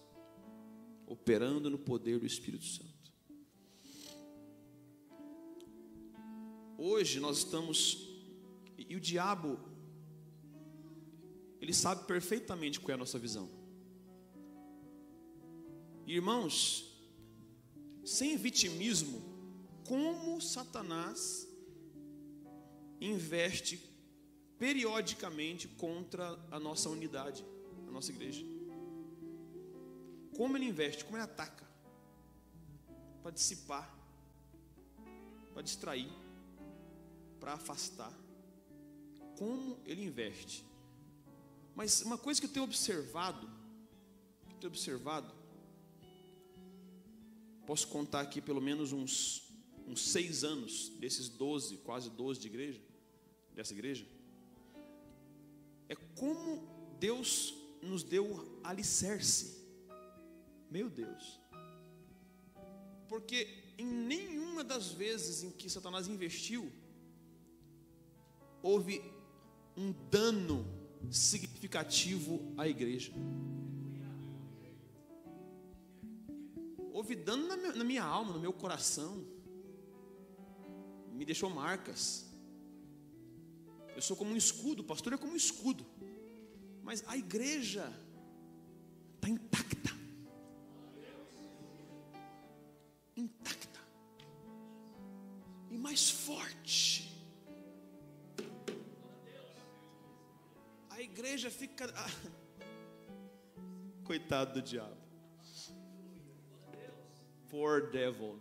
Operando 1.05 1.69
no 1.69 1.77
poder 1.77 2.17
do 2.17 2.25
Espírito 2.25 2.63
Santo. 2.63 3.11
Hoje 6.77 7.19
nós 7.19 7.39
estamos. 7.39 8.07
E 8.77 8.95
o 8.95 9.01
diabo, 9.01 9.59
ele 11.59 11.73
sabe 11.73 12.05
perfeitamente 12.05 12.79
qual 12.79 12.91
é 12.91 12.93
a 12.93 12.97
nossa 12.97 13.19
visão. 13.19 13.49
Irmãos, 16.07 16.85
sem 18.05 18.37
vitimismo, 18.37 19.32
como 19.87 20.41
Satanás 20.41 21.47
investe 22.99 23.77
periodicamente 24.57 25.67
contra 25.67 26.39
a 26.51 26.59
nossa 26.59 26.89
unidade, 26.89 27.45
a 27.87 27.91
nossa 27.91 28.11
igreja. 28.11 28.45
Como 30.35 30.57
ele 30.57 30.65
investe, 30.65 31.03
como 31.05 31.17
ele 31.17 31.23
ataca 31.23 31.67
para 33.21 33.31
dissipar, 33.31 33.93
para 35.53 35.61
distrair 35.61 36.09
para 37.43 37.55
afastar. 37.55 38.13
Como 39.37 39.77
ele 39.85 40.05
investe. 40.05 40.65
Mas 41.75 42.01
uma 42.01 42.17
coisa 42.17 42.39
que 42.39 42.47
eu 42.47 42.51
tenho 42.51 42.63
observado, 42.63 43.45
que 44.47 44.55
eu 44.55 44.59
tenho 44.59 44.71
observado, 44.71 45.29
posso 47.67 47.85
contar 47.89 48.21
aqui 48.21 48.41
pelo 48.41 48.61
menos 48.61 48.93
uns, 48.93 49.42
uns 49.87 50.01
seis 50.01 50.43
anos 50.43 50.89
desses 50.99 51.29
doze, 51.29 51.77
quase 51.77 52.09
doze 52.09 52.39
de 52.39 52.47
igreja, 52.47 52.81
dessa 53.53 53.73
igreja, 53.73 54.07
é 55.89 55.95
como 55.95 56.67
Deus 56.99 57.53
nos 57.81 58.03
deu 58.03 58.59
alicerce. 58.63 59.61
Meu 60.69 60.89
Deus. 60.89 61.39
Porque 63.07 63.63
em 63.77 63.85
nenhuma 63.85 64.63
das 64.63 64.91
vezes 64.91 65.43
em 65.43 65.51
que 65.51 65.69
Satanás 65.69 66.07
investiu, 66.07 66.71
houve 68.61 69.03
um 69.75 69.91
dano 70.09 70.65
significativo 71.11 72.53
à 72.57 72.67
igreja. 72.67 73.11
Houve 76.91 77.15
dano 77.15 77.47
na 77.47 77.57
minha, 77.57 77.73
na 77.73 77.83
minha 77.83 78.03
alma, 78.03 78.33
no 78.33 78.39
meu 78.39 78.53
coração. 78.53 79.25
Me 81.13 81.25
deixou 81.25 81.49
marcas. 81.49 82.25
Eu 83.95 84.01
sou 84.01 84.17
como 84.17 84.31
um 84.31 84.37
escudo, 84.37 84.81
o 84.81 84.85
pastor 84.85 85.13
é 85.13 85.17
como 85.17 85.33
um 85.33 85.35
escudo. 85.37 85.85
Mas 86.81 87.03
a 87.07 87.15
igreja 87.15 87.85
está 89.15 89.29
intacta. 89.29 89.91
Intacta. 93.15 93.79
E 95.69 95.77
mais 95.77 96.09
forte. 96.09 97.13
igreja 101.03 101.51
fica. 101.51 101.93
Coitado 104.03 104.53
do 104.53 104.61
diabo. 104.61 104.97
Poor 107.49 107.91
devil. 107.91 108.39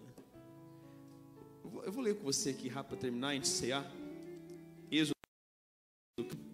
Eu 1.84 1.92
vou 1.92 2.02
ler 2.02 2.16
com 2.16 2.24
você 2.24 2.50
aqui 2.50 2.68
rápido 2.68 2.90
para 2.90 2.98
terminar, 2.98 3.28
a 3.28 3.34
gente 3.34 3.48
cear. 3.48 3.84
Êxodo. 4.90 5.12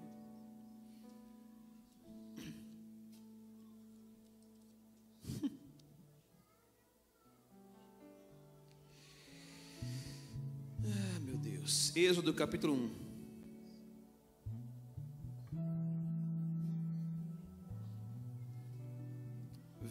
Ah, 10.91 11.21
meu 11.21 11.37
Deus. 11.37 11.95
Êxodo 11.95 12.33
capítulo 12.33 12.75
1. 12.75 13.09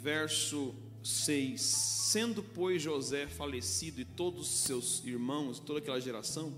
verso 0.08 0.74
6: 1.04 1.97
Sendo, 2.18 2.42
pois, 2.42 2.82
José 2.82 3.28
falecido 3.28 4.02
e 4.02 4.04
todos 4.04 4.42
os 4.42 4.60
seus 4.62 5.06
irmãos, 5.06 5.60
toda 5.60 5.78
aquela 5.78 6.02
geração, 6.02 6.52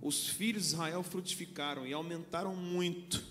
os 0.00 0.28
filhos 0.28 0.68
de 0.68 0.68
Israel 0.68 1.02
frutificaram 1.02 1.84
e 1.84 1.92
aumentaram 1.92 2.54
muito, 2.54 3.24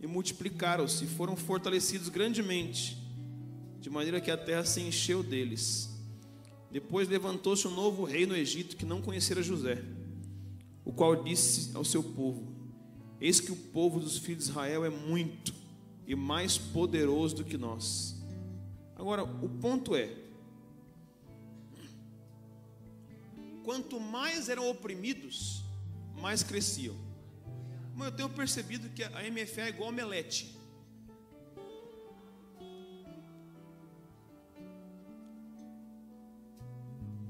e 0.00 0.06
multiplicaram-se, 0.06 1.06
e 1.06 1.08
foram 1.08 1.34
fortalecidos 1.34 2.08
grandemente, 2.08 2.96
de 3.80 3.90
maneira 3.90 4.20
que 4.20 4.30
a 4.30 4.36
terra 4.36 4.64
se 4.64 4.80
encheu 4.80 5.24
deles. 5.24 5.90
Depois 6.70 7.08
levantou-se 7.08 7.66
um 7.66 7.74
novo 7.74 8.04
rei 8.04 8.26
no 8.26 8.36
Egito 8.36 8.76
que 8.76 8.86
não 8.86 9.02
conhecera 9.02 9.42
José, 9.42 9.82
o 10.84 10.92
qual 10.92 11.24
disse 11.24 11.76
ao 11.76 11.84
seu 11.84 12.04
povo: 12.04 12.46
Eis 13.20 13.40
que 13.40 13.50
o 13.50 13.56
povo 13.56 13.98
dos 13.98 14.18
filhos 14.18 14.44
de 14.44 14.50
Israel 14.52 14.84
é 14.84 14.88
muito 14.88 15.52
e 16.06 16.14
mais 16.14 16.56
poderoso 16.56 17.34
do 17.34 17.44
que 17.44 17.58
nós. 17.58 18.15
Agora, 18.96 19.22
o 19.22 19.48
ponto 19.60 19.94
é: 19.94 20.10
quanto 23.62 24.00
mais 24.00 24.48
eram 24.48 24.68
oprimidos, 24.68 25.62
mais 26.20 26.42
cresciam. 26.42 26.96
Mas 27.94 28.08
eu 28.08 28.16
tenho 28.16 28.30
percebido 28.30 28.88
que 28.90 29.02
a 29.02 29.30
MFA 29.30 29.62
é 29.62 29.68
igual 29.68 29.90
omelete. 29.90 30.56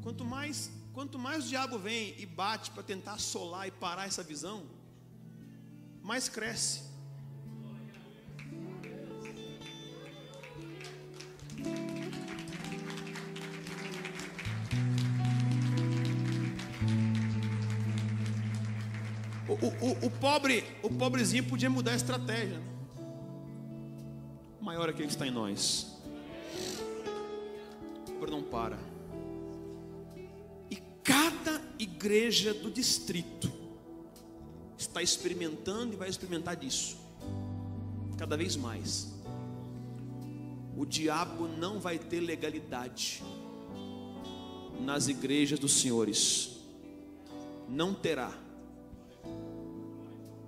Quanto 0.02 0.24
mais, 0.24 0.70
quanto 0.92 1.18
mais 1.18 1.46
o 1.46 1.48
diabo 1.48 1.78
vem 1.78 2.14
e 2.20 2.24
bate 2.26 2.70
para 2.70 2.82
tentar 2.82 3.14
assolar 3.14 3.66
e 3.66 3.72
parar 3.72 4.06
essa 4.06 4.22
visão, 4.22 4.64
mais 6.00 6.28
cresce. 6.28 6.95
O, 19.48 19.52
o, 19.54 20.06
o, 20.06 20.10
pobre, 20.10 20.64
o 20.82 20.90
pobrezinho 20.90 21.44
podia 21.44 21.70
mudar 21.70 21.92
a 21.92 21.96
estratégia. 21.96 22.58
Né? 22.58 22.66
O 24.60 24.64
maior 24.64 24.88
é 24.88 24.90
aquele 24.90 25.06
que 25.06 25.14
está 25.14 25.26
em 25.26 25.30
nós. 25.30 25.96
Agora 28.08 28.30
não 28.30 28.42
para. 28.42 28.78
E 30.70 30.76
cada 31.02 31.62
igreja 31.78 32.52
do 32.52 32.70
distrito 32.70 33.50
está 34.76 35.02
experimentando 35.02 35.94
e 35.94 35.96
vai 35.96 36.08
experimentar 36.08 36.56
disso, 36.56 36.96
cada 38.18 38.36
vez 38.36 38.56
mais. 38.56 39.15
O 40.76 40.84
diabo 40.84 41.48
não 41.48 41.80
vai 41.80 41.98
ter 41.98 42.20
legalidade 42.20 43.22
nas 44.80 45.08
igrejas 45.08 45.58
dos 45.58 45.72
senhores, 45.72 46.58
não 47.66 47.94
terá. 47.94 48.30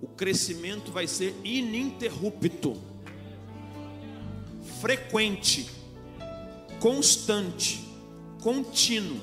O 0.02 0.06
crescimento 0.06 0.92
vai 0.92 1.06
ser 1.06 1.34
ininterrupto, 1.42 2.76
frequente, 4.80 5.70
constante, 6.78 7.84
contínuo. 8.42 9.18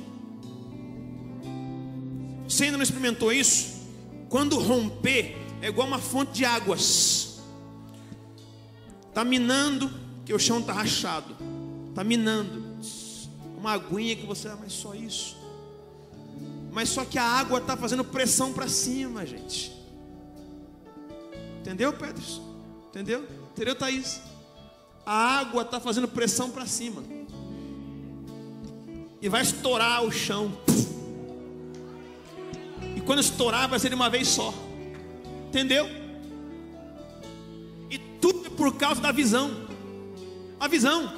Você 2.49 2.65
ainda 2.65 2.77
não 2.77 2.83
experimentou 2.83 3.31
isso? 3.31 3.87
Quando 4.27 4.59
romper, 4.59 5.37
é 5.61 5.67
igual 5.67 5.87
uma 5.87 5.99
fonte 5.99 6.33
de 6.33 6.45
águas. 6.45 7.39
Está 9.07 9.23
minando, 9.23 9.89
que 10.25 10.33
o 10.33 10.39
chão 10.39 10.59
está 10.59 10.73
rachado. 10.73 11.35
Está 11.89 12.03
minando. 12.03 12.65
Uma 13.57 13.73
aguinha 13.73 14.15
que 14.15 14.25
você, 14.25 14.47
ah, 14.47 14.57
mas 14.59 14.73
só 14.73 14.93
isso. 14.93 15.37
Mas 16.71 16.89
só 16.89 17.05
que 17.05 17.17
a 17.17 17.23
água 17.23 17.59
está 17.59 17.77
fazendo 17.77 18.03
pressão 18.03 18.51
para 18.51 18.67
cima, 18.67 19.25
gente. 19.25 19.71
Entendeu, 21.61 21.93
Pedro? 21.93 22.23
Entendeu? 22.89 23.25
Entendeu, 23.53 23.75
Thaís? 23.75 24.21
A 25.05 25.39
água 25.39 25.61
está 25.61 25.79
fazendo 25.79 26.07
pressão 26.07 26.51
para 26.51 26.65
cima. 26.65 27.03
E 29.21 29.29
vai 29.29 29.41
estourar 29.41 30.03
o 30.03 30.11
chão. 30.11 30.51
E 32.95 33.01
quando 33.01 33.19
estourar, 33.19 33.69
vai 33.69 33.79
ser 33.79 33.89
de 33.89 33.95
uma 33.95 34.09
vez 34.09 34.27
só. 34.27 34.53
Entendeu? 35.47 35.87
E 37.89 37.97
tudo 38.19 38.47
é 38.47 38.49
por 38.49 38.75
causa 38.75 39.01
da 39.01 39.11
visão. 39.11 39.64
A 40.59 40.67
visão. 40.67 41.11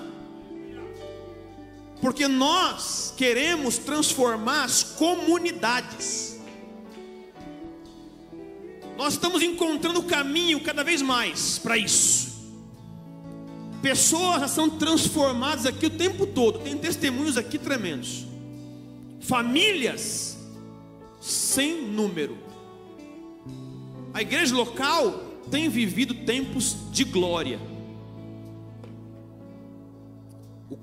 Porque 2.02 2.28
nós 2.28 3.14
queremos 3.18 3.78
transformar 3.78 4.66
as 4.66 4.84
comunidades. 4.84 6.40
Nós 8.98 9.14
estamos 9.14 9.42
encontrando 9.44 10.00
o 10.00 10.04
caminho 10.04 10.60
cada 10.60 10.84
vez 10.84 11.02
mais 11.02 11.60
para 11.60 11.78
isso. 11.78 12.28
Pessoas 13.82 14.50
são 14.52 14.70
transformadas 14.70 15.66
aqui 15.66 15.86
o 15.86 15.90
tempo 15.90 16.26
todo. 16.26 16.60
Tem 16.60 16.78
testemunhos 16.78 17.38
aqui 17.38 17.58
tremendos. 17.58 18.26
Famílias 19.22 20.38
sem 21.22 21.82
número. 21.84 22.38
A 24.14 24.22
igreja 24.22 24.56
local 24.56 25.24
tem 25.52 25.70
vivido 25.70 26.14
tempos 26.14 26.76
de 26.92 27.04
glória. 27.04 27.60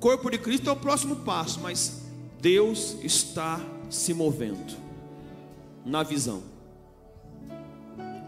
Corpo 0.04 0.28
de 0.28 0.36
Cristo 0.36 0.68
é 0.68 0.72
o 0.74 0.76
próximo 0.76 1.16
passo, 1.16 1.60
mas 1.60 2.02
Deus 2.38 2.94
está 3.02 3.58
se 3.88 4.12
movendo 4.12 4.76
na 5.82 6.02
visão. 6.02 6.42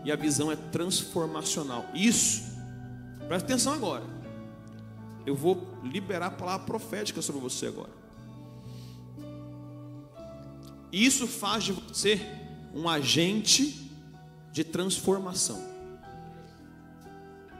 E 0.02 0.10
a 0.10 0.16
visão 0.16 0.50
é 0.50 0.56
transformacional. 0.56 1.84
Isso, 1.92 2.44
presta 3.28 3.52
atenção 3.52 3.74
agora. 3.74 4.04
Eu 5.26 5.34
vou 5.34 5.68
liberar 5.82 6.28
a 6.28 6.30
palavra 6.30 6.64
profética 6.64 7.20
sobre 7.20 7.42
você 7.42 7.66
agora. 7.66 7.92
Isso 10.90 11.26
faz 11.26 11.64
de 11.64 11.72
você 11.72 12.18
um 12.74 12.88
agente 12.88 13.92
de 14.50 14.64
transformação. 14.64 15.62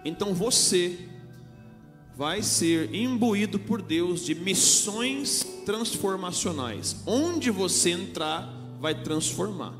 Então 0.07 0.33
você 0.33 1.07
vai 2.17 2.43
ser 2.43 2.95
imbuído 2.95 3.59
por 3.59 3.83
Deus 3.83 4.25
de 4.25 4.35
missões 4.35 5.47
transformacionais. 5.67 6.97
Onde 7.07 7.51
você 7.51 7.91
entrar, 7.91 8.51
vai 8.81 8.95
transformar. 8.95 9.75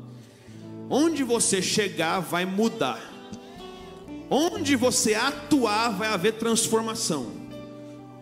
Onde 0.87 1.23
você 1.23 1.63
chegar, 1.63 2.19
vai 2.19 2.45
mudar. 2.45 3.01
Onde 4.29 4.75
você 4.75 5.15
atuar, 5.15 5.89
vai 5.97 6.09
haver 6.09 6.33
transformação. 6.33 7.31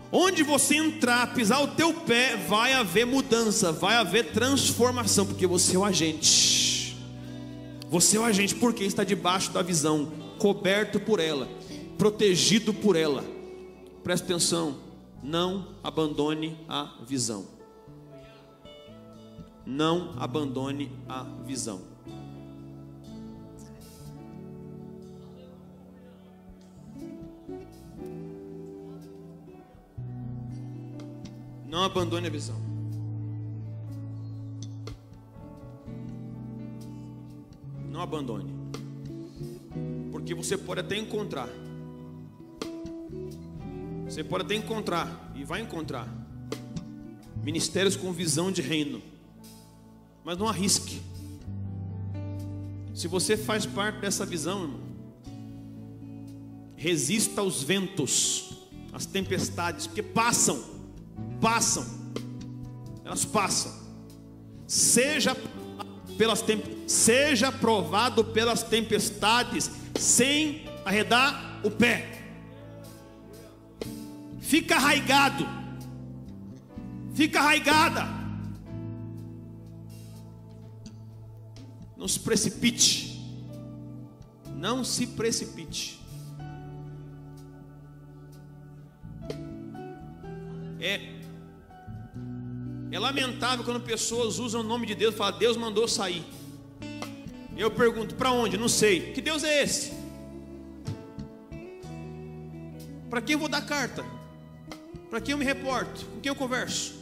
Onde 0.10 0.44
você 0.44 0.78
entrar, 0.78 1.34
pisar 1.34 1.62
o 1.62 1.68
teu 1.68 1.94
pé, 1.94 2.38
vai 2.38 2.72
haver 2.72 3.06
mudança, 3.06 3.74
vai 3.74 3.98
haver 3.98 4.32
transformação, 4.32 5.26
porque 5.26 5.46
você 5.46 5.76
é 5.76 5.80
o 5.80 5.84
agente. 5.84 6.96
Você 7.90 8.16
é 8.16 8.20
o 8.22 8.24
agente 8.24 8.56
porque 8.56 8.86
está 8.86 9.04
debaixo 9.04 9.52
da 9.52 9.62
visão, 9.62 10.10
coberto 10.40 11.02
por 11.02 11.20
ela, 11.20 11.50
protegido 11.98 12.74
por 12.74 12.96
ela 12.96 13.35
preste 14.06 14.26
atenção, 14.26 14.78
não 15.24 15.70
abandone 15.84 16.56
a 16.70 16.94
visão. 17.08 17.44
Não 19.66 20.14
abandone 20.20 20.92
a 21.10 21.24
visão. 21.44 21.82
Não 31.68 31.84
abandone 31.84 32.28
a 32.28 32.30
visão. 32.30 32.62
Não 37.90 38.02
abandone. 38.02 38.54
Porque 40.12 40.36
você 40.36 40.56
pode 40.56 40.82
até 40.82 40.96
encontrar 40.96 41.50
você 44.06 44.24
pode 44.24 44.46
até 44.46 44.56
encontrar, 44.56 45.32
e 45.36 45.44
vai 45.44 45.62
encontrar, 45.62 46.08
ministérios 47.44 47.96
com 47.96 48.14
visão 48.14 48.52
de 48.52 48.62
reino, 48.62 49.02
mas 50.24 50.38
não 50.38 50.48
arrisque. 50.48 51.02
Se 52.94 53.08
você 53.08 53.36
faz 53.36 53.66
parte 53.66 54.00
dessa 54.00 54.26
visão, 54.26 54.62
irmão, 54.62 54.80
resista 56.76 57.42
aos 57.42 57.64
ventos, 57.64 58.54
às 58.94 59.06
tempestades, 59.06 59.88
porque 59.88 60.04
passam, 60.04 60.64
passam, 61.42 61.86
elas 63.04 63.26
passam. 63.26 63.74
Seja 64.68 65.36
pelas 66.18 66.44
seja 66.88 67.52
provado 67.52 68.24
pelas 68.24 68.64
tempestades, 68.64 69.70
sem 70.00 70.64
arredar 70.86 71.60
o 71.64 71.72
pé. 71.72 72.15
Fica 74.46 74.76
arraigado. 74.76 75.44
Fica 77.16 77.40
arraigada. 77.40 78.06
Não 81.98 82.08
se 82.08 82.20
precipite. 82.20 83.20
Não 84.56 84.84
se 84.84 85.08
precipite. 85.08 86.00
É, 90.80 91.16
é 92.92 93.00
lamentável 93.00 93.66
quando 93.66 93.82
pessoas 93.82 94.38
usam 94.38 94.62
o 94.62 94.64
nome 94.64 94.86
de 94.86 94.94
Deus 94.94 95.16
e 95.16 95.18
falam, 95.18 95.40
Deus 95.40 95.58
mandou 95.58 95.88
sair. 95.88 96.24
Eu 97.58 97.72
pergunto, 97.72 98.14
para 98.14 98.32
onde? 98.32 98.60
Não 98.60 98.70
sei. 98.70 99.12
Que 99.12 99.22
Deus 99.22 99.44
é 99.44 99.64
esse? 99.64 99.92
Para 103.10 103.22
quem 103.22 103.34
eu 103.34 103.40
vou 103.40 103.50
dar 103.50 103.66
carta? 103.66 104.06
Para 105.16 105.22
quem 105.22 105.32
eu 105.32 105.38
me 105.38 105.46
reporto? 105.46 106.06
Com 106.08 106.20
quem 106.20 106.30
eu 106.30 106.36
converso? 106.36 106.94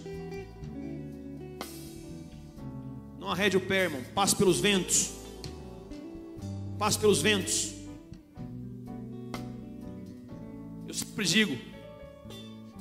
Não 3.20 3.28
arrede 3.28 3.57
o 3.57 3.59
pé, 3.59 3.86
irmão. 3.86 4.03
Passe 4.14 4.36
pelos 4.36 4.59
ventos. 4.59 5.14
Passe 6.78 6.99
pelos 6.99 7.24
ventos. 7.24 7.74
Eu 10.88 10.93
sempre 10.93 11.26
digo: 11.26 11.57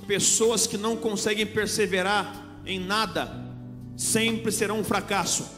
pessoas 0.06 0.66
que 0.66 0.76
não 0.76 0.98
conseguem 0.98 1.46
perseverar 1.46 2.60
em 2.66 2.78
nada, 2.78 3.34
sempre 3.96 4.52
serão 4.52 4.80
um 4.80 4.84
fracasso. 4.84 5.50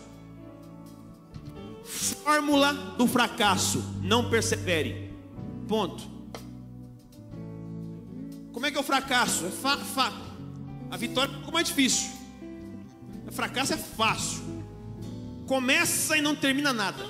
Fórmula 1.82 2.72
do 2.96 3.08
fracasso: 3.08 3.82
não 4.00 4.30
persevere. 4.30 5.12
Ponto. 5.66 6.13
Que 8.74 8.78
é 8.78 8.80
o 8.80 8.84
fracasso? 8.84 9.46
É 9.46 9.50
fa, 9.50 9.76
fa. 9.78 10.12
A 10.90 10.96
vitória 10.96 11.30
é 11.30 11.32
um 11.32 11.36
pouco 11.36 11.52
mais 11.52 11.68
difícil. 11.68 12.10
O 13.24 13.30
fracasso 13.30 13.72
é 13.72 13.76
fácil. 13.76 14.42
Começa 15.46 16.18
e 16.18 16.20
não 16.20 16.34
termina 16.34 16.72
nada. 16.72 17.06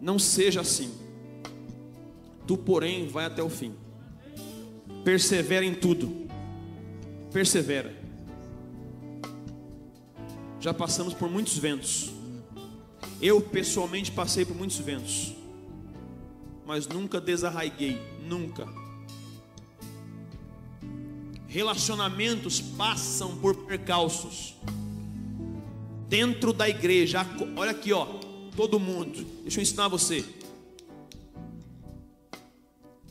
Não 0.00 0.20
seja 0.20 0.60
assim. 0.60 0.94
Tu, 2.46 2.56
porém, 2.56 3.08
vai 3.08 3.24
até 3.24 3.42
o 3.42 3.50
fim. 3.50 3.74
Persevera 5.02 5.64
em 5.64 5.74
tudo. 5.74 6.28
Persevera. 7.32 7.92
Já 10.60 10.72
passamos 10.72 11.12
por 11.12 11.28
muitos 11.28 11.58
ventos. 11.58 12.12
Eu 13.20 13.40
pessoalmente 13.40 14.12
passei 14.12 14.44
por 14.44 14.56
muitos 14.56 14.78
ventos, 14.78 15.34
mas 16.68 16.86
nunca 16.86 17.18
desarraiguei, 17.18 17.98
nunca. 18.20 18.68
Relacionamentos 21.46 22.60
passam 22.60 23.38
por 23.38 23.64
percalços. 23.64 24.54
Dentro 26.10 26.52
da 26.52 26.68
igreja, 26.68 27.26
olha 27.56 27.70
aqui, 27.70 27.90
ó, 27.90 28.04
todo 28.54 28.78
mundo. 28.78 29.24
Deixa 29.40 29.60
eu 29.60 29.62
ensinar 29.62 29.88
você. 29.88 30.22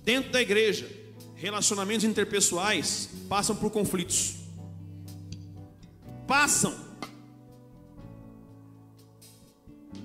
Dentro 0.03 0.31
da 0.31 0.39
igreja, 0.39 0.87
relacionamentos 1.33 2.03
interpessoais 2.03 3.09
passam 3.27 3.55
por 3.55 3.71
conflitos. 3.71 4.35
Passam. 6.27 6.77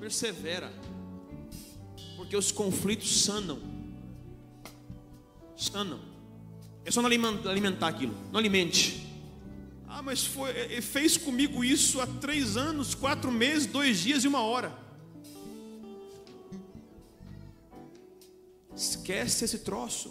Persevera. 0.01 0.73
Porque 2.33 2.47
os 2.47 2.51
conflitos 2.51 3.24
sanam. 3.24 3.59
Sanam. 5.55 6.01
É 6.83 6.91
só 6.91 7.03
não 7.03 7.11
alimentar 7.11 7.89
aquilo. 7.89 8.14
Não 8.33 8.39
alimente. 8.39 9.07
Ah, 9.87 10.01
mas 10.01 10.24
foi, 10.24 10.49
ele 10.49 10.80
fez 10.80 11.18
comigo 11.18 11.62
isso 11.62 12.01
há 12.01 12.07
três 12.07 12.57
anos, 12.57 12.95
quatro 12.95 13.30
meses, 13.30 13.66
dois 13.66 13.99
dias 13.99 14.24
e 14.24 14.28
uma 14.28 14.41
hora. 14.41 14.72
Esquece 18.74 19.45
esse 19.45 19.59
troço. 19.59 20.11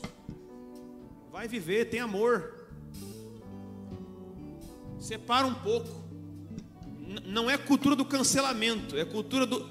Vai 1.31 1.47
viver, 1.47 1.85
tem 1.85 2.01
amor. 2.01 2.67
Separa 4.99 5.47
um 5.47 5.55
pouco. 5.55 5.89
Não 7.25 7.49
é 7.49 7.57
cultura 7.57 7.95
do 7.95 8.05
cancelamento, 8.05 8.95
é 8.95 9.03
cultura 9.03 9.47
do 9.47 9.67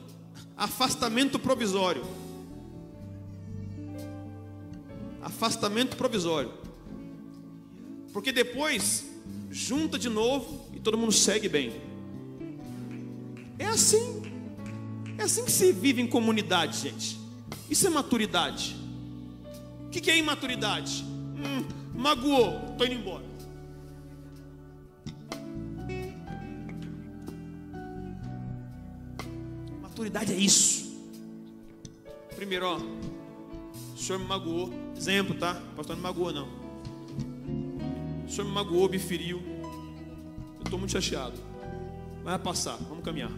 afastamento 0.57 1.39
provisório. 1.39 2.05
Afastamento 5.23 5.97
provisório. 5.97 6.53
Porque 8.13 8.33
depois 8.33 9.07
junta 9.51 9.99
de 9.99 10.09
novo 10.09 10.69
e 10.75 10.81
todo 10.81 10.97
mundo 10.97 11.13
segue 11.13 11.49
bem. 11.49 11.81
É 13.59 13.67
assim. 13.67 14.23
É 15.19 15.25
assim 15.25 15.45
que 15.45 15.53
se 15.53 15.73
vive 15.73 16.01
em 16.01 16.07
comunidade, 16.07 16.79
gente. 16.79 17.21
Isso 17.69 17.87
é 17.87 17.91
maturidade. 17.91 18.77
O 19.87 19.91
que, 19.91 20.11
é 20.11 20.17
imaturidade? 20.17 21.05
Hum, 21.05 21.65
magoou, 21.95 22.71
estou 22.71 22.87
indo 22.87 22.95
embora. 22.95 23.25
Maturidade 29.83 30.33
é 30.33 30.37
isso. 30.37 30.91
Primeiro, 32.35 32.67
ó, 32.67 32.81
o 34.01 34.03
senhor 34.03 34.19
me 34.19 34.25
magoou. 34.25 34.73
Exemplo, 34.97 35.35
tá? 35.35 35.63
O 35.73 35.77
pastor 35.77 35.95
não 35.95 35.97
me 35.97 36.03
magoou, 36.03 36.33
não. 36.33 36.49
O 38.27 38.31
senhor 38.31 38.47
me 38.47 38.53
magoou, 38.53 38.89
me 38.89 38.99
feriu. 38.99 39.43
Eu 40.57 40.65
estou 40.65 40.79
muito 40.79 40.93
chateado. 40.93 41.39
Vai 42.25 42.39
passar, 42.39 42.77
vamos 42.89 43.05
caminhar. 43.05 43.31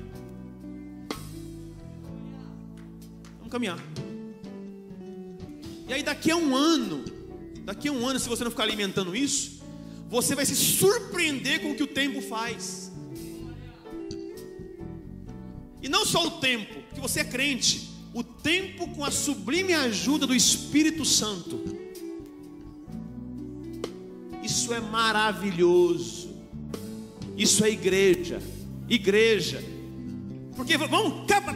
Vamos 3.39 3.51
caminhar. 3.51 3.79
E 5.89 5.93
aí 5.93 6.03
daqui 6.03 6.31
a 6.31 6.37
um 6.37 6.55
ano, 6.55 7.05
daqui 7.65 7.89
a 7.89 7.93
um 7.93 8.07
ano, 8.07 8.21
se 8.21 8.29
você 8.29 8.45
não 8.45 8.51
ficar 8.51 8.63
alimentando 8.63 9.17
isso, 9.17 9.61
você 10.09 10.35
vai 10.35 10.47
se 10.47 10.55
surpreender 10.55 11.61
com 11.61 11.73
o 11.73 11.75
que 11.75 11.83
o 11.83 11.89
tempo 11.89 12.23
faz. 12.23 12.93
E 15.83 15.89
não 15.89 16.07
só 16.07 16.25
o 16.25 16.31
tempo, 16.33 16.81
que 16.95 17.01
você 17.01 17.21
é 17.21 17.25
crente, 17.25 17.92
o 18.15 18.23
tempo 18.23 18.89
com 18.95 19.05
a 19.05 19.11
sublime 19.11 19.73
ajuda 19.73 20.27
do 20.27 20.35
Espírito 20.35 21.05
Santo. 21.05 21.61
Isso 24.43 24.75
é 24.75 24.81
maravilhoso. 24.81 26.31
Isso 27.37 27.65
é 27.65 27.71
igreja. 27.71 28.43
Igreja. 28.89 29.65
Porque 30.55 30.77
vamos, 30.77 31.27
capa. 31.27 31.53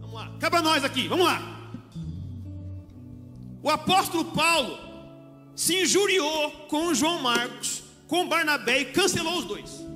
Vamos 0.00 0.14
lá, 0.14 0.36
capa 0.38 0.62
nós 0.62 0.84
aqui, 0.84 1.08
vamos 1.08 1.26
lá. 1.26 1.72
O 3.62 3.70
apóstolo 3.70 4.26
Paulo 4.26 4.78
se 5.56 5.82
injuriou 5.82 6.50
com 6.68 6.94
João 6.94 7.20
Marcos, 7.20 7.82
com 8.06 8.28
Barnabé 8.28 8.82
e 8.82 8.84
cancelou 8.86 9.38
os 9.38 9.44
dois. 9.44 9.87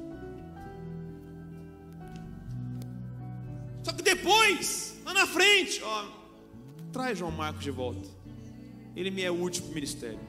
Depois, 4.22 4.96
lá 5.04 5.12
na 5.12 5.26
frente, 5.26 5.82
ó, 5.82 6.06
traz 6.92 7.18
João 7.18 7.32
Marcos 7.32 7.64
de 7.64 7.72
volta. 7.72 8.08
Ele 8.94 9.10
me 9.10 9.22
é 9.22 9.30
útil 9.32 9.64
para 9.64 9.72
o 9.72 9.74
ministério. 9.74 10.20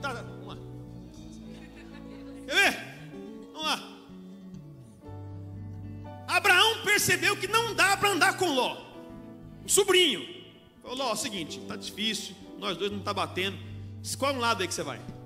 Tá, 0.00 0.14
tá, 0.14 0.22
vamos 0.22 0.46
lá. 0.46 0.56
Quer 2.46 2.54
ver? 2.54 2.88
Abraão 6.28 6.82
percebeu 6.84 7.36
que 7.36 7.48
não 7.48 7.74
dá 7.74 7.96
para 7.96 8.10
andar 8.10 8.36
com 8.36 8.54
Ló, 8.54 8.76
o 9.64 9.68
sobrinho. 9.68 10.24
Falou: 10.82 10.96
Ló, 10.96 11.10
é 11.10 11.12
o 11.12 11.16
seguinte, 11.16 11.60
tá 11.66 11.76
difícil, 11.76 12.34
nós 12.58 12.76
dois 12.76 12.90
não 12.90 13.00
tá 13.00 13.12
batendo. 13.12 13.58
Escolhe 14.02 14.36
um 14.36 14.40
lado 14.40 14.62
aí 14.62 14.68
que 14.68 14.72
você 14.72 14.82
vai 14.82 15.17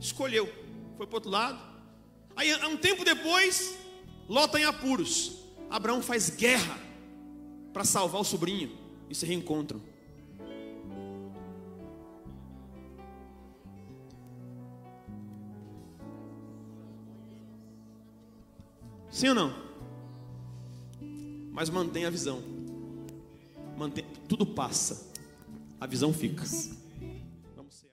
escolheu, 0.00 0.46
foi 0.96 1.06
para 1.06 1.14
o 1.14 1.16
outro 1.16 1.30
lado. 1.30 1.60
Aí, 2.34 2.54
um 2.66 2.76
tempo 2.76 3.04
depois, 3.04 3.76
Ló 4.28 4.46
está 4.46 4.58
em 4.60 4.64
apuros. 4.64 5.38
Abraão 5.68 6.02
faz 6.02 6.30
guerra 6.30 6.78
para 7.72 7.84
salvar 7.84 8.20
o 8.20 8.24
sobrinho 8.24 8.76
e 9.08 9.14
se 9.14 9.26
reencontram. 9.26 9.80
Sim 19.10 19.28
ou 19.28 19.34
não? 19.34 19.70
Mas 21.52 21.68
mantém 21.68 22.04
a 22.04 22.10
visão. 22.10 22.42
Mantém, 23.76 24.04
tudo 24.28 24.46
passa. 24.46 25.10
A 25.80 25.86
visão 25.86 26.12
fica. 26.12 26.44
Vamos. 27.56 27.84